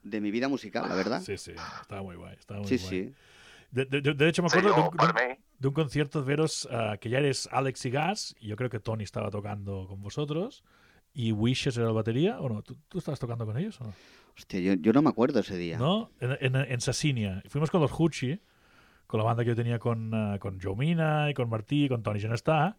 de 0.03 0.21
mi 0.21 0.31
vida 0.31 0.47
musical, 0.47 0.87
la 0.87 0.95
verdad. 0.95 1.21
Sí, 1.21 1.37
sí, 1.37 1.51
estaba 1.81 2.01
muy 2.01 2.15
guay, 2.15 2.35
estaba 2.39 2.61
muy 2.61 2.69
Sí, 2.69 2.77
guay. 2.77 3.05
sí. 3.07 3.15
De, 3.71 3.85
de- 3.85 4.01
de- 4.01 4.13
de 4.13 4.29
hecho, 4.29 4.43
me 4.43 4.49
Sí, 4.49 4.57
acuerdo 4.59 4.75
de, 4.75 4.81
yo, 4.81 4.85
un, 4.89 4.91
de 4.91 4.97
para 4.97 5.23
un- 5.25 5.29
mí. 5.31 5.43
de 5.59 5.67
un 5.67 5.73
concierto 5.73 6.21
de 6.21 6.25
veros 6.27 6.67
ah, 6.71 6.95
que 7.01 7.09
ya 7.09 7.17
eres 7.17 7.49
Alex 7.51 7.85
y 7.85 7.89
Gas, 7.89 8.35
y 8.39 8.47
yo 8.47 8.55
creo 8.55 8.69
que 8.69 8.79
Tony 8.79 9.03
estaba 9.03 9.29
tocando 9.31 9.87
con 9.87 10.01
vosotros, 10.01 10.63
y 11.13 11.31
Wishes 11.31 11.77
era 11.77 11.85
la 11.87 11.91
batería, 11.93 12.39
¿o 12.39 12.49
no? 12.49 12.61
¿Tú, 12.63 12.75
tú 12.87 12.97
estabas 12.99 13.19
tocando 13.19 13.45
con 13.45 13.57
ellos 13.57 13.79
o 13.81 13.85
no? 13.85 13.93
Hostia, 14.37 14.59
yo, 14.59 14.73
yo 14.73 14.93
no 14.93 15.01
me 15.03 15.09
acuerdo 15.09 15.39
ese 15.39 15.55
día. 15.57 15.77
¿No? 15.77 16.09
En, 16.19 16.37
en, 16.41 16.55
en 16.55 16.81
Sassinia. 16.81 17.43
Fuimos 17.49 17.69
con 17.69 17.81
los 17.81 17.91
Huchi, 17.97 18.39
con 19.05 19.19
la 19.19 19.23
banda 19.23 19.43
que 19.43 19.49
yo 19.49 19.55
tenía 19.55 19.77
con, 19.79 20.11
ah, 20.13 20.37
con 20.39 20.59
Joe 20.59 20.75
Mina 20.75 21.29
y 21.29 21.33
con 21.35 21.49
Martí 21.49 21.85
y 21.85 21.89
con 21.89 22.01
Tony, 22.01 22.19
ya 22.19 22.29
no 22.29 22.35
está. 22.35 22.77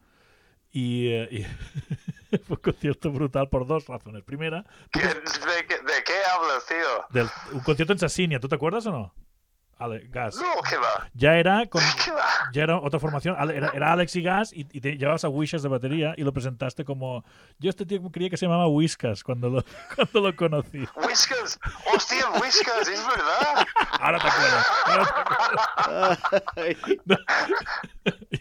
Y, 0.72 1.06
eh, 1.08 1.28
y 1.30 2.38
fue 2.38 2.56
un 2.56 2.62
concierto 2.62 3.12
brutal 3.12 3.48
por 3.48 3.66
dos 3.68 3.86
razones. 3.86 4.24
Primera, 4.24 4.64
¿Qué- 4.90 5.00
¿De, 5.00 5.06
qué- 5.68 5.74
de 5.76 6.02
qué 6.04 6.12
hablas, 6.34 6.66
tío? 6.66 7.04
del- 7.10 7.28
un 7.52 7.60
concierto 7.60 7.92
en 7.92 8.00
Sassinia, 8.00 8.40
¿tú 8.40 8.48
te 8.48 8.56
acuerdas 8.56 8.84
o 8.86 8.90
no? 8.90 9.14
Ale, 9.78 10.06
Gas. 10.10 10.36
No, 10.36 10.62
¿qué 10.68 10.76
va? 10.76 11.08
Ya 11.14 11.36
era 11.36 11.66
con, 11.66 11.82
¿Qué 12.04 12.10
va? 12.10 12.22
ya 12.52 12.62
era 12.62 12.78
otra 12.78 13.00
formación, 13.00 13.34
Ale- 13.38 13.56
era, 13.56 13.70
era 13.74 13.92
Alex 13.92 14.16
y 14.16 14.22
Gas 14.22 14.52
y, 14.52 14.60
y 14.72 14.80
te 14.80 14.96
llevabas 14.96 15.24
a 15.24 15.28
Wishes 15.28 15.62
de 15.62 15.68
batería 15.68 16.14
y 16.16 16.22
lo 16.22 16.32
presentaste 16.32 16.84
como... 16.84 17.24
Yo 17.58 17.70
este 17.70 17.84
tío 17.86 18.00
creía 18.10 18.30
que 18.30 18.36
se 18.36 18.46
llamaba 18.46 18.66
Whiskas 18.68 19.22
cuando 19.24 19.48
lo, 19.50 19.64
cuando 19.96 20.20
lo 20.28 20.36
conocí. 20.36 20.86
Whiskas. 21.06 21.58
Hostia, 21.94 22.24
Whiskas, 22.40 22.88
es 22.88 23.02
verdad. 23.06 23.66
Ahora 24.00 24.18
te 24.18 24.28
acuerdas. 24.28 24.66
ahora 24.86 25.04
te 25.06 26.36
acuerdas. 26.36 27.18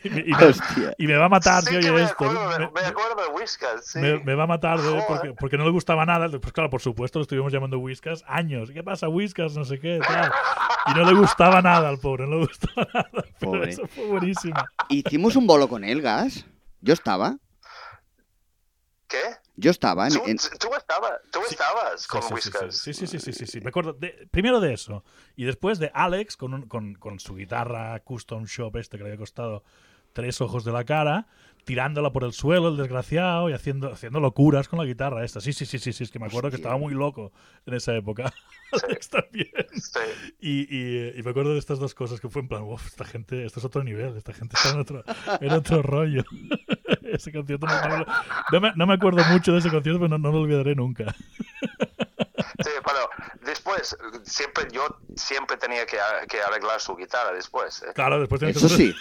Y 0.04 0.10
me, 0.10 0.20
y 0.22 0.32
me- 0.34 0.46
Hostia. 0.46 0.94
y 0.98 1.08
me 1.08 1.16
va 1.16 1.26
a 1.26 1.30
matar, 1.30 1.64
sí 1.64 1.70
que 1.70 1.78
oye 1.78 1.92
me 1.92 2.02
esto. 2.04 2.14
acuerdo, 2.26 2.50
de- 2.50 2.60
Me- 2.60 2.72
me 2.74 2.82
acuerdo 2.82 3.16
de 3.24 3.28
Whiskas, 3.30 3.86
sí. 3.86 4.00
me, 4.00 4.20
me 4.24 4.36
va 4.36 4.44
a 4.44 4.48
matar 4.48 4.78
de- 4.82 4.90
Joder. 4.90 5.06
porque, 5.08 5.34
porque 5.34 5.58
no 5.58 5.64
le 5.64 5.72
gustaba 5.72 6.06
nada. 6.06 6.28
Pues 6.28 6.52
claro, 6.52 6.70
por 6.70 6.82
supuesto, 6.82 7.20
lo 7.20 7.24
estuvimos 7.24 7.54
llamando 7.54 7.80
Whiskas 7.80 8.24
años. 8.28 8.72
¿Qué 8.72 8.84
pasa, 8.84 9.08
Whiskas? 9.08 9.56
No 9.56 9.64
sé 9.64 9.80
qué, 9.80 10.00
tal. 10.06 10.32
Y 10.86 10.94
no 10.94 11.06
le 11.06 11.14
gustaba 11.18 11.62
nada 11.62 11.88
al 11.90 12.00
pobre, 12.00 12.26
no 12.28 12.40
le 12.40 12.46
gustaba 12.48 12.88
nada. 12.94 13.10
Pero 13.12 13.52
Pobre. 13.52 13.70
eso 13.72 13.88
fue 13.88 14.06
buenísimo. 14.08 14.56
Hicimos 14.90 15.36
un 15.36 15.48
bolo 15.48 15.68
con 15.70 15.84
él, 15.84 16.02
Gas. 16.02 16.46
Yo 16.82 16.94
estaba. 16.94 17.38
¿Qué? 19.08 19.22
Yo 19.56 19.70
estaba 19.70 20.08
en, 20.08 20.14
Tú, 20.14 20.22
en- 20.26 20.38
tú 20.38 20.70
estabas, 20.76 21.12
tú 21.32 21.40
estabas 21.48 22.08
con 22.08 22.22
Sí, 22.24 22.28
sí, 22.28 22.34
Whiskas. 22.34 22.78
Sí, 22.78 22.94
sí, 22.94 23.06
sí, 23.08 23.20
sí, 23.20 23.32
sí, 23.34 23.46
sí. 23.46 23.62
Me 23.62 23.70
acuerdo 23.70 23.94
de- 23.94 24.28
primero 24.32 24.60
de 24.60 24.74
eso. 24.74 25.04
Y 25.36 25.46
después 25.46 25.78
de 25.78 25.92
Alex 25.94 26.36
con, 26.36 26.54
un- 26.56 26.68
con, 26.68 26.96
con 26.96 27.20
su 27.20 27.36
guitarra 27.36 28.00
custom 28.00 28.46
shop 28.46 28.76
este 28.78 28.98
que 28.98 29.04
le 29.04 29.10
había 29.12 29.20
costado 29.20 29.64
tres 30.14 30.40
ojos 30.42 30.64
de 30.64 30.72
la 30.72 30.84
cara, 30.86 31.28
tirándola 31.66 32.12
por 32.12 32.24
el 32.26 32.34
suelo, 32.34 32.68
el 32.70 32.78
desgraciado, 32.78 33.50
y 33.50 33.54
haciendo, 33.54 33.92
haciendo 33.92 34.20
locuras 34.20 34.68
con 34.68 34.80
la 34.80 34.86
guitarra 34.86 35.24
esta. 35.24 35.40
Sí, 35.42 35.54
sí, 35.54 35.66
sí, 35.66 35.80
sí, 35.80 35.94
sí. 35.94 36.04
Es 36.04 36.12
que 36.12 36.20
me 36.20 36.26
acuerdo 36.28 36.50
que 36.50 36.58
estaba 36.58 36.78
muy 36.78 36.94
loco 36.94 37.32
en 37.66 37.74
esa 37.74 37.96
época. 37.96 38.34
Alex 38.88 39.10
también. 39.10 39.48
Sí. 39.74 40.00
Y, 40.40 40.62
y, 40.76 41.20
y 41.20 41.24
me 41.24 41.30
acuerdo 41.32 41.54
de 41.54 41.60
estas 41.60 41.80
dos 41.80 41.94
cosas 41.96 42.20
que 42.20 42.28
fue 42.28 42.42
en 42.42 42.48
plan, 42.50 42.64
"Uf, 42.64 42.88
esta 42.88 43.06
gente, 43.06 43.46
esto 43.46 43.60
es 43.60 43.66
otro 43.66 43.84
nivel, 43.84 44.18
esta 44.18 44.34
gente 44.34 44.56
está 44.58 44.72
en 44.72 44.80
otro, 44.80 45.04
en 45.42 45.52
otro 45.52 45.82
rollo. 45.84 46.24
ese 47.04 47.32
concierto 47.32 47.66
no, 47.68 47.88
no 47.88 47.98
me- 48.00 48.06
no 48.52 48.62
me, 48.62 48.74
no 48.76 48.88
me 48.88 48.94
acuerdo 48.96 49.24
mucho 49.32 49.54
de 49.54 49.60
ese 49.60 49.70
concierto, 49.70 50.00
pero 50.00 50.10
no, 50.10 50.18
no 50.18 50.32
lo 50.32 50.42
olvidaré 50.42 50.76
nunca. 50.76 51.14
Sí, 52.64 52.70
pero 52.86 53.10
después, 53.46 53.96
siempre, 54.24 54.66
yo 54.72 54.86
siempre 55.16 55.58
tenía 55.58 55.86
que, 55.86 55.98
que 56.30 56.42
arreglar 56.42 56.80
su 56.80 56.96
guitarra 56.96 57.32
después. 57.34 57.84
¿eh? 57.84 57.92
Claro, 57.96 58.20
después 58.20 58.40
tienes 58.40 58.58
Eso 58.58 58.68
que 58.70 58.76
sí, 58.76 58.96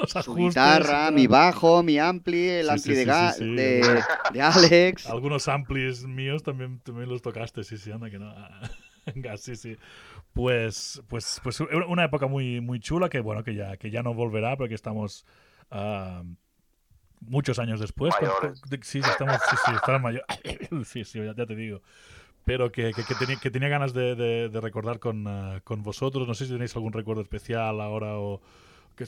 los 0.00 0.10
su 0.10 0.18
ajustes 0.18 0.40
y 0.40 0.48
guitarra, 0.48 1.10
mi 1.10 1.26
bajo, 1.26 1.82
mi 1.82 1.98
ampli, 1.98 2.48
el 2.48 2.66
Sí, 2.66 2.72
ampli 2.72 2.82
sí, 2.82 2.94
de, 2.94 3.02
sí, 3.04 3.10
ga- 3.10 3.32
sí, 3.32 3.38
sí. 3.44 3.54
de, 3.56 4.02
de 4.32 4.42
Alex. 4.42 5.06
Algunos 5.10 5.48
amplis 5.48 6.04
míos 6.04 6.42
también, 6.42 6.80
también 6.80 7.08
los 7.08 7.22
tocaste, 7.22 7.64
sí, 7.64 7.76
sí, 7.78 7.90
anda 7.92 8.10
que 8.10 8.18
no. 8.18 8.34
Venga, 9.14 9.36
sí, 9.36 9.56
sí. 9.56 9.76
Pues, 10.34 11.02
pues, 11.08 11.40
pues 11.42 11.60
una 11.60 12.04
época 12.04 12.26
muy, 12.26 12.60
muy 12.60 12.80
chula 12.80 13.08
que, 13.08 13.20
bueno, 13.20 13.42
que 13.42 13.54
ya, 13.54 13.76
que 13.76 13.90
ya 13.90 14.02
no 14.02 14.14
volverá 14.14 14.56
porque 14.56 14.74
estamos 14.74 15.24
ah, 15.70 16.22
muchos 17.20 17.58
años 17.58 17.80
después. 17.80 18.14
con- 18.14 18.28
Mayores. 18.28 18.60
con- 18.60 18.82
sí, 18.82 18.98
estamos, 19.00 19.40
sí, 19.50 19.56
sí, 19.66 19.72
estamos 19.74 20.02
mayores. 20.02 20.26
sí, 20.88 21.04
sí, 21.04 21.18
ya, 21.24 21.34
ya 21.34 21.46
te 21.46 21.56
digo. 21.56 21.82
Pero 22.44 22.72
que, 22.72 22.92
que, 22.94 23.02
que 23.04 23.14
tenía, 23.14 23.36
que 23.36 23.50
tenía 23.50 23.68
ganas 23.68 23.92
de, 23.92 24.14
de- 24.14 24.48
de 24.48 24.60
recordar 24.60 24.98
con, 24.98 25.26
ah, 25.26 25.60
con 25.64 25.82
vosotros. 25.82 26.26
No 26.28 26.34
sé 26.34 26.46
si 26.46 26.52
tenéis 26.52 26.74
algún 26.76 26.92
recuerdo 26.92 27.22
especial 27.22 27.80
ahora 27.80 28.18
o 28.18 28.40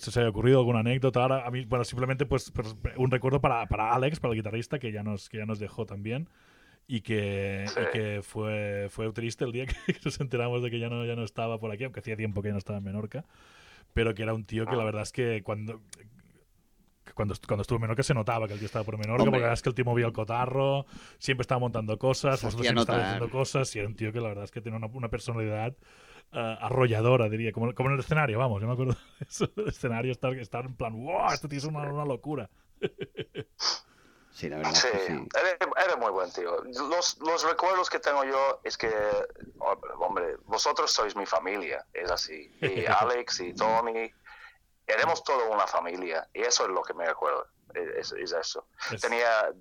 que 0.01 0.11
se 0.11 0.21
haya 0.21 0.31
ocurrido 0.31 0.59
alguna 0.59 0.81
anécdota. 0.81 1.21
Ahora, 1.23 1.47
a 1.47 1.51
mí, 1.51 1.65
bueno, 1.67 1.85
simplemente 1.85 2.25
pues, 2.25 2.51
pues, 2.51 2.75
un 2.97 3.11
recuerdo 3.11 3.41
para, 3.41 3.67
para 3.67 3.93
Alex, 3.93 4.21
para 4.21 4.33
el 4.33 4.39
guitarrista, 4.39 4.79
que 4.79 4.91
ya 4.91 5.03
nos, 5.03 5.29
que 5.29 5.39
ya 5.39 5.47
nos 5.47 5.59
dejó 5.59 5.85
también. 5.87 6.29
Y 6.89 7.03
que, 7.03 7.65
Sí. 7.69 7.81
y 7.81 7.93
que 7.93 8.21
fue, 8.23 8.89
fue 8.91 9.11
triste 9.13 9.45
el 9.45 9.53
día 9.53 9.67
que, 9.87 9.97
nos 10.05 10.21
enteramos 10.21 10.63
de 10.63 10.71
que 10.71 10.79
ya 10.79 10.89
no, 10.89 11.05
ya 11.05 11.15
no 11.15 11.25
estaba 11.25 11.59
por 11.61 11.71
aquí, 11.71 11.85
aunque 11.85 12.01
hacía 12.01 12.17
tiempo 12.17 12.43
que 12.43 12.49
ya 12.49 12.53
no 12.53 12.59
estaba 12.59 12.79
en 12.79 12.85
Menorca. 12.85 13.25
Pero 13.95 14.15
que 14.15 14.23
era 14.23 14.33
un 14.33 14.45
tío 14.45 14.67
que 14.67 14.75
la 14.75 14.85
verdad 14.85 15.03
es 15.03 15.13
que 15.13 15.43
cuando, 15.43 15.83
cuando, 17.15 17.35
cuando 17.47 17.61
estuvo 17.63 17.77
en 17.77 17.83
Menorca 17.83 18.03
se 18.03 18.15
notaba 18.15 18.47
que 18.47 18.55
el 18.55 18.59
tío 18.59 18.67
estaba 18.67 18.85
por 18.85 18.97
Menorca, 18.97 19.23
Hombre. 19.23 19.31
porque 19.31 19.41
la 19.41 19.47
verdad 19.49 19.59
es 19.59 19.63
que 19.63 19.69
el 19.69 19.75
tío 19.75 19.85
movía 19.85 20.07
el 20.07 20.13
cotarro, 20.13 20.87
siempre 21.19 21.43
estaba 21.43 21.59
montando 21.59 21.99
cosas, 21.99 22.41
siempre 22.41 22.73
notar. 22.73 23.01
haciendo 23.01 23.29
cosas, 23.31 23.77
y 23.77 23.79
era 23.81 23.89
un 23.89 23.95
tío 23.95 24.13
que 24.13 24.21
la 24.21 24.29
verdad 24.29 24.45
es 24.45 24.51
que 24.51 24.63
tenía 24.63 24.79
una, 24.79 24.87
una 24.87 25.09
personalidad 25.09 25.77
eh, 26.33 26.57
arrolladora, 26.61 27.29
diría, 27.29 27.53
como, 27.53 27.75
como 27.75 27.89
en 27.91 27.95
el 27.95 28.01
escenario, 28.01 28.39
vamos, 28.39 28.61
yo 28.61 28.67
me 28.67 28.73
acuerdo 28.75 28.95
de 29.21 29.27
eso, 29.29 29.47
del 29.55 29.69
escenario, 29.69 30.13
estar, 30.13 30.33
estar 30.35 30.65
en 30.65 30.75
plan, 30.77 30.93
wow, 31.05 31.33
este 31.33 31.49
tío 31.49 31.59
es 31.59 31.65
una, 31.65 31.93
una 31.93 32.05
locura. 32.05 32.49
Sí, 34.35 34.49
la 34.49 34.57
verdad 34.57 34.73
Sí, 34.73 34.87
es 34.91 34.93
que 35.03 35.07
sí. 35.09 35.29
Era, 35.39 35.85
era 35.85 35.97
muy 35.97 36.11
buen 36.11 36.33
tío. 36.33 36.65
Los, 36.65 37.19
los 37.19 37.45
recuerdos 37.47 37.91
que 37.91 37.99
tengo 37.99 38.25
yo 38.25 38.61
es 38.65 38.79
que, 38.79 38.91
hombre, 39.99 40.37
vosotros 40.47 40.91
sois 40.91 41.15
mi 41.15 41.27
familia, 41.27 41.85
es 41.93 42.11
así. 42.11 42.51
Y 42.63 42.87
Alex 42.87 43.41
y 43.41 43.53
Tony, 43.55 44.11
éramos 44.87 45.23
toda 45.23 45.45
una 45.51 45.67
familia. 45.67 46.27
Y 46.33 46.41
eso 46.41 46.65
es 46.65 46.71
lo 46.71 46.83
que 46.83 46.95
me 46.95 47.07
acuerdo, 47.07 47.47
es, 47.75 48.13
es 48.13 48.33
eso. 48.33 48.67
Es- 48.91 49.03
Tenía, 49.03 49.53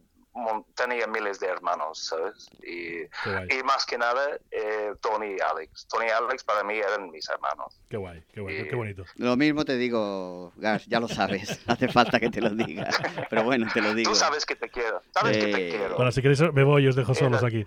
tenía 0.76 1.08
miles 1.08 1.40
de 1.40 1.48
hermanos, 1.48 2.06
¿sabes? 2.08 2.50
Y, 2.64 3.02
y 3.02 3.64
más 3.64 3.86
que 3.86 3.98
nada, 3.98 4.22
eh, 4.52 4.94
Tony 5.02 5.36
y 5.38 5.42
Alex. 5.42 5.88
Tony 5.88 6.06
y 6.08 6.10
Alex 6.10 6.44
para 6.44 6.64
mí 6.64 6.76
eran 6.78 7.10
mis 7.12 7.28
hermanos. 7.30 7.80
qué 7.90 7.98
guay, 7.98 8.24
qué 8.34 8.42
guay, 8.42 8.58
qué, 8.64 8.68
qué 8.70 8.76
bonito. 8.76 9.04
Lo 9.16 9.36
mismo 9.36 9.66
te 9.66 9.78
digo, 9.78 10.54
Gas, 10.56 10.86
ya 10.88 11.00
lo 11.00 11.08
sabes. 11.08 11.60
Hace 11.68 11.88
falta 11.90 12.20
que 12.20 12.30
te 12.30 12.42
lo 12.42 12.50
diga. 12.52 12.90
Pero 13.30 13.44
bueno, 13.44 13.68
te 13.74 13.82
lo 13.82 13.94
digo. 13.94 14.10
Tú 14.12 14.16
sabes 14.16 14.46
que 14.46 14.56
te 14.56 14.70
quiero, 14.70 15.02
sabes 15.14 15.38
que 15.38 15.48
te 15.48 15.68
Eh, 15.68 15.70
quiero. 15.72 15.96
Bueno, 15.96 16.12
si 16.12 16.22
queréis 16.22 16.42
me 16.54 16.64
voy 16.64 16.86
y 16.86 16.88
os 16.88 16.96
dejo 16.96 17.14
solos 17.14 17.44
aquí 17.44 17.66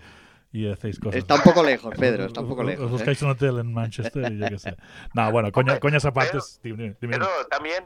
y 0.51 0.71
hacéis 0.71 0.99
cosas. 0.99 1.17
Está 1.17 1.35
un 1.35 1.41
poco 1.41 1.63
lejos, 1.63 1.93
Pedro, 1.99 2.25
está 2.25 2.39
un 2.41 2.47
poco 2.47 2.61
Os- 2.61 2.67
lejos. 2.67 2.85
Os 2.85 2.89
¿eh? 2.89 2.93
buscáis 2.93 3.21
un 3.21 3.29
hotel 3.31 3.59
en 3.59 3.73
Manchester 3.73 4.31
y 4.31 4.39
yo 4.39 4.47
qué 4.47 4.57
sé. 4.59 4.75
No, 5.13 5.31
bueno, 5.31 5.51
coña, 5.51 5.79
coñas 5.79 6.05
aparte. 6.05 6.31
pero- 6.31 6.43
dime, 6.63 6.95
dime. 7.01 7.17
Pero 7.17 7.27
también 7.49 7.83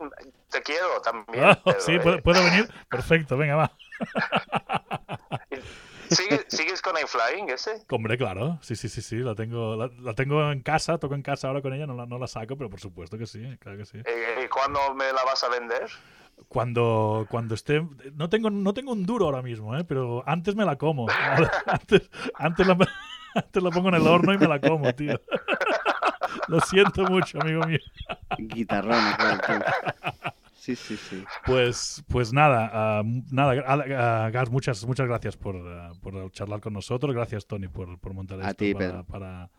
te 0.52 0.62
quiero, 0.62 1.02
también. 1.02 1.44
Ah, 1.44 1.60
pero, 1.66 1.82
sí, 1.82 1.94
eh, 1.94 2.00
¿puedo, 2.00 2.22
puedo 2.22 2.44
venir? 2.44 2.70
Perfecto, 2.90 3.38
venga, 3.38 3.56
va. 3.56 3.72
¿Sigues, 6.10 6.46
¿Sigues 6.48 6.82
con 6.82 6.98
el 6.98 7.08
flying 7.08 7.50
ese? 7.50 7.84
Hombre, 7.90 8.18
claro, 8.18 8.58
sí, 8.62 8.76
sí, 8.76 8.90
sí, 8.90 9.02
sí, 9.02 9.18
la 9.18 9.36
tengo, 9.36 9.76
la, 9.76 9.92
la 10.02 10.14
tengo 10.16 10.52
en 10.52 10.62
casa, 10.62 10.98
toco 10.98 11.14
en 11.14 11.22
casa 11.22 11.48
ahora 11.48 11.62
con 11.62 11.74
ella, 11.74 11.86
no 11.86 11.94
la, 11.94 12.08
no 12.08 12.18
la 12.18 12.28
saco, 12.28 12.58
pero 12.58 12.70
por 12.70 12.80
supuesto 12.80 13.18
que 13.18 13.28
sí, 13.28 13.44
claro 13.60 13.78
que 13.78 13.86
sí. 13.86 14.00
¿Y, 14.00 14.46
y 14.46 14.48
cuándo 14.48 14.94
me 14.96 15.06
la 15.14 15.24
vas 15.24 15.44
a 15.44 15.50
vender? 15.50 15.88
Cuando, 16.48 17.28
cuando 17.30 17.54
esté, 17.54 17.86
no 18.16 18.30
tengo, 18.30 18.50
no 18.50 18.74
tengo 18.74 18.94
un 18.94 19.06
duro 19.06 19.26
ahora 19.26 19.42
mismo, 19.42 19.78
¿eh? 19.78 19.84
pero 19.84 20.24
antes 20.26 20.56
me 20.56 20.66
la 20.66 20.78
como. 20.78 21.08
Antes, 21.68 22.10
antes, 22.36 22.66
la, 22.66 22.78
antes 23.36 23.64
la 23.64 23.70
pongo 23.70 23.90
en 23.90 23.96
el 23.96 24.08
horno 24.08 24.34
y 24.34 24.38
me 24.38 24.48
la 24.48 24.60
como, 24.60 24.94
tío. 24.96 25.20
Lo 26.48 26.60
siento 26.62 27.04
mucho, 27.04 27.40
amigo 27.42 27.64
mío. 27.66 27.80
Guitarrón, 28.38 29.04
tú. 29.46 29.54
Sí, 30.60 30.76
sí, 30.76 30.98
sí. 30.98 31.24
Pues, 31.46 32.04
pues 32.10 32.34
nada, 32.34 33.02
uh, 33.02 33.24
nada, 33.32 33.64
ah, 33.66 34.26
ah, 34.26 34.30
Gas, 34.30 34.50
muchas, 34.50 34.86
muchas 34.86 35.08
gracias 35.08 35.38
por, 35.38 35.56
por, 36.02 36.32
charlar 36.32 36.60
con 36.60 36.74
nosotros. 36.74 37.16
Gracias, 37.16 37.48
Tony, 37.48 37.70
por, 37.70 37.98
por 38.00 38.14
montar 38.14 38.42
esto 38.42 38.66
para, 38.78 39.50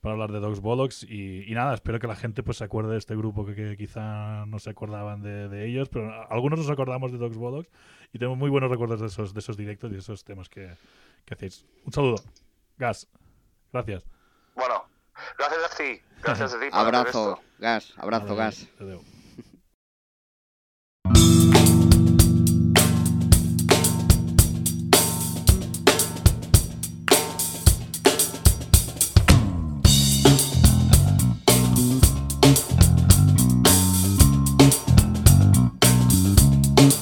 para, 0.00 0.12
hablar 0.12 0.32
de 0.32 0.40
Dogs 0.40 0.60
Bollocks. 0.60 1.02
Y, 1.04 1.44
y, 1.46 1.54
nada, 1.54 1.74
espero 1.74 1.98
que 1.98 2.06
la 2.06 2.16
gente 2.16 2.42
pues 2.42 2.56
se 2.56 2.64
acuerde 2.64 2.92
de 2.92 2.98
este 2.98 3.14
grupo 3.14 3.44
que, 3.44 3.54
que 3.54 3.76
quizá 3.76 4.46
no 4.46 4.58
se 4.58 4.70
acordaban 4.70 5.20
de, 5.20 5.48
de, 5.50 5.66
ellos, 5.66 5.90
pero 5.90 6.10
algunos 6.30 6.58
nos 6.58 6.70
acordamos 6.70 7.12
de 7.12 7.18
Dogs 7.18 7.36
Bollocks 7.36 7.68
y 8.14 8.18
tenemos 8.18 8.38
muy 8.38 8.48
buenos 8.48 8.70
recuerdos 8.70 9.00
de 9.00 9.08
esos, 9.08 9.34
de 9.34 9.40
esos 9.40 9.58
directos 9.58 9.90
y 9.90 9.94
de 9.94 10.00
esos 10.00 10.24
temas 10.24 10.48
que, 10.48 10.70
que 11.26 11.34
hacéis. 11.34 11.66
Un 11.84 11.92
saludo. 11.92 12.16
Gas, 12.78 13.06
gracias. 13.70 14.06
Bueno, 14.54 14.88
gracias 15.36 15.72
a 15.72 15.76
ti. 15.76 16.00
Gracias 16.22 16.54
a 16.54 16.58
ti. 16.58 16.66
abrazo, 16.72 17.38
Gas, 17.58 17.92
abrazo, 17.98 18.34
Gas. 18.34 18.66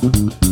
Mm-hmm. 0.07 0.46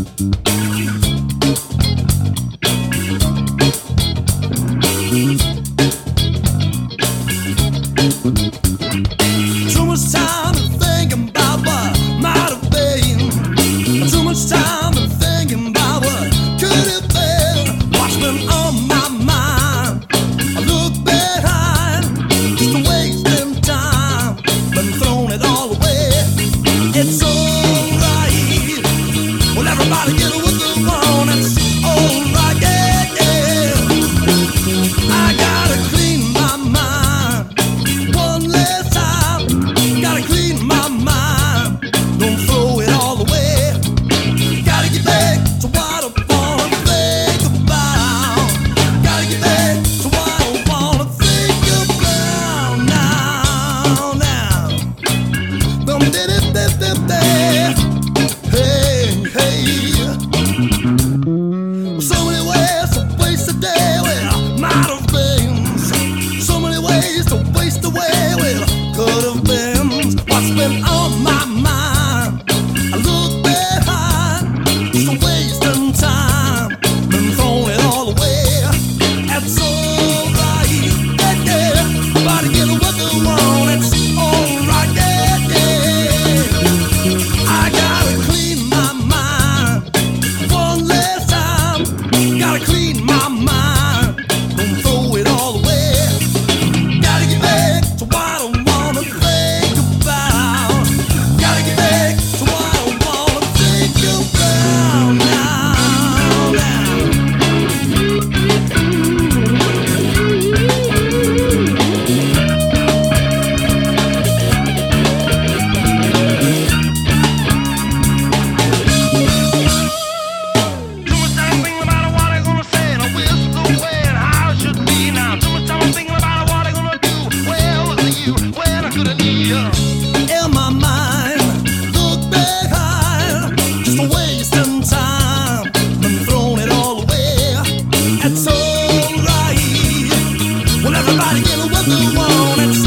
Everybody 141.07 141.41
in 141.53 141.61
what 141.71 141.87
world 141.87 142.17
want 142.17 142.77
it. 142.77 142.84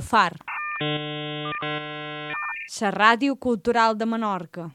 Far. 0.00 0.36
La 2.80 2.90
ràdio 2.90 3.36
cultural 3.36 3.96
de 3.96 4.06
Menorca. 4.06 4.70